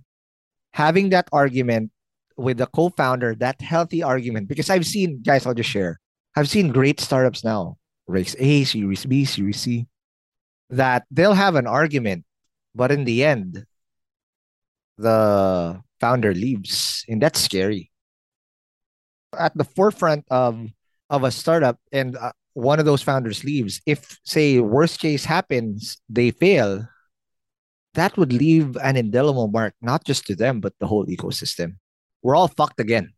having 0.72 1.10
that 1.10 1.28
argument 1.32 1.90
with 2.36 2.58
the 2.58 2.66
co-founder, 2.66 3.36
that 3.36 3.60
healthy 3.60 4.02
argument, 4.02 4.48
because 4.48 4.70
I've 4.70 4.86
seen, 4.86 5.22
guys, 5.22 5.46
I'll 5.46 5.54
just 5.54 5.70
share. 5.70 6.00
I've 6.34 6.48
seen 6.48 6.72
great 6.72 6.98
startups 6.98 7.44
now, 7.44 7.76
race 8.06 8.34
A, 8.38 8.64
Series 8.64 9.04
B, 9.04 9.24
Series 9.24 9.60
C, 9.60 9.86
that 10.70 11.04
they'll 11.10 11.34
have 11.34 11.56
an 11.56 11.66
argument, 11.66 12.24
but 12.74 12.90
in 12.90 13.04
the 13.04 13.24
end, 13.24 13.66
the 14.96 15.80
founder 16.00 16.34
leaves, 16.34 17.04
and 17.08 17.20
that's 17.20 17.40
scary. 17.40 17.90
At 19.38 19.56
the 19.56 19.64
forefront 19.64 20.24
of 20.30 20.68
of 21.10 21.24
a 21.24 21.30
startup, 21.30 21.78
and 21.92 22.16
uh, 22.16 22.32
one 22.54 22.78
of 22.78 22.86
those 22.86 23.02
founders 23.02 23.44
leaves, 23.44 23.80
if 23.84 24.18
say 24.24 24.58
worst 24.60 25.00
case 25.00 25.24
happens, 25.24 26.00
they 26.08 26.30
fail, 26.30 26.88
that 27.94 28.16
would 28.16 28.32
leave 28.32 28.76
an 28.76 28.96
indelible 28.96 29.48
mark, 29.48 29.74
not 29.80 30.04
just 30.04 30.26
to 30.26 30.36
them, 30.36 30.60
but 30.60 30.72
the 30.78 30.86
whole 30.86 31.06
ecosystem. 31.06 31.76
We're 32.22 32.36
all 32.36 32.48
fucked 32.48 32.80
again. 32.80 33.12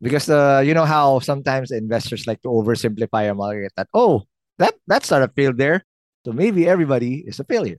Because 0.00 0.30
uh, 0.30 0.62
you 0.64 0.72
know 0.72 0.86
how 0.86 1.18
sometimes 1.20 1.70
investors 1.70 2.26
like 2.26 2.40
to 2.42 2.48
oversimplify 2.48 3.30
a 3.30 3.34
market 3.34 3.72
that, 3.76 3.88
oh, 3.92 4.24
that, 4.58 4.74
that 4.86 5.04
startup 5.04 5.34
failed 5.36 5.58
there. 5.58 5.84
So 6.24 6.32
maybe 6.32 6.68
everybody 6.68 7.24
is 7.26 7.38
a 7.38 7.44
failure. 7.44 7.78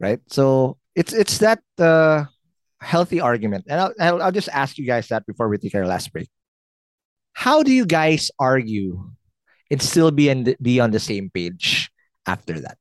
Right. 0.00 0.20
So 0.28 0.78
it's 0.94 1.12
it's 1.12 1.38
that 1.38 1.58
uh, 1.78 2.24
healthy 2.80 3.20
argument. 3.20 3.64
And 3.68 3.80
I'll, 3.80 3.94
I'll, 3.98 4.22
I'll 4.22 4.32
just 4.32 4.48
ask 4.52 4.78
you 4.78 4.86
guys 4.86 5.08
that 5.08 5.26
before 5.26 5.48
we 5.48 5.58
take 5.58 5.74
our 5.74 5.86
last 5.86 6.12
break. 6.12 6.28
How 7.32 7.62
do 7.62 7.72
you 7.72 7.86
guys 7.86 8.30
argue 8.38 9.10
and 9.70 9.82
still 9.82 10.10
be, 10.10 10.28
in 10.28 10.54
be 10.62 10.80
on 10.80 10.90
the 10.90 11.00
same 11.00 11.30
page 11.30 11.90
after 12.26 12.60
that? 12.60 12.78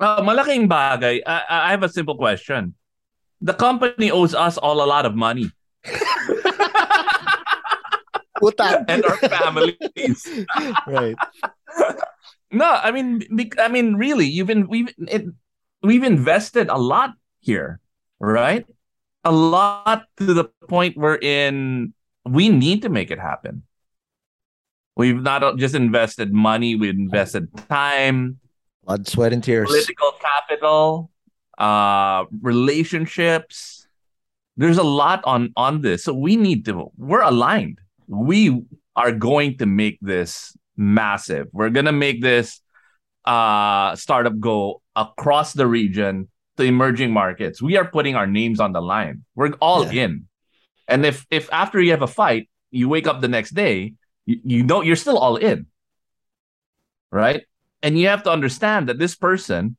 Uh, 0.00 0.20
malaking 0.22 0.68
bagay 0.68 1.20
I, 1.26 1.42
I 1.48 1.70
have 1.70 1.82
a 1.82 1.88
simple 1.88 2.16
question 2.16 2.74
the 3.40 3.54
company 3.54 4.10
owes 4.10 4.34
us 4.34 4.58
all 4.58 4.82
a 4.82 4.88
lot 4.88 5.06
of 5.06 5.14
money 5.14 5.50
and 8.88 9.04
our 9.04 9.16
families. 9.16 10.28
right. 10.86 11.16
No, 12.54 12.70
I 12.70 12.92
mean, 12.92 13.20
I 13.58 13.66
mean, 13.66 13.96
really, 13.96 14.26
you've 14.26 14.46
been 14.46 14.68
we've 14.68 14.86
it, 15.10 15.26
we've 15.82 16.04
invested 16.04 16.68
a 16.68 16.78
lot 16.78 17.10
here, 17.40 17.80
right? 18.20 18.64
A 19.24 19.32
lot 19.32 20.04
to 20.18 20.34
the 20.34 20.44
point 20.68 20.96
where 20.96 21.18
in 21.18 21.94
we 22.24 22.48
need 22.48 22.82
to 22.82 22.88
make 22.90 23.10
it 23.10 23.18
happen. 23.18 23.64
We've 24.94 25.20
not 25.20 25.56
just 25.58 25.74
invested 25.74 26.32
money; 26.32 26.76
we 26.76 26.90
invested 26.90 27.50
time, 27.66 28.38
blood, 28.84 29.08
sweat, 29.08 29.32
and 29.32 29.42
tears, 29.42 29.66
political 29.68 30.12
capital, 30.20 31.10
uh, 31.58 32.24
relationships. 32.42 33.86
There's 34.56 34.78
a 34.78 34.84
lot 34.84 35.22
on 35.24 35.52
on 35.56 35.80
this, 35.80 36.04
so 36.04 36.14
we 36.14 36.36
need 36.36 36.64
to. 36.66 36.90
We're 36.96 37.22
aligned. 37.22 37.80
We 38.06 38.62
are 38.94 39.10
going 39.12 39.58
to 39.58 39.66
make 39.66 39.98
this 40.00 40.56
massive. 40.76 41.48
We're 41.52 41.70
gonna 41.70 41.92
make 41.92 42.20
this 42.22 42.60
uh 43.24 43.96
startup 43.96 44.38
go 44.38 44.82
across 44.94 45.54
the 45.54 45.66
region 45.66 46.28
to 46.56 46.62
emerging 46.62 47.10
markets. 47.10 47.62
We 47.62 47.76
are 47.76 47.84
putting 47.84 48.14
our 48.14 48.26
names 48.26 48.60
on 48.60 48.72
the 48.72 48.82
line. 48.82 49.24
We're 49.34 49.52
all 49.60 49.86
Yeah. 49.86 50.04
in. 50.04 50.28
And 50.86 51.06
if 51.06 51.26
if 51.30 51.48
after 51.52 51.80
you 51.80 51.90
have 51.90 52.02
a 52.02 52.06
fight, 52.06 52.48
you 52.70 52.88
wake 52.88 53.06
up 53.08 53.20
the 53.20 53.28
next 53.28 53.54
day, 53.54 53.94
you, 54.26 54.38
you 54.44 54.62
don't 54.62 54.86
you're 54.86 54.96
still 55.00 55.18
all 55.18 55.36
in. 55.36 55.66
Right? 57.10 57.44
And 57.84 57.98
you 57.98 58.08
have 58.08 58.22
to 58.22 58.30
understand 58.30 58.88
that 58.88 58.98
this 58.98 59.14
person 59.14 59.76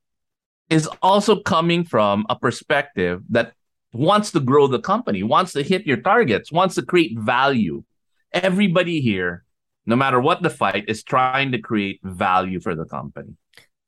is 0.69 0.87
also 1.01 1.41
coming 1.41 1.83
from 1.83 2.23
a 2.29 2.35
perspective 2.35 3.23
that 3.29 3.53
wants 3.93 4.31
to 4.33 4.39
grow 4.39 4.67
the 4.67 4.79
company, 4.79 5.23
wants 5.23 5.53
to 5.53 5.63
hit 5.63 5.87
your 5.87 5.97
targets, 5.97 6.51
wants 6.51 6.75
to 6.75 6.83
create 6.83 7.17
value. 7.17 7.83
Everybody 8.31 9.01
here, 9.01 9.43
no 9.87 9.95
matter 9.95 10.19
what 10.21 10.43
the 10.43 10.51
fight, 10.51 10.85
is 10.87 11.01
trying 11.01 11.51
to 11.53 11.57
create 11.57 11.99
value 12.03 12.59
for 12.59 12.75
the 12.75 12.85
company. 12.85 13.33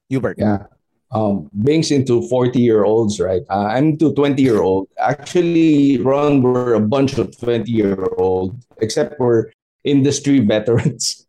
Hubert. 0.09 0.37
Yeah. 0.39 0.65
Um, 1.11 1.51
Bing's 1.61 1.91
into 1.91 2.27
40 2.27 2.59
year 2.59 2.85
olds, 2.85 3.19
right? 3.19 3.43
Uh, 3.51 3.67
I'm 3.67 3.89
into 3.89 4.15
20 4.15 4.41
year 4.41 4.61
old. 4.61 4.87
Actually, 4.97 5.99
Ron, 5.99 6.41
we're 6.41 6.73
a 6.73 6.79
bunch 6.79 7.19
of 7.19 7.37
20 7.37 7.71
year 7.71 8.03
old, 8.17 8.57
except 8.81 9.19
we're 9.19 9.51
industry 9.83 10.39
veterans. 10.53 11.26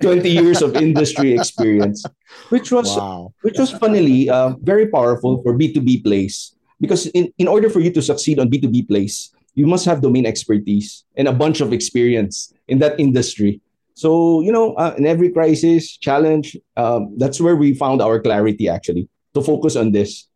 20 0.00 0.28
years 0.28 0.62
of 0.62 0.76
industry 0.76 1.34
experience, 1.38 2.04
which 2.50 2.70
was 2.70 2.96
Wow. 2.96 3.34
which 3.42 3.58
was 3.58 3.70
funnily 3.70 4.30
uh, 4.30 4.54
very 4.62 4.86
powerful 4.86 5.42
for 5.42 5.56
B2B 5.58 6.04
plays. 6.04 6.54
Because 6.80 7.06
in, 7.14 7.32
in 7.38 7.46
order 7.46 7.70
for 7.70 7.80
you 7.80 7.90
to 7.92 8.02
succeed 8.02 8.38
on 8.38 8.50
B2B 8.50 8.88
plays, 8.88 9.30
you 9.54 9.66
must 9.66 9.84
have 9.84 10.02
domain 10.02 10.26
expertise 10.26 11.04
and 11.16 11.28
a 11.28 11.32
bunch 11.32 11.60
of 11.60 11.72
experience 11.72 12.52
in 12.68 12.78
that 12.78 12.98
industry. 12.98 13.60
So, 13.94 14.40
you 14.40 14.50
know, 14.50 14.74
uh, 14.74 14.94
in 14.96 15.06
every 15.06 15.30
crisis, 15.30 15.96
challenge, 15.98 16.56
um, 16.76 17.14
that's 17.18 17.40
where 17.40 17.54
we 17.56 17.74
found 17.74 18.00
our 18.00 18.18
clarity 18.20 18.68
actually 18.68 19.08
to 19.34 19.42
focus 19.42 19.76
on 19.76 19.92
this. 19.92 20.26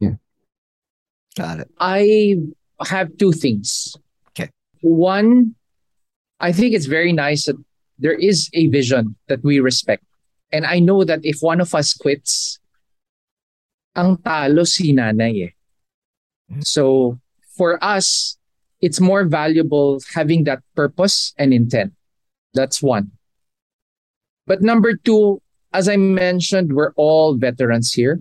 Yeah. 0.00 0.18
Got 1.36 1.60
it. 1.60 1.70
I 1.78 2.36
have 2.84 3.16
two 3.16 3.32
things. 3.32 3.96
Okay. 4.30 4.50
One, 4.80 5.54
I 6.40 6.52
think 6.52 6.74
it's 6.74 6.86
very 6.86 7.12
nice 7.12 7.46
that 7.46 7.56
there 7.98 8.14
is 8.14 8.50
a 8.54 8.68
vision 8.68 9.16
that 9.28 9.42
we 9.42 9.60
respect. 9.60 10.04
And 10.52 10.66
I 10.66 10.78
know 10.78 11.04
that 11.04 11.20
if 11.22 11.38
one 11.40 11.60
of 11.60 11.74
us 11.74 11.94
quits, 11.94 12.58
ang 13.96 14.16
talo 14.18 14.66
si 14.66 14.92
nanay 14.92 15.50
eh. 15.50 15.52
So 16.60 17.18
for 17.56 17.82
us, 17.82 18.36
it's 18.80 19.00
more 19.00 19.24
valuable 19.24 20.00
having 20.14 20.44
that 20.44 20.60
purpose 20.74 21.32
and 21.38 21.54
intent. 21.54 21.92
That's 22.52 22.82
one. 22.82 23.10
But 24.46 24.60
number 24.62 24.94
two, 24.94 25.40
as 25.72 25.88
I 25.88 25.96
mentioned, 25.96 26.74
we're 26.74 26.92
all 26.96 27.34
veterans 27.34 27.92
here. 27.92 28.20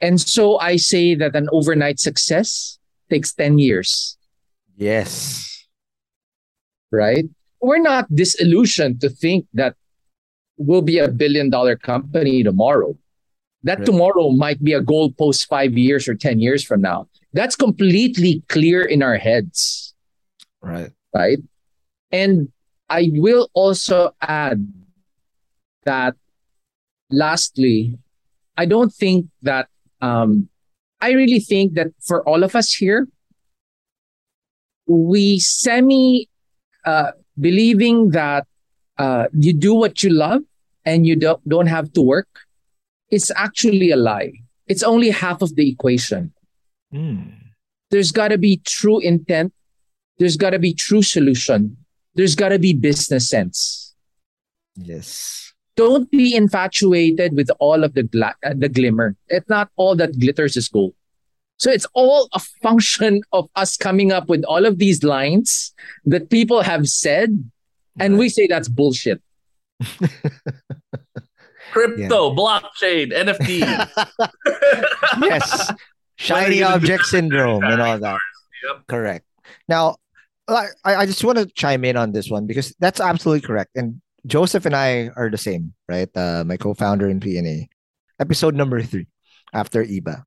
And 0.00 0.20
so 0.20 0.58
I 0.58 0.76
say 0.76 1.14
that 1.14 1.36
an 1.36 1.48
overnight 1.52 2.00
success 2.00 2.78
takes 3.08 3.32
10 3.32 3.58
years, 3.58 4.16
Yes. 4.76 5.46
right? 6.90 7.24
We're 7.62 7.78
not 7.78 8.12
disillusioned 8.14 9.00
to 9.00 9.08
think 9.08 9.46
that 9.54 9.76
we'll 10.58 10.82
be 10.82 10.98
a 10.98 11.08
billion 11.08 11.48
dollar 11.48 11.76
company 11.76 12.42
tomorrow. 12.42 12.98
That 13.62 13.78
Right. 13.78 13.86
tomorrow 13.86 14.30
might 14.30 14.62
be 14.62 14.72
a 14.72 14.82
goalpost 14.82 15.46
five 15.46 15.78
years 15.78 16.08
or 16.08 16.14
10 16.16 16.40
years 16.40 16.64
from 16.64 16.82
now. 16.82 17.08
That's 17.32 17.54
completely 17.54 18.42
clear 18.48 18.82
in 18.82 19.02
our 19.02 19.16
heads, 19.16 19.94
Right. 20.60 20.90
right? 21.14 21.38
And 22.10 22.50
I 22.90 23.10
will 23.14 23.48
also 23.54 24.10
add 24.20 24.66
that 25.84 26.16
lastly, 27.10 27.96
I 28.56 28.66
don't 28.66 28.92
think 28.92 29.26
that 29.42 29.68
um, 30.00 30.48
I 31.00 31.12
really 31.12 31.40
think 31.40 31.74
that 31.74 31.88
for 32.02 32.26
all 32.28 32.42
of 32.42 32.56
us 32.56 32.74
here, 32.74 33.06
we 34.86 35.38
semi 35.38 36.28
uh, 36.84 37.12
believing 37.40 38.10
that 38.10 38.46
uh, 38.98 39.26
you 39.32 39.52
do 39.52 39.74
what 39.74 40.02
you 40.02 40.10
love 40.10 40.42
and 40.84 41.06
you 41.06 41.16
don't, 41.16 41.46
don't 41.48 41.66
have 41.66 41.92
to 41.92 42.02
work 42.02 42.28
is 43.10 43.32
actually 43.36 43.90
a 43.90 43.96
lie. 43.96 44.32
It's 44.66 44.82
only 44.82 45.10
half 45.10 45.42
of 45.42 45.54
the 45.54 45.68
equation. 45.68 46.32
Mm. 46.92 47.34
There's 47.90 48.12
got 48.12 48.28
to 48.28 48.38
be 48.38 48.60
true 48.64 48.98
intent. 49.00 49.52
There's 50.18 50.36
got 50.36 50.50
to 50.50 50.58
be 50.58 50.72
true 50.72 51.02
solution. 51.02 51.76
There's 52.14 52.34
got 52.34 52.50
to 52.50 52.58
be 52.58 52.74
business 52.74 53.28
sense. 53.28 53.94
Yes. 54.76 55.52
Don't 55.76 56.10
be 56.10 56.34
infatuated 56.34 57.34
with 57.34 57.50
all 57.58 57.82
of 57.82 57.94
the 57.94 58.02
gla- 58.02 58.36
uh, 58.44 58.54
the 58.56 58.68
glimmer. 58.68 59.16
It's 59.28 59.48
not 59.48 59.70
all 59.76 59.96
that 59.96 60.18
glitters 60.18 60.56
is 60.56 60.68
gold. 60.68 60.94
So 61.62 61.70
it's 61.70 61.86
all 61.94 62.28
a 62.32 62.40
function 62.40 63.22
of 63.30 63.48
us 63.54 63.76
coming 63.76 64.10
up 64.10 64.28
with 64.28 64.42
all 64.50 64.66
of 64.66 64.78
these 64.78 65.04
lines 65.04 65.72
that 66.04 66.28
people 66.28 66.60
have 66.62 66.88
said, 66.88 67.38
and 68.00 68.18
we 68.18 68.30
say 68.30 68.48
that's 68.48 68.66
bullshit. 68.66 69.22
Crypto, 71.70 72.34
blockchain, 72.34 73.14
NFT. 73.14 73.60
yes. 75.22 75.70
Shiny 76.16 76.56
you 76.56 76.62
gonna 76.62 76.80
do? 76.80 76.82
object 76.82 77.04
syndrome 77.04 77.62
and 77.62 77.80
all 77.80 77.96
that. 77.96 78.18
Yep. 78.66 78.86
Correct. 78.88 79.24
Now, 79.68 79.98
I, 80.48 80.66
I 80.84 81.06
just 81.06 81.22
want 81.22 81.38
to 81.38 81.46
chime 81.46 81.84
in 81.84 81.96
on 81.96 82.10
this 82.10 82.28
one 82.28 82.48
because 82.48 82.74
that's 82.80 82.98
absolutely 82.98 83.46
correct. 83.46 83.70
And 83.76 84.02
Joseph 84.26 84.66
and 84.66 84.74
I 84.74 85.10
are 85.14 85.30
the 85.30 85.38
same, 85.38 85.74
right? 85.88 86.10
Uh, 86.16 86.42
my 86.44 86.56
co-founder 86.56 87.08
in 87.08 87.20
PNA. 87.20 87.68
Episode 88.18 88.56
number 88.56 88.82
three, 88.82 89.06
after 89.52 89.84
Iba, 89.84 90.24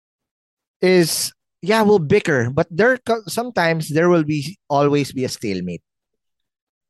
is 0.82 1.34
yeah, 1.62 1.82
we'll 1.82 2.00
bicker, 2.00 2.50
but 2.50 2.68
there 2.70 3.00
sometimes 3.28 3.90
there 3.90 4.10
will 4.10 4.24
be 4.24 4.58
always 4.70 5.12
be 5.12 5.26
a 5.26 5.30
stalemate. 5.30 5.82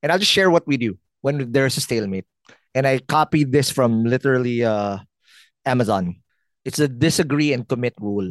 And 0.04 0.12
I'll 0.12 0.20
just 0.20 0.32
share 0.32 0.52
what 0.52 0.68
we 0.68 0.78
do 0.78 1.00
when 1.22 1.52
there's 1.52 1.78
a 1.78 1.82
stalemate. 1.82 2.26
And 2.76 2.86
I 2.86 3.00
copied 3.00 3.52
this 3.52 3.72
from 3.72 4.04
literally 4.04 4.64
uh, 4.64 5.00
Amazon. 5.66 6.22
It's 6.66 6.80
a 6.80 6.88
disagree 6.88 7.54
and 7.54 7.68
commit 7.68 7.96
rule. 8.02 8.30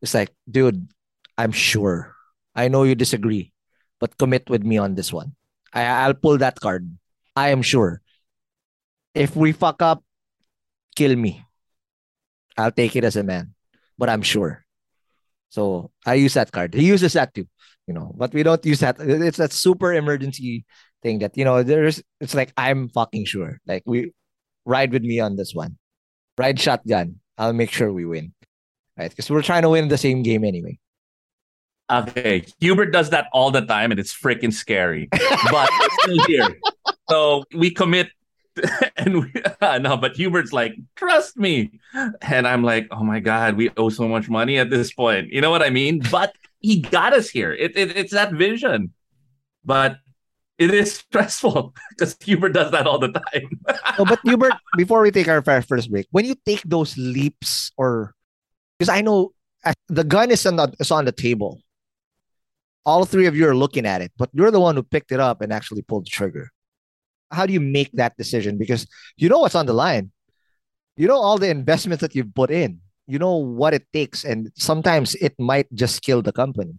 It's 0.00 0.14
like, 0.14 0.30
dude, 0.48 0.88
I'm 1.36 1.52
sure. 1.52 2.14
I 2.54 2.68
know 2.68 2.84
you 2.84 2.94
disagree, 2.94 3.52
but 3.98 4.16
commit 4.18 4.48
with 4.48 4.62
me 4.62 4.78
on 4.78 4.94
this 4.94 5.12
one. 5.12 5.34
I, 5.72 5.84
I'll 6.06 6.14
pull 6.14 6.38
that 6.38 6.60
card. 6.60 6.88
I 7.34 7.48
am 7.50 7.62
sure. 7.62 8.00
If 9.14 9.34
we 9.34 9.52
fuck 9.52 9.82
up, 9.82 10.04
kill 10.94 11.16
me. 11.16 11.44
I'll 12.56 12.72
take 12.72 12.96
it 12.96 13.04
as 13.04 13.16
a 13.16 13.22
man, 13.22 13.54
but 13.98 14.08
I'm 14.08 14.22
sure. 14.22 14.65
So 15.56 15.90
I 16.04 16.20
use 16.20 16.34
that 16.34 16.52
card. 16.52 16.74
He 16.74 16.84
uses 16.84 17.14
that 17.14 17.32
too, 17.32 17.48
you 17.86 17.94
know, 17.94 18.12
but 18.14 18.34
we 18.34 18.42
don't 18.42 18.62
use 18.66 18.80
that. 18.80 19.00
It's 19.00 19.38
that 19.38 19.54
super 19.54 19.94
emergency 19.94 20.66
thing 21.02 21.20
that, 21.20 21.34
you 21.34 21.46
know, 21.46 21.62
there's, 21.62 22.02
it's 22.20 22.34
like, 22.34 22.52
I'm 22.58 22.90
fucking 22.90 23.24
sure. 23.24 23.58
Like, 23.66 23.82
we 23.86 24.12
ride 24.66 24.92
with 24.92 25.00
me 25.00 25.18
on 25.18 25.36
this 25.36 25.54
one. 25.54 25.78
Ride 26.36 26.60
shotgun. 26.60 27.20
I'll 27.38 27.54
make 27.54 27.70
sure 27.70 27.90
we 27.90 28.04
win. 28.04 28.34
Right? 28.98 29.08
Because 29.08 29.30
we're 29.30 29.40
trying 29.40 29.62
to 29.62 29.70
win 29.70 29.88
the 29.88 29.96
same 29.96 30.22
game 30.22 30.44
anyway. 30.44 30.78
Okay, 31.90 32.44
Hubert 32.60 32.92
does 32.92 33.08
that 33.10 33.28
all 33.32 33.50
the 33.50 33.62
time, 33.62 33.92
and 33.92 33.98
it's 33.98 34.12
freaking 34.12 34.52
scary. 34.52 35.08
But 35.10 35.70
it's 35.72 35.96
still 36.02 36.26
here, 36.26 36.58
so 37.08 37.44
we 37.54 37.70
commit. 37.70 38.10
And 38.96 39.20
we, 39.20 39.32
no, 39.80 39.96
but 39.96 40.16
Hubert's 40.16 40.52
like, 40.52 40.74
trust 40.96 41.36
me, 41.36 41.78
and 42.22 42.48
I'm 42.48 42.64
like, 42.64 42.88
oh 42.90 43.04
my 43.04 43.20
god, 43.20 43.56
we 43.56 43.70
owe 43.76 43.90
so 43.90 44.08
much 44.08 44.28
money 44.28 44.58
at 44.58 44.70
this 44.70 44.92
point. 44.92 45.28
You 45.30 45.40
know 45.40 45.50
what 45.50 45.62
I 45.62 45.70
mean? 45.70 46.02
But 46.10 46.34
he 46.60 46.80
got 46.80 47.12
us 47.12 47.28
here. 47.28 47.52
It, 47.52 47.76
it 47.76 47.96
it's 47.96 48.12
that 48.12 48.32
vision, 48.32 48.92
but 49.64 49.98
it 50.58 50.72
is 50.72 50.94
stressful 50.94 51.74
because 51.90 52.16
Hubert 52.20 52.54
does 52.54 52.70
that 52.72 52.86
all 52.86 52.98
the 52.98 53.12
time. 53.12 53.60
no, 53.98 54.04
but 54.04 54.18
Hubert, 54.24 54.54
before 54.76 55.02
we 55.02 55.10
take 55.10 55.28
our 55.28 55.42
fir- 55.42 55.62
first 55.62 55.90
break, 55.90 56.06
when 56.10 56.24
you 56.24 56.34
take 56.46 56.62
those 56.64 56.96
leaps, 56.96 57.70
or 57.76 58.14
because 58.78 58.88
I 58.88 59.02
know 59.02 59.32
the 59.88 60.04
gun 60.04 60.30
is 60.30 60.46
on 60.46 60.56
the 60.56 60.74
is 60.80 60.90
on 60.90 61.04
the 61.04 61.12
table, 61.12 61.60
all 62.84 63.04
three 63.04 63.26
of 63.26 63.36
you 63.36 63.48
are 63.48 63.56
looking 63.56 63.86
at 63.86 64.00
it, 64.00 64.12
but 64.16 64.30
you're 64.32 64.50
the 64.50 64.60
one 64.60 64.76
who 64.76 64.82
picked 64.82 65.12
it 65.12 65.20
up 65.20 65.40
and 65.40 65.52
actually 65.52 65.82
pulled 65.82 66.06
the 66.06 66.10
trigger. 66.10 66.50
How 67.30 67.46
do 67.46 67.52
you 67.52 67.60
make 67.60 67.92
that 67.92 68.16
decision? 68.16 68.58
Because 68.58 68.86
you 69.16 69.28
know 69.28 69.40
what's 69.40 69.54
on 69.54 69.66
the 69.66 69.72
line. 69.72 70.10
You 70.96 71.08
know 71.08 71.18
all 71.18 71.38
the 71.38 71.48
investments 71.48 72.00
that 72.00 72.14
you've 72.14 72.34
put 72.34 72.50
in. 72.50 72.80
You 73.06 73.18
know 73.18 73.36
what 73.36 73.74
it 73.74 73.86
takes, 73.92 74.24
and 74.24 74.50
sometimes 74.56 75.14
it 75.16 75.34
might 75.38 75.72
just 75.74 76.02
kill 76.02 76.22
the 76.22 76.32
company. 76.32 76.74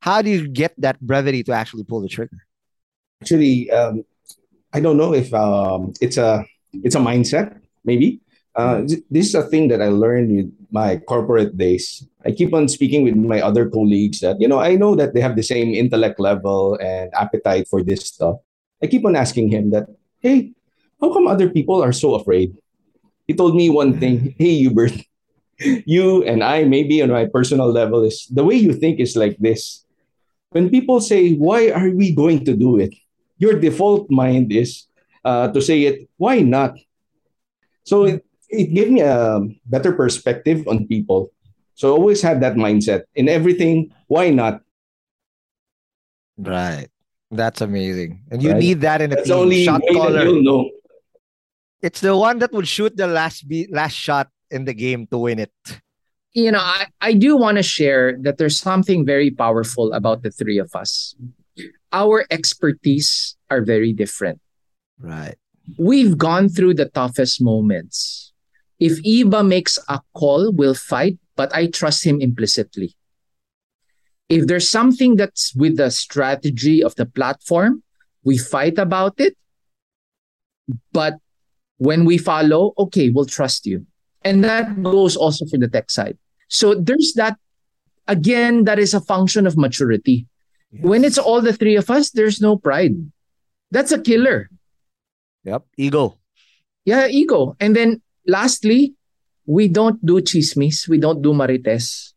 How 0.00 0.22
do 0.22 0.30
you 0.30 0.46
get 0.46 0.74
that 0.78 1.00
brevity 1.00 1.42
to 1.44 1.52
actually 1.52 1.82
pull 1.84 2.00
the 2.00 2.08
trigger? 2.08 2.46
Actually, 3.22 3.70
um, 3.70 4.04
I 4.72 4.78
don't 4.78 4.96
know 4.96 5.14
if 5.14 5.34
um, 5.34 5.92
it's 6.00 6.16
a 6.16 6.44
it's 6.72 6.94
a 6.94 7.00
mindset 7.00 7.58
maybe. 7.84 8.20
Uh, 8.58 8.82
this 9.08 9.28
is 9.30 9.34
a 9.36 9.46
thing 9.46 9.68
that 9.68 9.80
I 9.80 9.86
learned 9.86 10.34
with 10.34 10.50
my 10.72 10.96
corporate 11.06 11.56
days. 11.56 12.02
I 12.26 12.32
keep 12.32 12.52
on 12.52 12.66
speaking 12.66 13.04
with 13.04 13.14
my 13.14 13.40
other 13.40 13.70
colleagues 13.70 14.18
that, 14.20 14.40
you 14.40 14.48
know, 14.48 14.58
I 14.58 14.74
know 14.74 14.96
that 14.96 15.14
they 15.14 15.20
have 15.20 15.36
the 15.36 15.46
same 15.46 15.74
intellect 15.74 16.18
level 16.18 16.74
and 16.82 17.14
appetite 17.14 17.68
for 17.70 17.84
this 17.84 18.06
stuff. 18.06 18.42
I 18.82 18.86
keep 18.86 19.04
on 19.04 19.16
asking 19.16 19.50
him 19.50 19.70
that, 19.70 19.88
hey, 20.20 20.52
how 21.00 21.12
come 21.12 21.26
other 21.26 21.50
people 21.50 21.82
are 21.82 21.92
so 21.92 22.14
afraid? 22.14 22.56
He 23.26 23.34
told 23.34 23.54
me 23.54 23.70
one 23.70 23.98
thing, 23.98 24.34
hey, 24.38 24.58
Hubert, 24.58 24.92
you 25.84 26.24
and 26.24 26.42
I, 26.42 26.64
maybe 26.64 27.02
on 27.02 27.10
my 27.10 27.26
personal 27.26 27.70
level, 27.70 28.04
is 28.04 28.26
the 28.30 28.44
way 28.44 28.54
you 28.54 28.72
think 28.72 29.00
is 29.00 29.16
like 29.16 29.36
this. 29.38 29.84
When 30.50 30.70
people 30.70 31.00
say, 31.00 31.34
why 31.34 31.70
are 31.70 31.90
we 31.90 32.14
going 32.14 32.44
to 32.46 32.56
do 32.56 32.78
it? 32.78 32.94
Your 33.38 33.58
default 33.60 34.10
mind 34.10 34.52
is 34.52 34.86
uh, 35.24 35.48
to 35.52 35.60
say 35.60 35.82
it, 35.84 36.08
why 36.16 36.40
not? 36.40 36.78
So 37.84 38.04
it, 38.04 38.24
it 38.48 38.72
gave 38.74 38.90
me 38.90 39.02
a 39.02 39.40
better 39.66 39.92
perspective 39.92 40.66
on 40.66 40.86
people. 40.86 41.32
So 41.74 41.92
always 41.92 42.22
had 42.22 42.40
that 42.40 42.54
mindset 42.56 43.04
in 43.14 43.28
everything. 43.28 43.92
Why 44.08 44.30
not? 44.30 44.62
Right. 46.38 46.88
That's 47.30 47.60
amazing. 47.60 48.24
And 48.30 48.42
you 48.42 48.52
right? 48.52 48.58
need 48.60 48.80
that 48.82 49.00
in 49.02 49.12
a 49.12 49.16
That's 49.16 49.28
team. 49.28 49.36
only 49.36 49.64
shot 49.64 49.82
way 49.82 49.94
caller. 49.94 50.12
that 50.12 50.24
you'll 50.24 50.42
know. 50.42 50.70
It's 51.82 52.00
the 52.00 52.16
one 52.16 52.38
that 52.40 52.52
would 52.52 52.66
shoot 52.66 52.96
the 52.96 53.06
last 53.06 53.46
be- 53.46 53.68
last 53.70 53.94
shot 53.94 54.28
in 54.50 54.64
the 54.64 54.74
game 54.74 55.06
to 55.08 55.18
win 55.18 55.38
it. 55.38 55.52
You 56.32 56.52
know, 56.52 56.60
I, 56.60 56.86
I 57.00 57.12
do 57.14 57.36
want 57.36 57.56
to 57.56 57.62
share 57.62 58.16
that 58.22 58.38
there's 58.38 58.58
something 58.58 59.04
very 59.04 59.30
powerful 59.30 59.92
about 59.92 60.22
the 60.22 60.30
three 60.30 60.58
of 60.58 60.74
us. 60.74 61.14
Our 61.92 62.26
expertise 62.30 63.36
are 63.50 63.62
very 63.62 63.92
different. 63.92 64.40
Right. 65.00 65.36
We've 65.78 66.16
gone 66.16 66.48
through 66.48 66.74
the 66.74 66.86
toughest 66.86 67.42
moments. 67.42 68.32
If 68.80 69.02
Iba 69.02 69.46
makes 69.46 69.78
a 69.88 70.00
call, 70.14 70.52
we'll 70.52 70.74
fight, 70.74 71.18
but 71.36 71.54
I 71.54 71.66
trust 71.68 72.04
him 72.04 72.20
implicitly. 72.20 72.94
If 74.28 74.46
there's 74.46 74.68
something 74.68 75.16
that's 75.16 75.54
with 75.54 75.76
the 75.76 75.90
strategy 75.90 76.82
of 76.82 76.94
the 76.96 77.06
platform, 77.06 77.82
we 78.24 78.36
fight 78.36 78.78
about 78.78 79.20
it. 79.20 79.36
But 80.92 81.14
when 81.78 82.04
we 82.04 82.18
follow, 82.18 82.74
okay, 82.76 83.08
we'll 83.08 83.24
trust 83.24 83.64
you. 83.64 83.86
And 84.22 84.44
that 84.44 84.82
goes 84.82 85.16
also 85.16 85.46
for 85.46 85.56
the 85.56 85.68
tech 85.68 85.90
side. 85.90 86.18
So 86.48 86.74
there's 86.74 87.14
that, 87.14 87.38
again, 88.06 88.64
that 88.64 88.78
is 88.78 88.92
a 88.92 89.00
function 89.00 89.46
of 89.46 89.56
maturity. 89.56 90.26
Yes. 90.72 90.84
When 90.84 91.04
it's 91.04 91.18
all 91.18 91.40
the 91.40 91.52
three 91.52 91.76
of 91.76 91.88
us, 91.88 92.10
there's 92.10 92.40
no 92.40 92.56
pride. 92.56 92.96
That's 93.70 93.92
a 93.92 94.00
killer. 94.00 94.50
Yep. 95.44 95.64
Ego. 95.78 96.18
Yeah, 96.84 97.06
ego. 97.06 97.56
And 97.60 97.74
then 97.74 98.02
lastly, 98.26 98.94
we 99.46 99.68
don't 99.68 100.04
do 100.04 100.20
chismis. 100.20 100.88
We 100.88 100.98
don't 100.98 101.22
do 101.22 101.32
marites. 101.32 102.12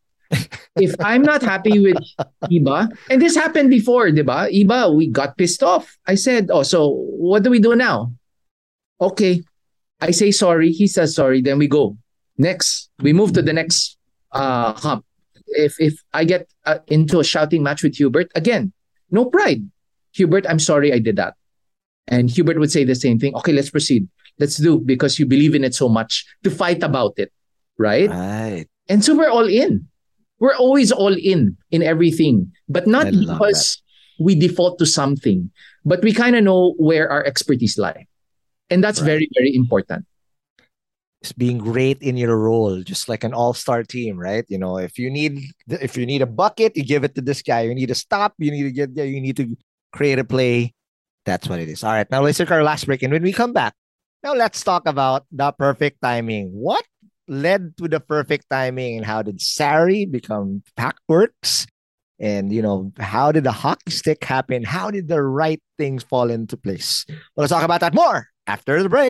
If 0.76 0.96
I'm 1.00 1.22
not 1.22 1.42
happy 1.42 1.80
with 1.80 1.98
Iba, 2.44 2.90
and 3.10 3.22
this 3.22 3.36
happened 3.36 3.70
before, 3.70 4.08
diba? 4.10 4.50
Iba, 4.52 4.96
we 4.96 5.08
got 5.08 5.38
pissed 5.38 5.64
off. 5.64 5.98
I 6.08 6.16
said, 6.16 6.50
oh, 6.52 6.64
so 6.64 6.90
what 6.90 7.44
do 7.44 7.50
we 7.50 7.60
do 7.60 7.76
now? 7.76 8.14
Okay. 9.00 9.44
I 10.00 10.12
say 10.12 10.32
sorry. 10.32 10.72
He 10.72 10.88
says 10.88 11.16
sorry. 11.16 11.42
Then 11.42 11.58
we 11.60 11.68
go. 11.68 11.98
Next, 12.38 12.90
we 13.02 13.14
move 13.14 13.34
to 13.34 13.42
the 13.42 13.54
next 13.54 13.98
uh, 14.32 14.74
hump. 14.74 15.06
If 15.48 15.76
if 15.80 16.02
I 16.14 16.24
get 16.24 16.50
uh, 16.66 16.80
into 16.88 17.20
a 17.20 17.24
shouting 17.24 17.62
match 17.62 17.84
with 17.84 17.96
Hubert, 17.96 18.32
again, 18.34 18.74
no 19.12 19.26
pride. 19.26 19.62
Hubert, 20.14 20.46
I'm 20.48 20.60
sorry 20.60 20.94
I 20.94 21.00
did 21.00 21.18
that. 21.18 21.36
And 22.08 22.30
Hubert 22.30 22.58
would 22.58 22.72
say 22.72 22.84
the 22.84 22.96
same 22.96 23.20
thing. 23.20 23.36
Okay, 23.36 23.54
let's 23.54 23.70
proceed. 23.70 24.08
Let's 24.40 24.58
do 24.58 24.80
because 24.80 25.20
you 25.20 25.26
believe 25.26 25.54
in 25.54 25.64
it 25.64 25.76
so 25.76 25.88
much 25.88 26.26
to 26.44 26.50
fight 26.50 26.82
about 26.82 27.14
it. 27.18 27.32
Right? 27.78 28.10
Right. 28.10 28.66
And 28.90 29.04
so 29.04 29.16
we're 29.16 29.30
all 29.30 29.48
in. 29.48 29.88
We're 30.42 30.58
always 30.58 30.92
all 30.92 31.14
in 31.14 31.56
in 31.70 31.86
everything, 31.86 32.52
but 32.68 32.88
not 32.90 33.06
because 33.14 33.78
we 34.20 34.34
default 34.34 34.80
to 34.80 34.86
something, 34.86 35.54
but 35.86 36.02
we 36.02 36.12
kind 36.12 36.36
of 36.36 36.44
know 36.44 36.74
where 36.82 37.10
our 37.10 37.24
expertise 37.24 37.78
lie. 37.78 38.10
And 38.70 38.84
that's 38.84 39.00
Right. 39.00 39.22
very, 39.22 39.30
very 39.38 39.54
important. 39.54 40.10
It's 41.22 41.32
being 41.32 41.60
great 41.62 42.02
in 42.02 42.18
your 42.18 42.34
role, 42.34 42.82
just 42.82 43.06
like 43.06 43.24
an 43.24 43.34
all-star 43.34 43.84
team, 43.84 44.18
right? 44.18 44.44
You 44.50 44.58
know, 44.58 44.82
if 44.82 44.98
you 44.98 45.14
need 45.14 45.46
if 45.70 45.96
you 45.96 46.10
need 46.10 46.26
a 46.26 46.26
bucket, 46.26 46.76
you 46.76 46.84
give 46.84 47.06
it 47.06 47.14
to 47.14 47.22
this 47.22 47.46
guy. 47.46 47.62
You 47.70 47.76
need 47.78 47.92
a 47.94 47.96
stop, 47.96 48.34
you 48.42 48.50
need 48.50 48.64
to 48.64 48.74
get 48.74 48.96
there, 48.98 49.06
you 49.06 49.22
need 49.22 49.38
to 49.38 49.54
create 49.94 50.18
a 50.18 50.26
play. 50.26 50.74
That's 51.26 51.46
what 51.48 51.62
it 51.62 51.70
is. 51.70 51.84
All 51.86 51.94
right, 51.94 52.10
now 52.10 52.26
let's 52.26 52.42
take 52.42 52.50
our 52.50 52.66
last 52.66 52.90
break. 52.90 53.06
And 53.06 53.14
when 53.14 53.22
we 53.22 53.32
come 53.32 53.54
back, 53.54 53.78
now 54.26 54.34
let's 54.34 54.64
talk 54.66 54.90
about 54.90 55.30
the 55.30 55.54
perfect 55.54 56.02
timing. 56.02 56.50
What 56.50 56.82
led 57.32 57.78
to 57.78 57.88
the 57.88 58.00
perfect 58.00 58.46
timing 58.52 58.98
and 58.98 59.06
how 59.06 59.22
did 59.24 59.42
Sari 59.42 60.06
become 60.06 60.62
Packworks? 60.78 61.66
And 62.20 62.52
you 62.52 62.62
know, 62.62 62.92
how 63.00 63.32
did 63.32 63.46
the 63.46 63.52
hockey 63.52 63.90
stick 63.90 64.24
happen? 64.24 64.64
How 64.64 64.92
did 64.92 65.08
the 65.08 65.24
right 65.24 65.62
things 65.78 66.04
fall 66.04 66.30
into 66.30 66.58
place? 66.58 67.06
Well, 67.36 67.48
talk 67.48 67.64
about 67.64 67.80
that 67.80 67.96
more 67.96 68.28
after 68.46 68.84
the 68.84 68.90
break. 68.90 69.10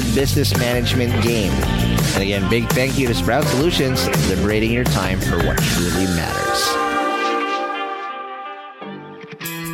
business 0.13 0.55
management 0.57 1.11
game. 1.23 1.51
And 2.13 2.23
again, 2.23 2.49
big 2.49 2.67
thank 2.69 2.97
you 2.97 3.07
to 3.07 3.13
Sprout 3.13 3.45
Solutions, 3.45 4.07
liberating 4.29 4.71
your 4.71 4.83
time 4.83 5.19
for 5.19 5.37
what 5.45 5.57
truly 5.57 6.05
matters. 6.05 6.90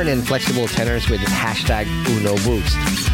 and 0.00 0.26
flexible 0.26 0.66
tenors 0.66 1.08
with 1.08 1.20
hashtag 1.20 1.86
Uno 2.08 2.34
Boost. 2.44 3.13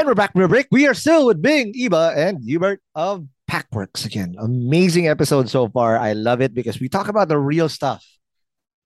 And 0.00 0.06
we're 0.06 0.14
back 0.14 0.32
from 0.32 0.40
a 0.40 0.48
break. 0.48 0.66
We 0.70 0.88
are 0.88 0.94
still 0.94 1.26
with 1.26 1.42
Bing, 1.42 1.74
Iba, 1.74 2.16
and 2.16 2.42
Hubert 2.42 2.80
of 2.94 3.28
Packworks 3.46 4.06
again. 4.06 4.34
Amazing 4.38 5.08
episode 5.08 5.50
so 5.50 5.68
far. 5.68 5.98
I 5.98 6.14
love 6.14 6.40
it 6.40 6.54
because 6.54 6.80
we 6.80 6.88
talk 6.88 7.08
about 7.08 7.28
the 7.28 7.36
real 7.36 7.68
stuff. 7.68 8.02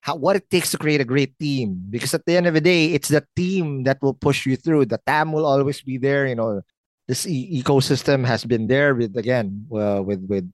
How 0.01 0.17
what 0.17 0.35
it 0.35 0.51
takes 0.51 0.73
to 0.73 0.77
create 0.77 1.01
a 1.01 1.05
great 1.05 1.39
team. 1.39 1.87
Because 1.89 2.15
at 2.15 2.27
the 2.27 2.37
end 2.37 2.49
of 2.49 2.55
the 2.55 2.61
day, 2.61 2.87
it's 2.87 3.11
the 3.11 3.25
team 3.37 3.85
that 3.85 4.03
will 4.03 4.15
push 4.15 4.45
you 4.45 4.57
through. 4.57 4.87
The 4.87 4.99
TAM 5.07 5.31
will 5.31 5.47
always 5.47 5.81
be 5.83 5.99
there. 5.99 6.27
You 6.27 6.35
know, 6.35 6.63
this 7.07 7.29
e- 7.29 7.63
ecosystem 7.63 8.27
has 8.27 8.45
been 8.45 8.67
there 8.67 8.93
with 8.97 9.17
again 9.17 9.69
uh, 9.71 10.03
with 10.03 10.27
with 10.27 10.51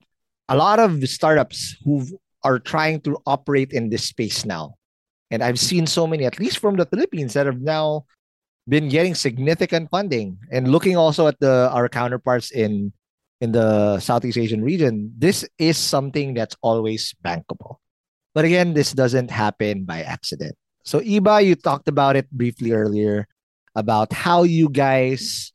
a 0.47 0.55
lot 0.55 0.77
of 0.77 1.09
startups 1.09 1.75
who 1.83 2.05
are 2.43 2.59
trying 2.59 3.01
to 3.01 3.17
operate 3.25 3.73
in 3.73 3.89
this 3.89 4.03
space 4.03 4.45
now. 4.45 4.75
And 5.31 5.41
I've 5.41 5.57
seen 5.57 5.87
so 5.87 6.05
many, 6.05 6.23
at 6.25 6.37
least 6.37 6.59
from 6.59 6.75
the 6.75 6.85
Philippines, 6.85 7.33
that 7.33 7.47
have 7.47 7.61
now 7.61 8.05
been 8.71 8.87
getting 8.87 9.13
significant 9.13 9.91
funding 9.91 10.39
and 10.49 10.71
looking 10.71 10.95
also 10.95 11.27
at 11.27 11.35
the 11.43 11.67
our 11.75 11.91
counterparts 11.91 12.55
in 12.55 12.95
in 13.43 13.51
the 13.51 13.99
Southeast 13.99 14.39
Asian 14.39 14.63
region, 14.63 15.11
this 15.17 15.43
is 15.59 15.75
something 15.75 16.33
that's 16.33 16.55
always 16.63 17.11
bankable. 17.19 17.83
But 18.31 18.45
again, 18.45 18.71
this 18.71 18.95
doesn't 18.95 19.27
happen 19.29 19.83
by 19.83 20.07
accident. 20.07 20.55
So 20.87 21.01
Iba, 21.03 21.43
you 21.43 21.59
talked 21.59 21.89
about 21.91 22.15
it 22.15 22.31
briefly 22.31 22.71
earlier 22.71 23.27
about 23.75 24.13
how 24.13 24.47
you 24.47 24.69
guys 24.69 25.51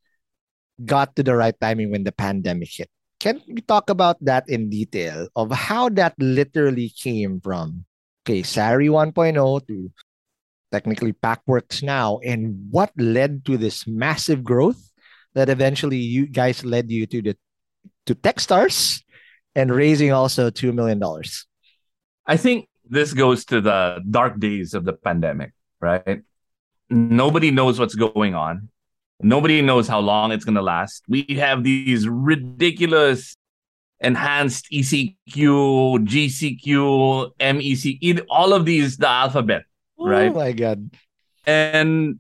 got 0.85 1.17
to 1.17 1.23
the 1.23 1.35
right 1.35 1.57
timing 1.57 1.91
when 1.91 2.05
the 2.05 2.13
pandemic 2.13 2.69
hit. 2.69 2.91
Can 3.19 3.41
we 3.49 3.65
talk 3.65 3.89
about 3.89 4.21
that 4.21 4.45
in 4.45 4.69
detail 4.69 5.33
of 5.35 5.51
how 5.51 5.89
that 5.97 6.13
literally 6.21 6.93
came 6.93 7.41
from 7.41 7.87
okay, 8.27 8.43
Sari 8.43 8.89
1.0 8.89 9.15
to 9.69 9.91
technically 10.73 11.13
Packworks 11.13 11.83
now, 11.83 12.19
and 12.25 12.69
what 12.71 12.91
led 12.97 13.45
to 13.47 13.57
this 13.57 13.87
massive 13.87 14.43
growth 14.45 14.91
that 15.35 15.49
eventually 15.49 15.99
you 15.99 16.27
guys 16.27 16.65
led 16.65 16.91
you 16.91 17.07
to 17.07 17.23
the 17.23 17.37
to 18.07 18.15
Techstars 18.15 19.03
and 19.55 19.75
raising 19.75 20.13
also 20.13 20.51
two 20.51 20.73
million 20.73 20.99
dollars. 20.99 21.47
I 22.27 22.37
think 22.37 22.69
this 22.89 23.13
goes 23.13 23.45
to 23.47 23.61
the 23.61 24.01
dark 24.09 24.39
days 24.39 24.75
of 24.75 24.85
the 24.85 24.93
pandemic, 24.93 25.53
right? 25.81 26.23
Nobody 26.89 27.51
knows 27.51 27.79
what's 27.79 27.95
going 27.95 28.35
on. 28.35 28.69
Nobody 29.21 29.63
knows 29.63 29.89
how 29.89 30.01
long 30.01 30.31
it's 30.31 30.45
going 30.45 30.57
to 30.57 30.63
last. 30.63 31.03
We 31.09 31.25
have 31.39 31.65
these 31.65 32.07
ridiculous 32.07 33.37
enhanced 34.01 34.67
ECQ, 34.71 35.17
GCQ, 36.07 37.31
MEC, 37.41 38.27
all 38.29 38.53
of 38.53 38.65
these, 38.65 38.99
the 38.99 39.09
alphabet, 39.09 39.63
right? 39.99 40.31
Oh 40.31 40.35
my 40.35 40.53
god. 40.53 40.91
And 41.47 42.19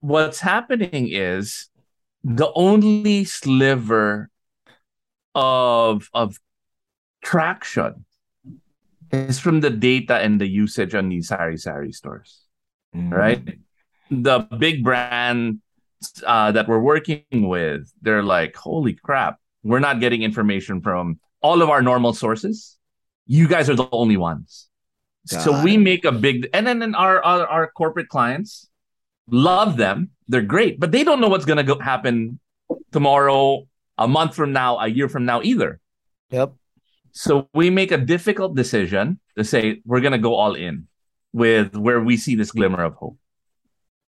what's 0.00 0.40
happening 0.40 1.08
is 1.10 1.68
the 2.24 2.50
only 2.54 3.24
sliver 3.24 4.30
of 5.34 6.08
of 6.14 6.38
traction 7.22 8.04
is 9.12 9.38
from 9.38 9.60
the 9.60 9.70
data 9.70 10.16
and 10.16 10.40
the 10.40 10.48
usage 10.48 10.94
on 10.94 11.08
these 11.08 11.28
sari 11.28 11.56
sari 11.56 11.92
stores, 11.92 12.40
Mm-hmm. 12.94 13.12
right? 13.12 13.58
The 14.10 14.40
big 14.58 14.82
brands 14.84 15.58
uh, 16.24 16.52
that 16.52 16.68
we're 16.68 16.80
working 16.80 17.24
with, 17.30 17.90
they're 18.00 18.22
like, 18.22 18.56
holy 18.56 18.94
crap, 18.94 19.38
we're 19.62 19.80
not 19.80 20.00
getting 20.00 20.22
information 20.22 20.80
from 20.80 21.18
all 21.42 21.62
of 21.62 21.68
our 21.68 21.82
normal 21.82 22.12
sources. 22.14 22.78
You 23.26 23.48
guys 23.48 23.68
are 23.68 23.74
the 23.74 23.88
only 23.92 24.16
ones. 24.16 24.68
So 25.26 25.62
we 25.62 25.76
make 25.76 26.04
a 26.04 26.12
big, 26.12 26.48
and 26.54 26.66
then, 26.66 26.94
our, 26.94 27.22
our 27.22 27.46
our 27.46 27.70
corporate 27.70 28.08
clients 28.08 28.68
love 29.30 29.76
them. 29.76 30.10
They're 30.28 30.42
great, 30.42 30.80
but 30.80 30.92
they 30.92 31.04
don't 31.04 31.20
know 31.20 31.28
what's 31.28 31.44
gonna 31.44 31.64
go 31.64 31.78
happen 31.78 32.38
tomorrow, 32.92 33.66
a 33.98 34.08
month 34.08 34.34
from 34.34 34.52
now, 34.52 34.78
a 34.78 34.88
year 34.88 35.08
from 35.08 35.24
now 35.24 35.42
either. 35.42 35.80
Yep. 36.30 36.54
So 37.12 37.48
we 37.54 37.70
make 37.70 37.92
a 37.92 37.98
difficult 37.98 38.54
decision 38.54 39.20
to 39.36 39.44
say 39.44 39.82
we're 39.84 40.00
gonna 40.00 40.18
go 40.18 40.34
all 40.34 40.54
in 40.54 40.86
with 41.32 41.76
where 41.76 42.00
we 42.00 42.16
see 42.16 42.34
this 42.34 42.50
glimmer 42.50 42.82
of 42.82 42.94
hope. 42.94 43.18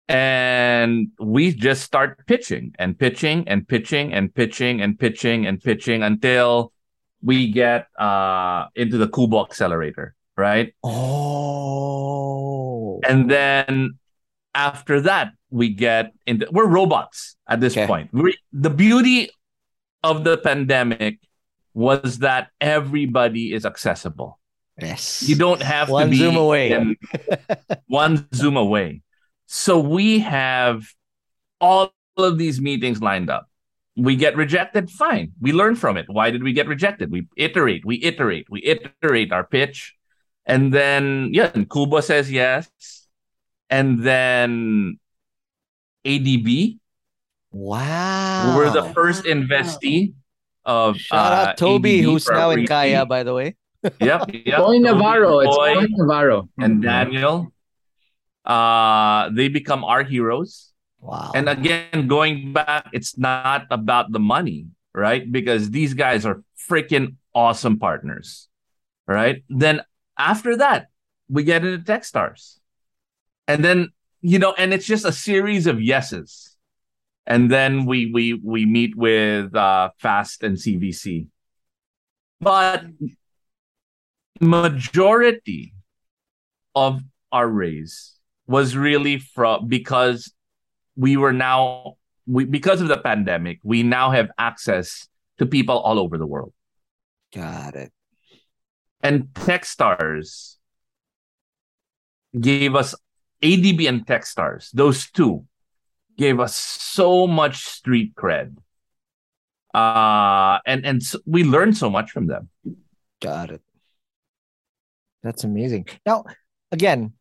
And 0.08 1.08
we 1.20 1.52
just 1.52 1.82
start 1.82 2.26
pitching 2.26 2.74
and 2.78 2.98
pitching 2.98 3.46
and 3.46 3.68
pitching 3.68 4.14
and 4.14 4.34
pitching 4.34 4.80
and 4.80 4.98
pitching 4.98 5.46
and 5.46 5.60
pitching 5.62 6.02
until 6.02 6.72
we 7.22 7.52
get 7.52 7.88
uh, 7.98 8.66
into 8.74 8.96
the 8.96 9.08
Kubo 9.08 9.44
accelerator, 9.44 10.14
right? 10.38 10.72
Oh. 11.88 13.00
And 13.06 13.30
then 13.30 13.98
after 14.54 15.00
that, 15.02 15.32
we 15.50 15.68
get 15.70 16.12
into 16.26 16.46
we're 16.50 16.66
robots 16.66 17.36
at 17.48 17.60
this 17.60 17.74
Okay. 17.74 17.86
point. 17.86 18.10
We, 18.12 18.36
the 18.52 18.70
beauty 18.70 19.30
of 20.02 20.24
the 20.24 20.38
pandemic 20.38 21.18
was 21.74 22.18
that 22.18 22.48
everybody 22.60 23.52
is 23.52 23.66
accessible. 23.66 24.38
Yes. 24.80 25.24
You 25.28 25.34
don't 25.36 25.62
have 25.62 25.90
One 25.90 26.06
to 26.06 26.10
be 26.10 26.16
zoom 26.18 26.36
away. 26.36 26.96
one 27.88 28.28
zoom 28.34 28.56
away. 28.56 29.02
So 29.46 29.78
we 29.80 30.20
have 30.20 30.86
all 31.60 31.92
of 32.16 32.38
these 32.38 32.60
meetings 32.60 33.02
lined 33.02 33.30
up. 33.30 33.48
We 33.96 34.14
get 34.14 34.36
rejected, 34.36 34.90
fine. 34.90 35.32
We 35.40 35.52
learn 35.52 35.74
from 35.74 35.96
it. 35.96 36.06
Why 36.08 36.30
did 36.30 36.44
we 36.44 36.52
get 36.52 36.68
rejected? 36.68 37.10
We 37.10 37.26
iterate, 37.36 37.84
we 37.84 37.96
iterate, 38.04 38.46
we 38.48 38.62
iterate 38.62 39.32
our 39.32 39.42
pitch. 39.44 39.96
And 40.48 40.72
then, 40.72 41.30
yeah, 41.32 41.50
and 41.54 41.68
Kubo 41.70 42.00
says 42.00 42.32
yes. 42.32 42.66
And 43.68 44.02
then 44.02 44.98
ADB, 46.06 46.78
Wow. 47.52 48.56
we're 48.56 48.70
the 48.72 48.92
first 48.94 49.24
investee 49.24 50.14
of 50.64 50.96
Shout 50.96 51.32
uh, 51.32 51.50
out 51.50 51.56
Toby, 51.58 52.00
ADB 52.00 52.04
who's 52.04 52.28
now 52.28 52.50
in 52.50 52.56
pre-seed. 52.64 52.68
Kaya, 52.68 53.06
by 53.06 53.22
the 53.22 53.34
way. 53.34 53.56
Yep, 54.00 54.34
yep. 54.44 54.58
Boy 54.58 54.74
Toby, 54.74 54.78
Navarro. 54.80 55.38
It's 55.40 55.54
Boy, 55.56 55.74
Boy 55.74 55.86
Navarro. 55.90 56.48
and 56.58 56.82
Daniel. 56.82 57.52
Uh, 58.44 59.30
they 59.30 59.48
become 59.48 59.84
our 59.84 60.02
heroes. 60.02 60.72
Wow. 61.00 61.30
And 61.34 61.48
again, 61.48 62.08
going 62.08 62.52
back, 62.52 62.88
it's 62.92 63.16
not 63.16 63.66
about 63.70 64.10
the 64.10 64.18
money, 64.18 64.66
right? 64.94 65.30
Because 65.30 65.70
these 65.70 65.94
guys 65.94 66.26
are 66.26 66.42
freaking 66.58 67.16
awesome 67.34 67.78
partners, 67.78 68.48
right? 69.06 69.44
Then 69.48 69.82
after 70.18 70.56
that, 70.56 70.88
we 71.28 71.44
get 71.44 71.64
into 71.64 71.84
Techstars. 71.84 72.58
And 73.46 73.64
then, 73.64 73.88
you 74.20 74.38
know, 74.38 74.52
and 74.58 74.74
it's 74.74 74.86
just 74.86 75.04
a 75.04 75.12
series 75.12 75.66
of 75.66 75.80
yeses. 75.80 76.56
And 77.26 77.50
then 77.50 77.86
we 77.86 78.10
we 78.12 78.34
we 78.34 78.66
meet 78.66 78.96
with 78.96 79.54
uh 79.54 79.90
Fast 79.98 80.42
and 80.42 80.56
CVC. 80.56 81.26
But 82.40 82.84
majority 84.40 85.74
of 86.74 87.02
our 87.32 87.48
raise 87.48 88.14
was 88.46 88.76
really 88.76 89.18
from 89.18 89.68
because 89.68 90.32
we 90.96 91.16
were 91.16 91.32
now 91.32 91.96
we 92.26 92.44
because 92.44 92.80
of 92.80 92.88
the 92.88 92.96
pandemic 92.96 93.58
we 93.64 93.82
now 93.82 94.10
have 94.10 94.30
access 94.38 95.08
to 95.38 95.44
people 95.44 95.78
all 95.78 95.98
over 95.98 96.16
the 96.16 96.26
world 96.26 96.52
Got 97.34 97.74
it. 97.74 97.92
And 99.02 99.24
techstars 99.34 100.56
gave 102.38 102.74
us 102.74 102.94
adb 103.42 103.80
and 103.86 104.06
techstars 104.06 104.70
those 104.72 105.10
two 105.10 105.44
gave 106.16 106.40
us 106.40 106.54
so 106.56 107.26
much 107.26 107.64
street 107.64 108.14
cred 108.14 108.56
uh 109.74 110.58
and 110.66 110.84
and 110.84 111.02
so 111.02 111.18
we 111.26 111.44
learned 111.44 111.76
so 111.76 111.88
much 111.88 112.10
from 112.10 112.26
them 112.26 112.48
Got 113.20 113.50
it. 113.50 113.62
That's 115.22 115.44
amazing. 115.44 115.86
Now, 116.06 116.24
again, 116.70 117.14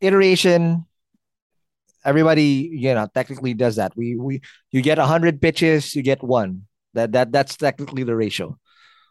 iteration. 0.00 0.86
Everybody, 2.04 2.70
you 2.72 2.94
know, 2.94 3.08
technically 3.12 3.54
does 3.54 3.76
that. 3.76 3.96
We 3.96 4.16
we 4.16 4.42
you 4.70 4.82
get 4.82 4.98
hundred 4.98 5.40
pitches, 5.40 5.94
you 5.94 6.02
get 6.02 6.22
one. 6.22 6.66
That 6.94 7.12
that 7.12 7.32
that's 7.32 7.56
technically 7.56 8.02
the 8.02 8.16
ratio. 8.16 8.58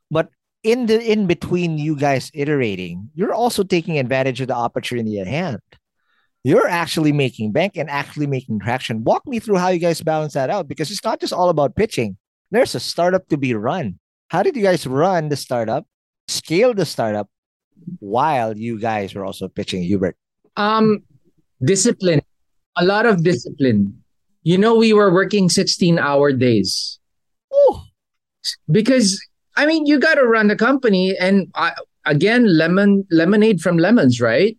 But 0.09 0.29
in 0.63 0.85
the 0.85 1.01
in 1.01 1.27
between 1.27 1.77
you 1.77 1.95
guys 1.95 2.31
iterating, 2.33 3.09
you're 3.15 3.33
also 3.33 3.63
taking 3.63 3.97
advantage 3.97 4.41
of 4.41 4.47
the 4.47 4.55
opportunity 4.55 5.19
at 5.19 5.27
hand. 5.27 5.59
You're 6.43 6.67
actually 6.67 7.11
making 7.11 7.51
bank 7.51 7.77
and 7.77 7.89
actually 7.89 8.27
making 8.27 8.59
traction. 8.59 9.03
Walk 9.03 9.27
me 9.27 9.39
through 9.39 9.57
how 9.57 9.69
you 9.69 9.79
guys 9.79 10.01
balance 10.01 10.33
that 10.33 10.49
out 10.49 10.67
because 10.67 10.89
it's 10.89 11.03
not 11.03 11.19
just 11.19 11.33
all 11.33 11.49
about 11.49 11.75
pitching. 11.75 12.17
There's 12.49 12.73
a 12.73 12.79
startup 12.79 13.27
to 13.29 13.37
be 13.37 13.53
run. 13.53 13.99
How 14.29 14.43
did 14.43 14.55
you 14.55 14.63
guys 14.63 14.87
run 14.87 15.29
the 15.29 15.35
startup, 15.35 15.85
scale 16.27 16.73
the 16.73 16.85
startup 16.85 17.29
while 17.99 18.57
you 18.57 18.79
guys 18.79 19.13
were 19.13 19.25
also 19.25 19.47
pitching 19.47 19.83
Hubert? 19.83 20.15
Um, 20.57 21.03
discipline. 21.63 22.21
A 22.77 22.85
lot 22.85 23.05
of 23.05 23.23
discipline. 23.23 24.01
You 24.43 24.57
know, 24.57 24.75
we 24.75 24.93
were 24.93 25.13
working 25.13 25.49
16 25.49 25.99
hour 25.99 26.33
days. 26.33 26.99
Because 28.71 29.21
I 29.55 29.65
mean, 29.65 29.85
you 29.85 29.99
got 29.99 30.15
to 30.15 30.25
run 30.25 30.47
the 30.47 30.55
company, 30.55 31.15
and 31.19 31.47
I, 31.55 31.73
again, 32.05 32.57
lemon 32.57 33.05
lemonade 33.11 33.61
from 33.61 33.77
lemons, 33.77 34.21
right? 34.21 34.57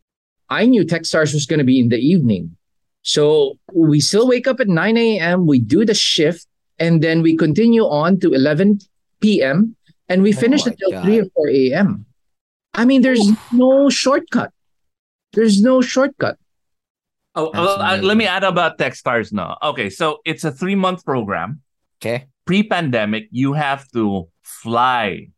I 0.50 0.66
knew 0.66 0.84
Techstars 0.84 1.32
was 1.32 1.46
going 1.46 1.58
to 1.58 1.64
be 1.64 1.80
in 1.80 1.88
the 1.88 1.98
evening, 1.98 2.56
so 3.02 3.54
we 3.72 4.00
still 4.00 4.28
wake 4.28 4.46
up 4.46 4.60
at 4.60 4.68
9 4.68 4.96
a.m. 4.96 5.46
We 5.46 5.58
do 5.60 5.84
the 5.84 5.94
shift, 5.94 6.46
and 6.78 7.02
then 7.02 7.22
we 7.22 7.36
continue 7.36 7.84
on 7.84 8.20
to 8.20 8.32
11 8.32 8.80
p.m. 9.20 9.76
and 10.08 10.22
we 10.22 10.32
finish 10.32 10.66
my 10.66 10.72
until 10.72 10.90
God. 10.90 11.04
3 11.04 11.18
or 11.20 11.24
4 11.36 11.48
a.m. 11.48 12.04
I 12.74 12.84
mean, 12.84 13.02
there's 13.02 13.30
no 13.50 13.88
shortcut. 13.88 14.52
There's 15.32 15.62
no 15.62 15.80
shortcut. 15.80 16.36
oh 17.34 17.48
uh, 17.54 17.98
let 18.02 18.16
me 18.18 18.26
add 18.26 18.44
about 18.44 18.76
techstars 18.76 19.32
now 19.32 19.56
okay 19.62 19.88
so 19.88 20.20
it's 20.28 20.44
a 20.44 20.52
three 20.52 20.74
month 20.76 21.00
program 21.04 21.62
Okay. 22.02 22.26
pre-pandemic 22.44 23.24
you 23.30 23.54
have 23.54 23.88
to 23.96 24.28
fly 24.60 25.28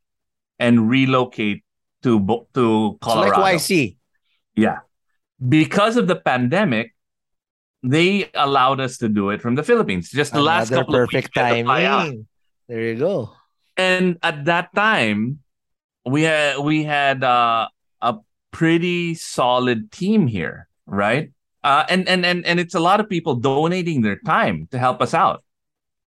and 0.59 0.89
relocate 0.91 1.65
to 2.03 2.19
to 2.55 2.99
So 3.03 3.21
like 3.21 3.33
Colorado. 3.33 3.43
YC. 3.57 3.97
Yeah. 4.57 4.79
Because 5.47 5.97
of 5.97 6.07
the 6.07 6.17
pandemic, 6.17 6.95
they 7.83 8.31
allowed 8.35 8.81
us 8.81 8.99
to 8.99 9.09
do 9.09 9.31
it 9.31 9.43
from 9.43 9.55
the 9.57 9.63
Philippines. 9.63 10.11
Just 10.11 10.33
the 10.33 10.41
last 10.43 10.71
couple 10.71 10.95
perfect 10.95 11.37
of 11.37 11.37
weeks, 11.37 11.37
we 11.37 11.43
had 11.43 11.55
to 11.57 11.65
fly 11.65 11.85
out. 11.85 11.99
timing. 12.05 12.27
There 12.69 12.81
you 12.83 12.97
go. 12.97 13.33
And 13.77 14.19
at 14.23 14.45
that 14.47 14.75
time, 14.75 15.41
we 16.07 16.23
had 16.23 16.59
we 16.59 16.85
had 16.85 17.25
uh, 17.25 17.69
a 18.01 18.17
pretty 18.53 19.15
solid 19.15 19.91
team 19.91 20.27
here, 20.27 20.69
right? 20.87 21.33
Uh, 21.63 21.85
and 21.89 22.09
and 22.09 22.25
and 22.25 22.45
and 22.47 22.61
it's 22.61 22.75
a 22.75 22.81
lot 22.81 23.01
of 23.01 23.09
people 23.09 23.35
donating 23.35 24.03
their 24.03 24.19
time 24.25 24.69
to 24.71 24.79
help 24.79 25.03
us 25.03 25.13
out. 25.15 25.43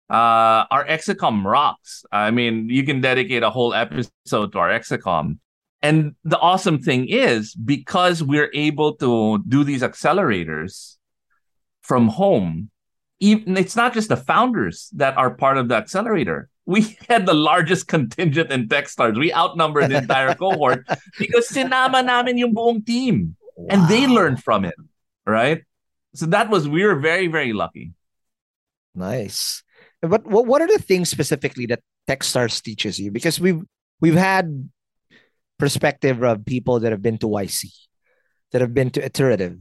Uh, 0.10 0.64
our 0.72 0.86
Execom 0.88 1.44
rocks. 1.44 2.06
I 2.12 2.32
mean, 2.32 2.70
you 2.70 2.84
can 2.84 3.02
dedicate 3.02 3.44
a 3.44 3.50
whole 3.50 3.74
episode 3.74 4.52
to 4.54 4.60
our 4.60 4.70
Execom. 4.70 5.40
And 5.82 6.16
the 6.24 6.40
awesome 6.40 6.82
thing 6.82 7.08
is 7.10 7.54
because 7.54 8.24
we're 8.24 8.50
able 8.54 8.96
to 8.96 9.44
do 9.48 9.64
these 9.64 9.82
accelerators 9.82 10.98
from 11.82 12.08
home, 12.08 12.70
even 13.20 13.58
it's 13.58 13.76
not 13.76 13.94
just 13.94 14.10
the 14.10 14.18
founders 14.18 14.90
that 14.96 15.18
are 15.18 15.32
part 15.32 15.58
of 15.58 15.68
the 15.70 15.76
accelerator. 15.76 16.50
We 16.66 16.98
had 17.10 17.26
the 17.26 17.34
largest 17.34 17.88
contingent 17.88 18.52
in 18.52 18.68
Techstars. 18.68 19.18
We 19.18 19.34
outnumbered 19.34 19.90
the 19.90 19.98
entire 19.98 20.36
cohort 20.40 20.86
because 21.18 21.48
sinama 21.50 22.04
namin 22.04 22.38
yung 22.38 22.54
buong 22.54 22.86
team 22.86 23.36
and 23.70 23.88
they 23.88 24.08
learned 24.08 24.44
from 24.44 24.66
it, 24.66 24.76
right? 25.26 25.64
So 26.14 26.26
that 26.28 26.50
was 26.50 26.68
we 26.68 26.84
were 26.84 26.96
very 26.96 27.28
very 27.28 27.54
lucky. 27.54 27.94
Nice. 28.96 29.64
But 30.02 30.26
what 30.28 30.46
what 30.46 30.62
are 30.62 30.68
the 30.68 30.80
things 30.80 31.10
specifically 31.10 31.66
that 31.68 31.82
Techstars 32.08 32.62
teaches 32.62 33.00
you? 33.00 33.12
Because 33.12 33.40
we've 33.40 33.62
we've 34.00 34.16
had 34.16 34.70
perspective 35.58 36.24
of 36.24 36.46
people 36.46 36.80
that 36.80 36.92
have 36.92 37.02
been 37.02 37.18
to 37.20 37.28
YC, 37.28 37.72
that 38.52 38.62
have 38.62 38.74
been 38.74 38.92
to 38.92 39.04
iterative. 39.04 39.58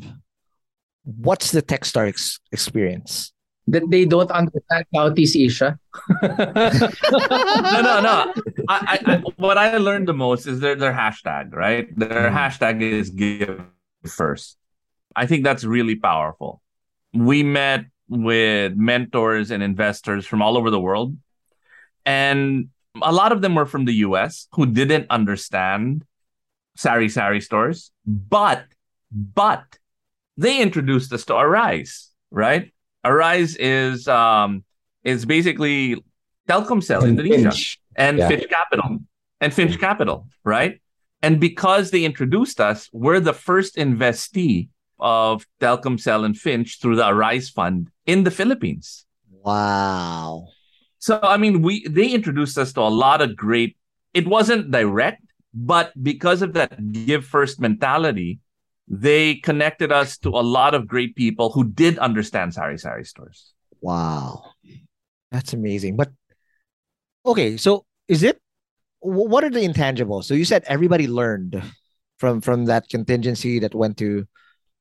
What's 1.04 1.52
the 1.52 1.62
Techstar 1.62 2.08
ex- 2.08 2.40
experience? 2.52 3.32
That 3.68 3.90
they 3.90 4.04
don't 4.04 4.30
understand 4.30 4.84
Southeast 4.94 5.36
Asia. 5.36 5.78
no, 6.22 6.28
no, 7.82 8.00
no. 8.00 8.32
I, 8.68 8.76
I, 8.94 8.98
I, 9.06 9.22
what 9.36 9.58
I 9.58 9.76
learned 9.78 10.06
the 10.06 10.14
most 10.14 10.46
is 10.46 10.60
their 10.60 10.76
their 10.76 10.92
hashtag, 10.92 11.52
right? 11.52 11.88
Their 11.98 12.30
mm-hmm. 12.30 12.36
hashtag 12.36 12.82
is 12.82 13.10
give 13.10 13.62
first. 14.06 14.56
I 15.16 15.26
think 15.26 15.42
that's 15.42 15.64
really 15.64 15.96
powerful. 15.96 16.60
We 17.14 17.42
met 17.42 17.86
with 18.08 18.74
mentors 18.76 19.50
and 19.50 19.62
investors 19.62 20.26
from 20.26 20.42
all 20.42 20.56
over 20.56 20.70
the 20.70 20.80
world, 20.80 21.16
and 22.04 22.68
a 23.02 23.12
lot 23.12 23.32
of 23.32 23.42
them 23.42 23.54
were 23.54 23.66
from 23.66 23.84
the 23.84 23.94
U.S. 24.08 24.48
who 24.52 24.66
didn't 24.66 25.06
understand 25.10 26.04
sari 26.76 27.08
sari 27.08 27.40
stores, 27.40 27.90
but 28.06 28.64
but 29.10 29.64
they 30.36 30.60
introduced 30.60 31.12
us 31.12 31.24
to 31.26 31.34
Arise, 31.36 32.10
right? 32.30 32.72
Arise 33.04 33.56
is 33.56 34.08
um 34.08 34.64
is 35.04 35.24
basically 35.24 35.96
Telkomsel 36.48 37.02
And 37.02 37.18
Indonesia 37.18 37.50
Finch. 37.50 37.80
and 37.96 38.18
Yeah. 38.18 38.28
Finch 38.28 38.48
Capital 38.48 38.98
and 39.40 39.52
Finch 39.54 39.78
Capital, 39.78 40.28
right? 40.44 40.80
And 41.22 41.40
because 41.40 41.90
they 41.90 42.04
introduced 42.04 42.60
us, 42.60 42.88
we're 42.92 43.20
the 43.20 43.32
first 43.32 43.76
investee 43.76 44.68
of 44.98 45.46
Telkomsel 45.60 46.24
and 46.24 46.36
Finch 46.36 46.80
through 46.80 46.96
the 46.96 47.08
Arise 47.08 47.48
Fund 47.48 47.90
in 48.06 48.24
the 48.24 48.30
Philippines. 48.30 49.06
Wow. 49.30 50.48
So 50.98 51.20
I 51.22 51.36
mean, 51.36 51.62
we 51.62 51.86
they 51.86 52.08
introduced 52.08 52.58
us 52.58 52.72
to 52.74 52.80
a 52.80 52.90
lot 52.90 53.20
of 53.20 53.36
great. 53.36 53.76
It 54.14 54.26
wasn't 54.26 54.70
direct, 54.70 55.22
but 55.54 55.92
because 56.02 56.42
of 56.42 56.54
that 56.54 56.92
give 56.92 57.24
first 57.24 57.60
mentality, 57.60 58.40
they 58.88 59.36
connected 59.36 59.92
us 59.92 60.16
to 60.18 60.30
a 60.30 60.42
lot 60.42 60.74
of 60.74 60.86
great 60.86 61.14
people 61.14 61.50
who 61.50 61.64
did 61.64 61.98
understand 61.98 62.54
sari 62.54 62.78
sari 62.78 63.04
stores. 63.04 63.52
Wow. 63.80 64.44
That's 65.30 65.52
amazing. 65.52 65.96
But 65.96 66.10
okay, 67.24 67.56
so 67.56 67.84
is 68.08 68.22
it 68.22 68.40
what 69.00 69.44
are 69.44 69.50
the 69.50 69.60
intangibles? 69.60 70.24
So 70.24 70.34
you 70.34 70.44
said 70.44 70.64
everybody 70.66 71.06
learned 71.06 71.62
from 72.18 72.40
from 72.40 72.64
that 72.66 72.88
contingency 72.88 73.58
that 73.60 73.74
went 73.74 73.98
to 73.98 74.26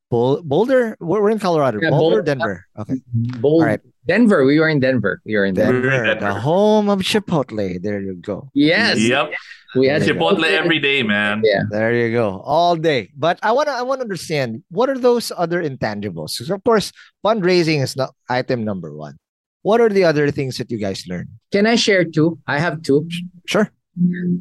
Boulder. 0.09 0.97
We're 0.99 1.29
in 1.29 1.39
Colorado. 1.39 1.79
Yeah, 1.81 1.89
Boulder, 1.89 2.17
Boulder, 2.17 2.21
Denver. 2.21 2.65
Okay. 2.77 2.95
Boulder. 3.39 3.63
All 3.63 3.69
right. 3.69 3.79
Denver. 4.07 4.45
We 4.45 4.59
were 4.59 4.69
in 4.69 4.79
Denver. 4.79 5.21
We 5.25 5.35
were 5.35 5.45
in 5.45 5.55
Denver. 5.55 5.89
Denver, 5.89 6.15
the 6.19 6.33
home 6.33 6.89
of 6.89 6.99
Chipotle. 6.99 7.81
There 7.81 7.99
you 7.99 8.15
go. 8.15 8.49
Yes. 8.53 8.99
Yep. 8.99 9.33
We 9.75 9.87
had 9.87 10.03
Chipotle 10.03 10.45
every 10.45 10.79
day, 10.79 11.03
man. 11.03 11.41
Yeah. 11.43 11.63
There 11.69 11.93
you 11.93 12.11
go. 12.11 12.41
All 12.45 12.75
day. 12.75 13.09
But 13.17 13.39
I 13.43 13.51
want 13.51 13.67
to 13.67 13.73
I 13.73 13.81
want 13.81 13.99
to 13.99 14.03
understand 14.03 14.63
what 14.69 14.89
are 14.89 14.97
those 14.97 15.31
other 15.35 15.61
intangibles? 15.61 16.37
Because 16.37 16.49
of 16.49 16.63
course, 16.63 16.91
fundraising 17.25 17.81
is 17.81 17.95
not 17.97 18.13
item 18.29 18.63
number 18.63 18.95
one. 18.95 19.17
What 19.63 19.81
are 19.81 19.89
the 19.89 20.05
other 20.05 20.29
things 20.31 20.57
that 20.59 20.69
you 20.69 20.77
guys 20.77 21.05
learn? 21.09 21.27
Can 21.51 21.65
I 21.65 21.75
share 21.75 22.05
two? 22.05 22.39
I 22.45 22.59
have 22.59 22.83
two. 22.83 23.09
Sure. 23.47 23.71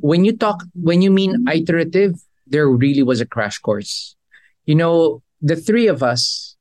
When 0.00 0.24
you 0.24 0.36
talk, 0.36 0.62
when 0.74 1.00
you 1.00 1.10
mean 1.10 1.48
iterative, 1.48 2.14
there 2.46 2.68
really 2.68 3.02
was 3.02 3.20
a 3.22 3.26
crash 3.26 3.58
course. 3.58 4.14
You 4.66 4.74
know, 4.74 5.22
the 5.44 5.56
three 5.56 5.86
of 5.86 6.02
us 6.02 6.56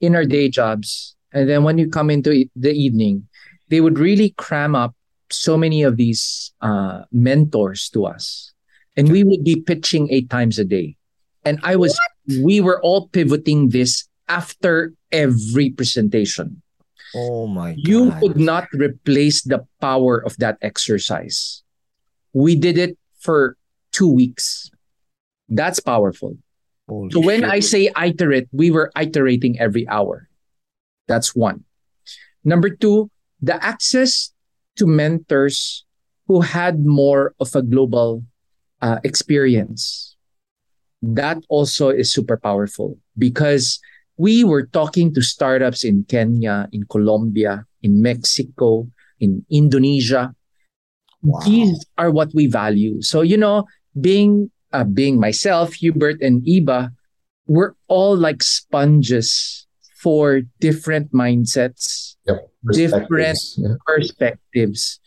in 0.00 0.14
our 0.14 0.26
day 0.26 0.48
jobs, 0.48 1.16
and 1.32 1.48
then 1.48 1.64
when 1.64 1.78
you 1.78 1.88
come 1.88 2.10
into 2.10 2.44
the 2.54 2.72
evening, 2.72 3.26
they 3.68 3.80
would 3.80 3.98
really 3.98 4.30
cram 4.36 4.76
up 4.76 4.94
so 5.30 5.56
many 5.56 5.82
of 5.82 5.96
these 5.96 6.52
uh, 6.60 7.02
mentors 7.10 7.88
to 7.90 8.04
us. 8.04 8.52
And 8.96 9.10
we 9.10 9.24
would 9.24 9.42
be 9.42 9.62
pitching 9.62 10.12
eight 10.12 10.28
times 10.28 10.58
a 10.58 10.64
day. 10.64 10.96
And 11.44 11.58
I 11.62 11.76
was, 11.76 11.98
what? 12.26 12.44
we 12.44 12.60
were 12.60 12.82
all 12.82 13.08
pivoting 13.08 13.70
this 13.70 14.06
after 14.28 14.92
every 15.10 15.70
presentation. 15.70 16.60
Oh 17.14 17.46
my 17.46 17.72
God. 17.72 17.88
You 17.88 18.12
could 18.20 18.36
not 18.36 18.68
replace 18.74 19.42
the 19.42 19.64
power 19.80 20.22
of 20.22 20.36
that 20.38 20.58
exercise. 20.60 21.62
We 22.34 22.54
did 22.54 22.76
it 22.76 22.98
for 23.20 23.56
two 23.92 24.12
weeks. 24.12 24.70
That's 25.48 25.80
powerful. 25.80 26.36
Holy 26.90 27.10
so 27.10 27.20
when 27.22 27.46
shit. 27.46 27.50
I 27.50 27.60
say 27.60 27.90
iterate, 27.94 28.48
we 28.50 28.70
were 28.74 28.90
iterating 28.98 29.58
every 29.62 29.86
hour. 29.86 30.28
That's 31.06 31.34
one. 31.34 31.62
Number 32.42 32.68
two, 32.68 33.10
the 33.40 33.62
access 33.62 34.34
to 34.76 34.86
mentors 34.86 35.86
who 36.26 36.40
had 36.42 36.84
more 36.84 37.34
of 37.38 37.54
a 37.54 37.62
global 37.62 38.24
uh, 38.82 38.98
experience. 39.04 40.16
That 41.02 41.38
also 41.48 41.88
is 41.88 42.12
super 42.12 42.36
powerful 42.36 42.98
because 43.16 43.80
we 44.16 44.44
were 44.44 44.66
talking 44.66 45.14
to 45.14 45.22
startups 45.22 45.84
in 45.84 46.04
Kenya, 46.04 46.68
in 46.72 46.84
Colombia, 46.84 47.64
in 47.82 48.02
Mexico, 48.02 48.86
in 49.18 49.44
Indonesia. 49.50 50.34
Wow. 51.22 51.40
These 51.44 51.86
are 51.96 52.10
what 52.10 52.30
we 52.34 52.46
value. 52.46 53.00
So, 53.00 53.22
you 53.22 53.36
know, 53.36 53.64
being 54.00 54.50
uh, 54.72 54.84
being 54.84 55.18
myself, 55.18 55.74
Hubert, 55.74 56.20
and 56.22 56.42
Iba, 56.42 56.90
we're 57.46 57.74
all 57.88 58.16
like 58.16 58.42
sponges 58.42 59.66
for 60.00 60.42
different 60.60 61.12
mindsets, 61.12 62.16
yep. 62.26 62.48
different 62.72 63.38
yeah. 63.56 63.74
perspectives. 63.86 65.00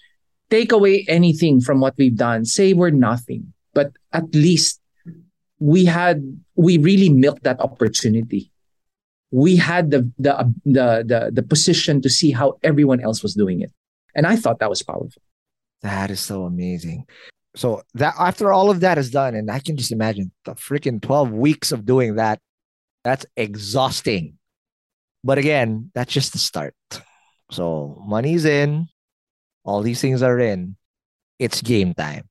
Take 0.50 0.72
away 0.72 1.06
anything 1.08 1.62
from 1.62 1.80
what 1.80 1.96
we've 1.98 2.16
done. 2.16 2.46
Say 2.46 2.74
we're 2.74 2.92
nothing, 2.92 3.54
but 3.74 3.92
at 4.12 4.36
least 4.36 4.80
we 5.60 5.86
had 5.86 6.22
we 6.56 6.78
really 6.78 7.10
milked 7.10 7.44
that 7.44 7.60
opportunity. 7.60 8.52
We 9.32 9.56
had 9.56 9.90
the 9.90 10.12
the 10.20 10.54
the 10.66 11.04
the, 11.08 11.32
the 11.34 11.44
position 11.44 12.02
to 12.02 12.10
see 12.10 12.32
how 12.32 12.60
everyone 12.62 13.00
else 13.00 13.24
was 13.24 13.34
doing 13.34 13.62
it, 13.62 13.72
and 14.14 14.28
I 14.28 14.36
thought 14.36 14.60
that 14.60 14.70
was 14.70 14.84
powerful. 14.84 15.22
That 15.82 16.12
is 16.12 16.20
so 16.20 16.44
amazing 16.44 17.08
so 17.56 17.84
that 17.94 18.16
after 18.18 18.52
all 18.52 18.70
of 18.70 18.80
that 18.80 18.98
is 18.98 19.12
done, 19.12 19.36
and 19.36 19.50
I 19.52 19.60
can 19.60 19.78
just 19.78 19.92
imagine 19.92 20.32
the 20.46 20.54
freaking 20.54 21.02
12 21.02 21.32
weeks 21.32 21.72
of 21.72 21.86
doing 21.86 22.16
that, 22.16 22.40
that's 23.04 23.26
exhausting. 23.36 24.38
But 25.24 25.38
again, 25.38 25.92
that's 25.94 26.12
just 26.12 26.34
the 26.34 26.40
start. 26.40 26.76
So 27.52 28.02
money's 28.06 28.46
in, 28.46 28.88
all 29.64 29.82
these 29.82 30.02
things 30.02 30.22
are 30.22 30.40
in. 30.40 30.76
It's 31.40 31.62
game 31.62 31.94
time. 31.94 32.30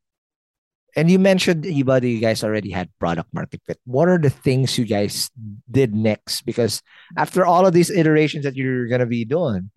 And 0.94 1.10
you 1.10 1.18
mentioned 1.18 1.64
Iba, 1.64 2.02
you 2.02 2.20
guys 2.20 2.44
already 2.44 2.70
had 2.70 2.90
product 2.98 3.32
market 3.32 3.62
fit. 3.66 3.78
What 3.86 4.08
are 4.08 4.18
the 4.18 4.28
things 4.28 4.76
you 4.76 4.84
guys 4.84 5.30
did 5.70 5.94
next? 5.94 6.42
Because 6.42 6.82
after 7.16 7.46
all 7.46 7.66
of 7.66 7.72
these 7.72 7.90
iterations 7.90 8.44
that 8.44 8.56
you're 8.56 8.88
gonna 8.88 9.06
be 9.06 9.24
doing, 9.24 9.70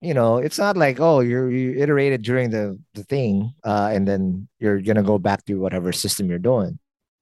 you 0.00 0.14
know, 0.14 0.38
it's 0.38 0.58
not 0.58 0.76
like 0.76 0.98
oh 1.00 1.20
you're 1.20 1.50
you 1.50 1.76
iterated 1.76 2.22
during 2.22 2.50
the 2.50 2.78
the 2.94 3.04
thing, 3.04 3.52
uh, 3.64 3.90
and 3.92 4.08
then 4.08 4.48
you're 4.58 4.80
gonna 4.80 5.02
go 5.02 5.18
back 5.18 5.44
to 5.46 5.60
whatever 5.60 5.92
system 5.92 6.28
you're 6.28 6.38
doing. 6.38 6.78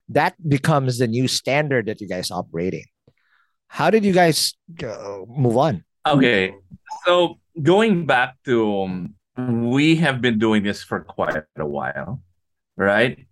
That 0.08 0.36
becomes 0.48 0.98
the 0.98 1.06
new 1.06 1.28
standard 1.28 1.86
that 1.86 2.00
you 2.00 2.08
guys 2.08 2.30
operating. 2.30 2.86
How 3.68 3.90
did 3.90 4.04
you 4.04 4.12
guys 4.12 4.54
uh, 4.82 5.26
move 5.28 5.56
on? 5.56 5.84
Okay, 6.06 6.54
so 7.04 7.38
going 7.60 8.06
back 8.06 8.36
to 8.44 8.82
um, 8.82 9.14
we 9.70 9.96
have 9.96 10.20
been 10.20 10.38
doing 10.38 10.62
this 10.62 10.82
for 10.82 11.00
quite 11.00 11.44
a 11.58 11.66
while, 11.66 12.22
right? 12.76 13.26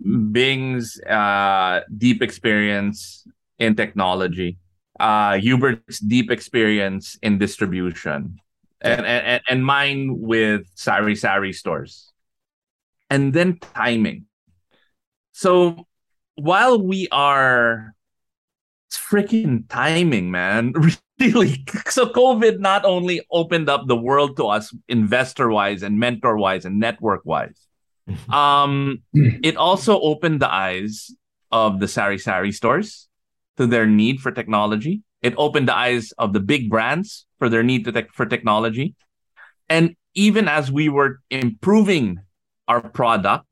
Bing's 0.00 0.98
uh, 1.02 1.80
deep 1.96 2.22
experience 2.22 3.26
in 3.58 3.76
technology, 3.76 4.58
uh, 4.98 5.32
Hubert's 5.38 6.00
deep 6.00 6.30
experience 6.30 7.18
in 7.22 7.38
distribution, 7.38 8.38
and, 8.82 9.06
and 9.06 9.42
and 9.48 9.64
mine 9.64 10.20
with 10.20 10.66
sari 10.74 11.16
sari 11.16 11.52
stores. 11.52 12.12
And 13.10 13.32
then 13.32 13.58
timing. 13.58 14.26
So 15.32 15.86
while 16.34 16.80
we 16.80 17.08
are 17.12 17.94
it's 18.88 18.98
freaking 18.98 19.64
timing 19.68 20.30
man. 20.30 20.74
Really. 21.20 21.64
So 21.86 22.06
covid 22.06 22.58
not 22.58 22.84
only 22.84 23.22
opened 23.30 23.68
up 23.68 23.86
the 23.86 23.94
world 23.94 24.36
to 24.38 24.46
us 24.48 24.74
investor 24.88 25.50
wise 25.50 25.84
and 25.84 25.96
mentor 25.96 26.36
wise 26.36 26.64
and 26.64 26.80
network 26.80 27.22
wise 27.24 27.68
um 28.28 29.04
it 29.14 29.54
also 29.56 30.00
opened 30.00 30.42
the 30.42 30.50
eyes 30.50 31.14
of 31.52 31.78
the 31.78 31.86
sari 31.86 32.18
sari 32.18 32.50
stores 32.50 33.06
to 33.56 33.68
their 33.68 33.86
need 33.86 34.18
for 34.18 34.32
technology 34.32 35.04
it 35.22 35.34
opened 35.36 35.68
the 35.68 35.76
eyes 35.76 36.12
of 36.18 36.32
the 36.32 36.40
big 36.40 36.68
brands 36.68 37.26
for 37.38 37.48
their 37.48 37.62
need 37.62 37.84
to 37.84 38.06
for 38.12 38.26
technology. 38.26 38.94
And 39.68 39.96
even 40.14 40.48
as 40.48 40.70
we 40.70 40.88
were 40.88 41.20
improving 41.30 42.18
our 42.68 42.80
product, 42.80 43.46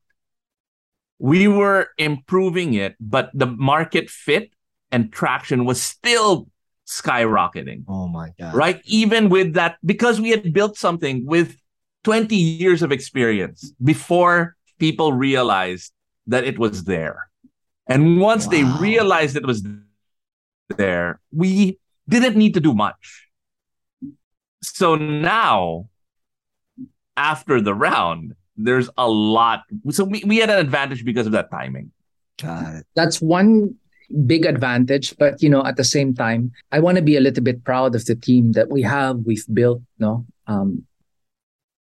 we 1.17 1.47
were 1.47 1.89
improving 1.97 2.73
it, 2.73 2.95
but 2.99 3.29
the 3.33 3.45
market 3.45 4.09
fit 4.09 4.51
and 4.91 5.11
traction 5.11 5.65
was 5.65 5.81
still 5.81 6.49
skyrocketing. 6.87 7.83
Oh 7.87 8.07
my 8.07 8.31
God. 8.37 8.53
Right? 8.53 8.81
Even 8.85 9.29
with 9.29 9.53
that, 9.53 9.77
because 9.85 10.19
we 10.19 10.29
had 10.29 10.51
built 10.53 10.77
something 10.77 11.25
with 11.25 11.55
20 12.03 12.35
years 12.35 12.81
of 12.81 12.91
experience 12.91 13.71
before 13.83 14.55
people 14.79 15.13
realized 15.13 15.93
that 16.27 16.43
it 16.43 16.57
was 16.57 16.83
there. 16.83 17.29
And 17.87 18.19
once 18.19 18.45
wow. 18.45 18.51
they 18.51 18.63
realized 18.63 19.35
it 19.35 19.45
was 19.45 19.63
there, 20.77 21.19
we 21.31 21.79
didn't 22.07 22.35
need 22.35 22.53
to 22.55 22.59
do 22.59 22.73
much. 22.73 23.29
So 24.63 24.95
now, 24.95 25.89
after 27.17 27.61
the 27.61 27.73
round, 27.73 28.33
there's 28.57 28.89
a 28.97 29.09
lot. 29.09 29.63
So 29.89 30.03
we, 30.03 30.23
we 30.25 30.37
had 30.37 30.49
an 30.49 30.59
advantage 30.59 31.03
because 31.03 31.25
of 31.25 31.31
that 31.33 31.49
timing. 31.51 31.91
Got 32.41 32.75
it. 32.75 32.85
That's 32.95 33.21
one 33.21 33.75
big 34.25 34.45
advantage. 34.45 35.17
But 35.17 35.41
you 35.41 35.49
know, 35.49 35.65
at 35.65 35.77
the 35.77 35.83
same 35.83 36.13
time, 36.13 36.51
I 36.71 36.79
want 36.79 36.97
to 36.97 37.01
be 37.01 37.17
a 37.17 37.21
little 37.21 37.43
bit 37.43 37.63
proud 37.63 37.95
of 37.95 38.05
the 38.05 38.15
team 38.15 38.53
that 38.53 38.69
we 38.69 38.81
have, 38.81 39.19
we've 39.25 39.45
built. 39.53 39.81
No, 39.99 40.25
um, 40.47 40.85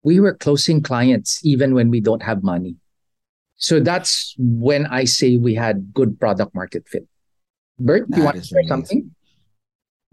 we 0.03 0.19
were 0.19 0.33
closing 0.33 0.81
clients 0.81 1.43
even 1.45 1.73
when 1.73 1.89
we 1.89 1.99
don't 1.99 2.23
have 2.23 2.43
money. 2.43 2.75
So 3.57 3.79
that's 3.79 4.33
when 4.39 4.87
I 4.87 5.03
say 5.03 5.37
we 5.37 5.53
had 5.53 5.93
good 5.93 6.19
product 6.19 6.55
market 6.55 6.87
fit. 6.87 7.07
Bert, 7.85 8.09
do 8.09 8.17
you 8.17 8.23
want 8.23 8.37
to 8.37 8.43
say 8.43 8.63
something? 8.67 9.11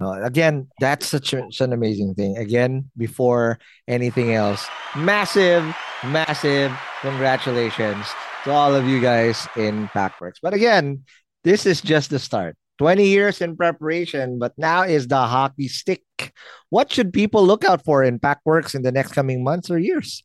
Uh, 0.01 0.23
again, 0.23 0.69
that's 0.81 1.07
such, 1.07 1.33
a, 1.33 1.43
such 1.51 1.61
an 1.61 1.73
amazing 1.73 2.15
thing. 2.15 2.37
Again, 2.37 2.91
before 2.97 3.59
anything 3.89 4.33
else, 4.33 4.67
massive, 4.97 5.65
massive 6.05 6.73
congratulations 7.01 8.07
to 8.45 8.53
all 8.53 8.75
of 8.75 8.87
you 8.87 9.01
guys 9.01 9.49
in 9.57 9.89
Packworks. 9.89 10.39
But 10.41 10.55
again, 10.55 11.05
this 11.43 11.67
is 11.67 11.81
just 11.81 12.11
the 12.11 12.19
start. 12.19 12.57
20 12.79 13.09
years 13.09 13.43
in 13.43 13.57
preparation, 13.57 14.39
but 14.39 14.57
now 14.57 14.83
is 14.83 15.09
the 15.09 15.19
hockey 15.19 15.67
stick. 15.67 16.05
What 16.71 16.93
should 16.93 17.13
people 17.13 17.45
look 17.45 17.65
out 17.65 17.85
for 17.85 18.05
in 18.05 18.21
Packworks 18.21 18.77
in 18.77 18.83
the 18.83 18.93
next 18.93 19.13
coming 19.13 19.43
months 19.43 19.69
or 19.69 19.79
years? 19.79 20.23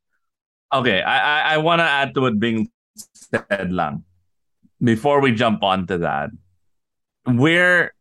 Okay, 0.72 1.02
I 1.02 1.18
I, 1.18 1.54
I 1.56 1.58
want 1.58 1.80
to 1.80 1.84
add 1.84 2.14
to 2.14 2.22
what 2.22 2.40
Bing 2.40 2.70
said 2.96 3.72
lang. 3.72 4.04
Before 4.82 5.20
we 5.20 5.32
jump 5.32 5.64
onto 5.64 5.98
that, 6.00 6.30
we're 7.26 7.94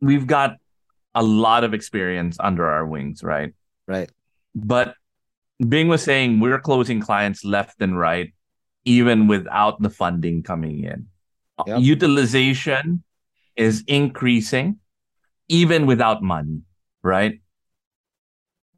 we've 0.00 0.26
got 0.26 0.56
a 1.14 1.22
lot 1.22 1.64
of 1.64 1.74
experience 1.74 2.36
under 2.40 2.66
our 2.66 2.86
wings, 2.86 3.22
right? 3.22 3.52
Right. 3.86 4.10
But 4.54 4.94
Bing 5.66 5.88
was 5.88 6.02
saying 6.02 6.40
we're 6.40 6.60
closing 6.60 7.00
clients 7.00 7.44
left 7.44 7.80
and 7.80 7.98
right, 7.98 8.32
even 8.84 9.26
without 9.26 9.80
the 9.82 9.90
funding 9.90 10.42
coming 10.42 10.84
in. 10.84 11.06
Uh, 11.58 11.64
yep. 11.66 11.80
Utilization 11.80 13.02
is 13.56 13.82
increasing, 13.88 14.78
even 15.48 15.86
without 15.86 16.22
money, 16.22 16.62
right? 17.02 17.40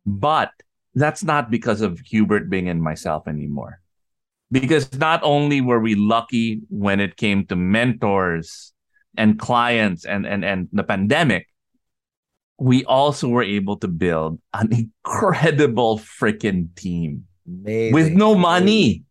But 0.06 0.50
that's 0.94 1.22
not 1.22 1.50
because 1.50 1.82
of 1.82 2.00
Hubert 2.00 2.48
Bing 2.48 2.68
and 2.68 2.82
myself 2.82 3.28
anymore. 3.28 3.80
Because 4.50 4.92
not 4.98 5.20
only 5.22 5.60
were 5.60 5.78
we 5.78 5.94
lucky 5.94 6.62
when 6.70 6.98
it 6.98 7.16
came 7.16 7.46
to 7.46 7.56
mentors 7.56 8.72
and 9.16 9.38
clients 9.38 10.04
and, 10.04 10.26
and, 10.26 10.44
and 10.44 10.68
the 10.72 10.82
pandemic, 10.82 11.46
we 12.58 12.84
also 12.84 13.28
were 13.28 13.42
able 13.42 13.76
to 13.78 13.88
build 13.88 14.40
an 14.54 14.68
incredible 14.72 15.98
freaking 15.98 16.74
team 16.76 17.24
Amazing. 17.48 17.94
with 17.94 18.12
no 18.12 18.34
money. 18.34 19.04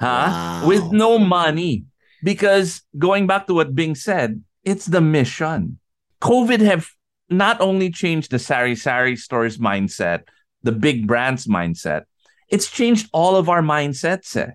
Huh? 0.00 0.06
Wow. 0.06 0.66
With 0.66 0.92
no 0.92 1.18
money. 1.18 1.84
Because 2.22 2.82
going 2.96 3.26
back 3.26 3.46
to 3.48 3.54
what 3.54 3.74
Bing 3.74 3.94
said, 3.94 4.42
it's 4.64 4.86
the 4.86 5.00
mission. 5.00 5.78
COVID 6.20 6.60
have 6.60 6.88
not 7.28 7.60
only 7.60 7.90
changed 7.90 8.30
the 8.30 8.38
Sari 8.38 8.76
Sari 8.76 9.16
stores 9.16 9.58
mindset, 9.58 10.22
the 10.62 10.70
big 10.70 11.08
brands 11.08 11.46
mindset, 11.46 12.02
it's 12.48 12.70
changed 12.70 13.08
all 13.12 13.34
of 13.34 13.48
our 13.48 13.62
mindsets. 13.62 14.36
Eh. 14.36 14.52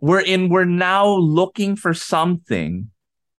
We're 0.00 0.20
in, 0.20 0.48
we're 0.48 0.64
now 0.64 1.06
looking 1.06 1.76
for 1.76 1.92
something 1.92 2.90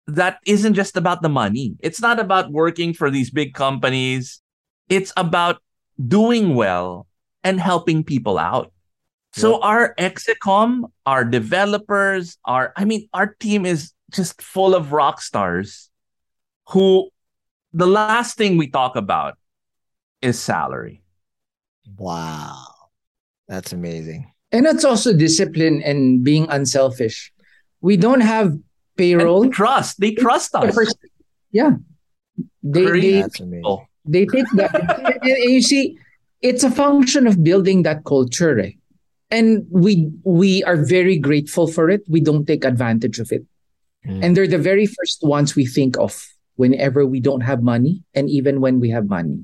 that 0.07 0.39
isn't 0.45 0.73
just 0.73 0.97
about 0.97 1.21
the 1.21 1.29
money. 1.29 1.75
It's 1.79 2.01
not 2.01 2.19
about 2.19 2.51
working 2.51 2.93
for 2.93 3.11
these 3.11 3.29
big 3.29 3.53
companies. 3.53 4.41
It's 4.89 5.11
about 5.17 5.61
doing 6.07 6.55
well 6.55 7.07
and 7.43 7.59
helping 7.59 8.03
people 8.03 8.38
out. 8.38 8.71
So 9.34 9.61
our 9.61 9.93
execom, 9.99 10.89
our 11.05 11.23
developers, 11.23 12.39
our 12.45 12.73
I 12.75 12.85
mean, 12.85 13.07
our 13.13 13.35
team 13.39 13.67
is 13.67 13.93
just 14.11 14.41
full 14.41 14.73
of 14.73 14.93
rock 14.93 15.21
stars 15.21 15.91
who 16.69 17.09
the 17.73 17.85
last 17.85 18.35
thing 18.38 18.57
we 18.57 18.67
talk 18.67 18.95
about 18.95 19.38
is 20.23 20.39
salary. 20.39 21.03
Wow. 21.97 22.65
That's 23.47 23.73
amazing. 23.73 24.31
And 24.51 24.65
it's 24.65 24.84
also 24.84 25.13
discipline 25.13 25.84
and 25.84 26.23
being 26.23 26.47
unselfish. 26.49 27.31
We 27.81 27.95
don't 27.95 28.21
have 28.21 28.57
payroll. 28.98 29.44
And 29.44 29.53
trust. 29.53 29.99
They 29.99 30.11
trust 30.11 30.56
us. 30.56 30.78
Yeah. 31.52 31.72
They, 32.64 32.84
Very 32.84 33.02
they, 33.02 33.22
That's 33.22 33.40
amazing. 33.40 33.88
They 34.06 34.26
take 34.26 34.49
that. 34.56 35.19
and 35.22 35.38
you 35.53 35.61
see, 35.61 35.98
it's 36.41 36.64
a 36.64 36.72
function 36.72 37.28
of 37.28 37.44
building 37.44 37.84
that 37.84 38.06
culture. 38.06 38.60
eh. 38.60 38.72
And 39.30 39.65
we 39.69 40.10
we 40.24 40.64
are 40.64 40.78
very 40.78 41.18
grateful 41.18 41.68
for 41.68 41.90
it. 41.90 42.02
We 42.07 42.22
don't 42.22 42.45
take 42.45 42.64
advantage 42.64 43.19
of 43.19 43.32
it. 43.32 43.44
Mm. 44.07 44.24
And 44.24 44.38
they're 44.38 44.48
the 44.48 44.57
very 44.57 44.86
first 44.86 45.19
ones 45.22 45.56
we 45.56 45.65
think 45.65 45.98
of 45.98 46.26
whenever 46.56 47.06
we 47.06 47.19
don't 47.19 47.41
have 47.41 47.61
money 47.61 48.03
and 48.15 48.30
even 48.30 48.61
when 48.61 48.80
we 48.80 48.90
have 48.90 49.10
money. 49.10 49.44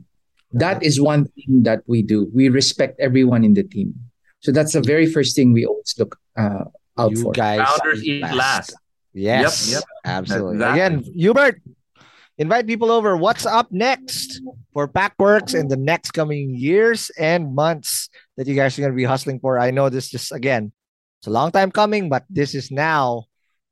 That 0.54 0.84
is 0.84 1.02
one 1.02 1.26
thing 1.26 1.64
that 1.64 1.82
we 1.88 2.04
do. 2.04 2.30
We 2.34 2.48
respect 2.48 3.00
everyone 3.00 3.44
in 3.44 3.56
the 3.56 3.64
team. 3.64 3.96
So 4.40 4.52
that's 4.52 4.74
the 4.74 4.82
very 4.82 5.08
first 5.08 5.36
thing 5.36 5.52
we 5.52 5.66
always 5.66 5.96
look 5.98 6.20
uh, 6.38 6.66
out 6.98 7.12
you 7.12 7.24
for. 7.24 7.32
guys 7.32 7.68
Founders 7.68 8.04
eat 8.04 8.24
eat 8.24 8.34
last. 8.34 8.76
Yes, 9.14 9.69
Yep, 9.72 9.80
yep. 9.80 9.84
absolutely. 10.06 10.56
Exactly. 10.56 10.81
Again, 10.81 11.03
Hubert, 11.14 11.61
invite 12.38 12.65
people 12.68 12.91
over. 12.91 13.15
What's 13.15 13.45
up 13.45 13.72
next 13.72 14.41
for 14.73 14.88
Packworks 14.88 15.53
in 15.53 15.68
the 15.68 15.77
next 15.77 16.11
coming 16.11 16.56
years 16.56 17.11
and 17.18 17.53
months 17.53 18.10
that 18.38 18.48
you 18.48 18.56
guys 18.56 18.77
are 18.77 18.81
going 18.81 18.91
to 18.91 18.98
be 18.98 19.03
hustling 19.03 19.40
for? 19.40 19.60
I 19.60 19.72
know 19.72 19.90
this 19.90 20.10
just 20.10 20.31
again, 20.31 20.72
it's 21.19 21.27
a 21.27 21.31
long 21.31 21.52
time 21.52 21.72
coming, 21.72 22.10
but 22.10 22.26
this 22.30 22.56
is 22.56 22.72
now 22.72 23.26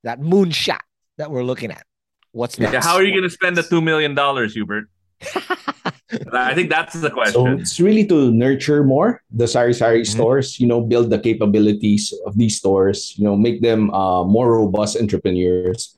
that 0.04 0.20
moonshot 0.20 0.80
that 1.18 1.32
we're 1.32 1.44
looking 1.44 1.72
at. 1.72 1.86
What's 2.32 2.58
next? 2.60 2.74
Yeah, 2.74 2.82
how 2.82 2.96
are 2.96 3.04
you 3.04 3.12
going 3.12 3.24
to 3.24 3.30
spend 3.30 3.58
the 3.58 3.62
$2 3.64 3.84
million, 3.84 4.16
Hubert? 4.50 4.86
I 6.34 6.54
think 6.54 6.70
that's 6.70 6.94
the 6.94 7.10
So 7.10 7.14
question. 7.14 7.60
it's 7.60 7.80
really 7.80 8.06
to 8.08 8.32
nurture 8.32 8.84
more 8.84 9.22
the 9.32 9.48
Sari 9.48 9.74
Sari 9.74 10.02
Mm-hmm. 10.02 10.12
stores, 10.12 10.60
you 10.60 10.68
know, 10.68 10.82
build 10.82 11.10
the 11.10 11.20
capabilities 11.20 12.14
of 12.26 12.38
these 12.38 12.58
stores, 12.58 13.14
you 13.18 13.24
know, 13.24 13.36
make 13.36 13.62
them 13.62 13.90
uh, 13.94 14.24
more 14.24 14.58
robust 14.58 14.98
entrepreneurs. 14.98 15.96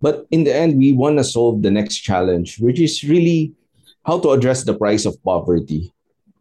But 0.00 0.26
in 0.30 0.44
the 0.44 0.54
end, 0.54 0.78
we 0.78 0.92
want 0.92 1.18
to 1.18 1.24
solve 1.24 1.62
the 1.62 1.70
next 1.70 1.98
challenge, 2.04 2.58
which 2.60 2.78
is 2.80 3.02
really 3.04 3.52
how 4.04 4.20
to 4.20 4.30
address 4.30 4.62
the 4.64 4.74
price 4.76 5.06
of 5.06 5.16
poverty. 5.24 5.92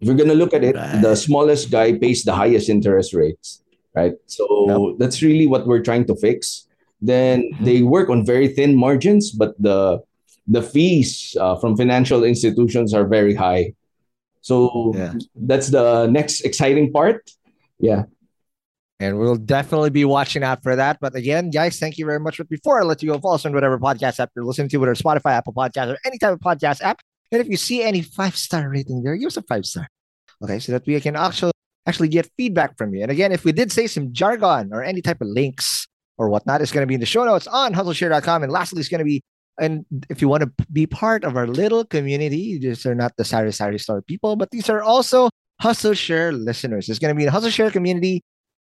If 0.01 0.07
you're 0.07 0.17
going 0.19 0.29
to 0.29 0.35
look 0.35 0.53
at 0.53 0.63
it, 0.63 0.75
Right. 0.75 1.01
the 1.01 1.15
smallest 1.15 1.71
guy 1.71 1.97
pays 1.97 2.23
the 2.23 2.33
highest 2.33 2.69
interest 2.69 3.13
rates, 3.13 3.61
right? 3.95 4.13
So 4.27 4.95
that's 4.99 5.21
really 5.21 5.47
what 5.47 5.65
we're 5.65 5.81
trying 5.81 6.05
to 6.07 6.15
fix. 6.15 6.67
Then 7.01 7.43
Mm-hmm. 7.43 7.63
they 7.63 7.81
work 7.81 8.09
on 8.09 8.25
very 8.25 8.47
thin 8.49 8.75
margins, 8.75 9.31
but 9.31 9.55
the 9.59 10.01
the 10.47 10.61
fees 10.61 11.35
uh, 11.39 11.55
from 11.57 11.75
financial 11.75 12.23
institutions 12.23 12.93
are 12.93 13.05
very 13.07 13.33
high. 13.33 13.73
So 14.41 14.93
Yeah. 14.95 15.13
that's 15.35 15.69
the 15.69 16.07
next 16.07 16.41
exciting 16.41 16.91
part. 16.91 17.29
Yeah. 17.79 18.03
And 18.99 19.19
we'll 19.19 19.35
definitely 19.35 19.89
be 19.89 20.05
watching 20.05 20.43
out 20.43 20.63
for 20.63 20.75
that. 20.75 20.99
But 21.01 21.15
again, 21.15 21.49
guys, 21.49 21.79
thank 21.79 21.97
you 21.97 22.05
very 22.05 22.19
much. 22.19 22.37
But 22.37 22.47
before 22.47 22.79
I 22.79 22.83
let 22.85 23.03
you 23.03 23.11
go, 23.11 23.19
follow 23.19 23.35
us 23.35 23.45
on 23.45 23.53
whatever 23.53 23.77
podcast 23.77 24.19
app 24.19 24.31
you're 24.35 24.45
listening 24.45 24.69
to, 24.69 24.77
whether 24.77 24.95
Spotify, 24.95 25.31
Apple 25.31 25.53
Podcast, 25.53 25.93
or 25.93 25.97
any 26.05 26.17
type 26.17 26.31
of 26.33 26.39
podcast 26.39 26.81
app. 26.81 27.01
And 27.31 27.41
if 27.41 27.49
you 27.49 27.57
see 27.57 27.81
any 27.83 28.01
five 28.01 28.37
star 28.37 28.69
rating 28.69 29.03
there, 29.03 29.17
give 29.17 29.27
us 29.27 29.37
a 29.37 29.41
five 29.41 29.65
star. 29.65 29.87
Okay, 30.43 30.59
so 30.59 30.71
that 30.73 30.85
we 30.85 30.99
can 31.01 31.15
actually 31.15 31.51
actually 31.87 32.07
get 32.07 32.29
feedback 32.37 32.77
from 32.77 32.93
you. 32.93 33.01
And 33.01 33.11
again, 33.11 33.31
if 33.31 33.43
we 33.45 33.51
did 33.51 33.71
say 33.71 33.87
some 33.87 34.13
jargon 34.13 34.71
or 34.71 34.83
any 34.83 35.01
type 35.01 35.21
of 35.21 35.27
links 35.27 35.87
or 36.17 36.29
whatnot, 36.29 36.61
it's 36.61 36.71
going 36.71 36.83
to 36.83 36.87
be 36.87 36.93
in 36.93 36.99
the 36.99 37.05
show 37.05 37.25
notes 37.25 37.47
on 37.47 37.73
hustleshare.com. 37.73 38.43
And 38.43 38.51
lastly, 38.51 38.79
it's 38.79 38.89
going 38.89 38.99
to 38.99 39.05
be 39.05 39.21
and 39.59 39.85
if 40.09 40.21
you 40.21 40.27
want 40.27 40.41
to 40.43 40.51
be 40.71 40.85
part 40.85 41.23
of 41.23 41.37
our 41.37 41.47
little 41.47 41.85
community, 41.85 42.57
these 42.57 42.85
are 42.85 42.95
not 42.95 43.15
the 43.17 43.23
Sari 43.23 43.51
Sari 43.51 43.79
Store 43.79 44.01
people, 44.01 44.35
but 44.35 44.51
these 44.51 44.69
are 44.69 44.81
also 44.81 45.29
Hustle 45.61 45.93
Share 45.93 46.31
listeners. 46.31 46.89
It's 46.89 46.99
going 46.99 47.13
to 47.13 47.17
be 47.17 47.25
a 47.25 47.31
Hustle 47.31 47.49
Share 47.49 47.71
community 47.71 48.23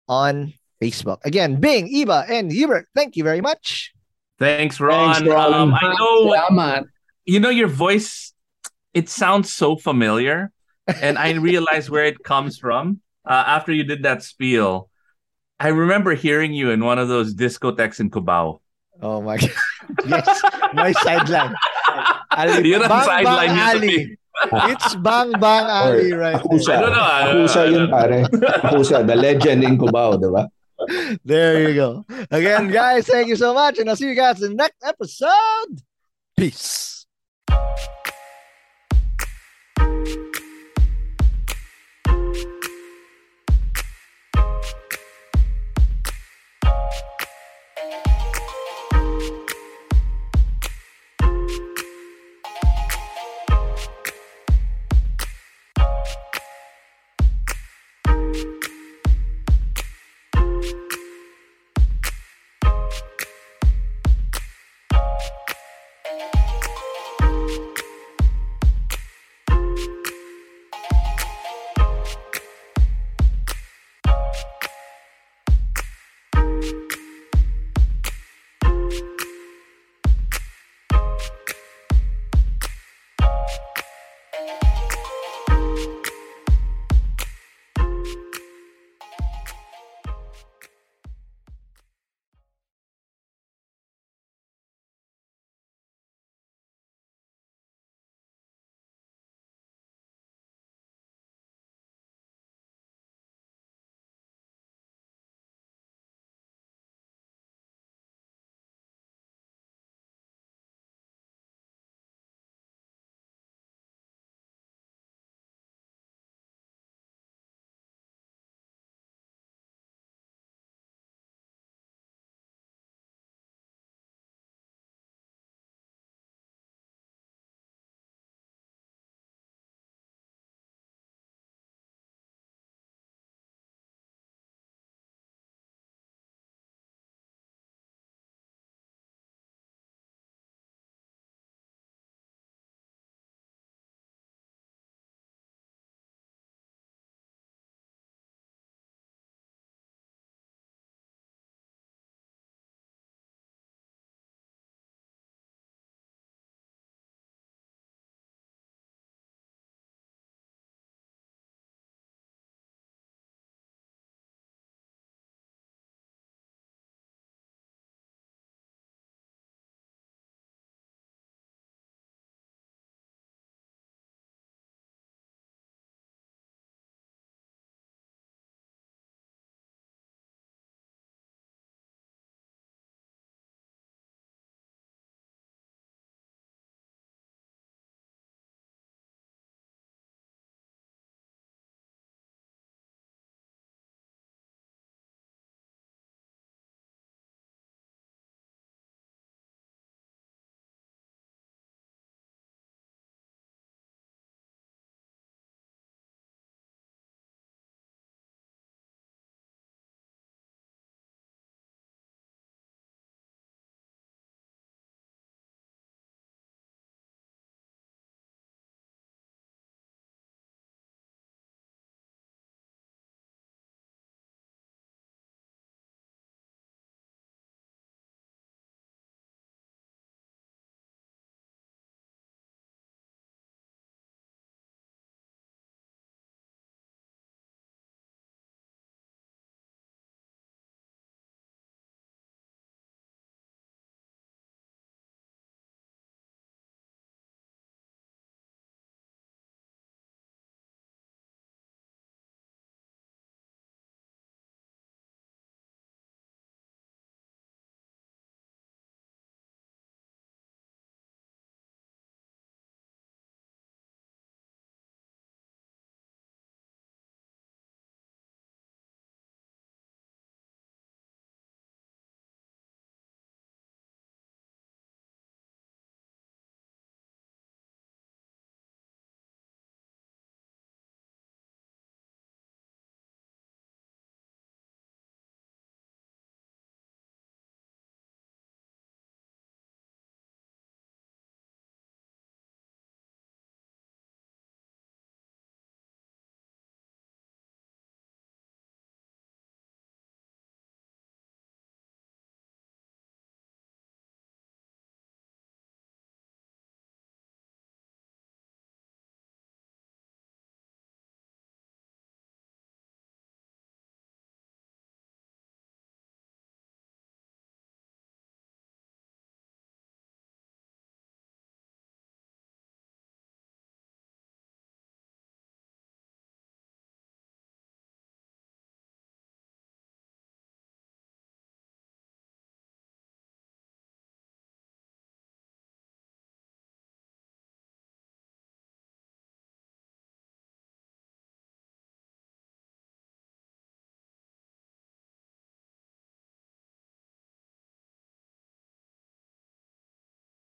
on 0.09 0.53
Facebook. 0.83 1.19
Again, 1.25 1.61
Bing, 1.61 1.89
Iba, 1.89 2.29
and 2.29 2.51
Hubert, 2.51 2.89
thank 2.95 3.17
you 3.17 3.25
very 3.25 3.41
much. 3.41 3.93
Thanks, 4.39 4.81
Ron. 4.81 5.15
Thanks, 5.15 5.29
Ron. 5.29 5.53
Um, 5.53 5.75
I 5.75 5.95
know, 5.99 6.33
Salamat. 6.33 6.85
you 7.25 7.41
know, 7.41 7.51
your 7.51 7.69
voice, 7.69 8.33
it 8.95 9.09
sounds 9.09 9.53
so 9.53 9.77
familiar. 9.77 10.51
And 11.01 11.19
I 11.19 11.33
realize 11.35 11.89
where 11.89 12.07
it 12.07 12.25
comes 12.25 12.59
from. 12.59 13.01
Uh, 13.25 13.45
after 13.47 13.73
you 13.73 13.85
did 13.85 14.03
that 14.03 14.23
spiel, 14.25 14.89
I 15.61 15.69
remember 15.69 16.15
hearing 16.15 16.55
you 16.55 16.71
in 16.71 16.83
one 16.83 16.99
of 16.99 17.09
those 17.09 17.35
discotheques 17.35 18.01
in 18.01 18.11
Cubao. 18.11 18.61
Oh 19.03 19.21
my 19.21 19.37
God. 19.37 19.51
Yes, 20.07 20.43
my 20.73 20.93
sideline. 21.03 21.55
Ali, 22.31 22.71
Yun 22.71 22.87
ang 22.87 22.93
bang, 22.95 23.07
sideline 23.11 23.51
bang, 23.51 23.69
Ali. 23.75 23.97
Eh. 23.99 24.73
It's 24.73 24.95
Bang 25.03 25.35
Bang 25.35 25.67
Ali 25.67 26.15
right 26.15 26.39
Akusa. 26.39 26.79
There. 26.79 26.87
Ano 26.87 27.01
Akusa 27.03 27.61
uh, 27.61 27.73
yun 27.75 27.85
pare. 27.91 28.23
Akusa, 28.63 29.03
the 29.03 29.17
legend 29.19 29.67
in 29.67 29.75
Cubao, 29.77 30.15
di 30.15 30.31
ba? 30.31 30.47
There 31.27 31.69
you 31.69 31.75
go. 31.75 31.91
Again, 32.31 32.71
guys, 32.71 33.11
thank 33.11 33.29
you 33.29 33.37
so 33.37 33.53
much 33.53 33.83
and 33.83 33.91
I'll 33.91 33.99
see 33.99 34.09
you 34.09 34.15
guys 34.15 34.41
in 34.41 34.55
the 34.55 34.63
next 34.63 34.79
episode. 34.87 35.83
Peace. 36.39 37.05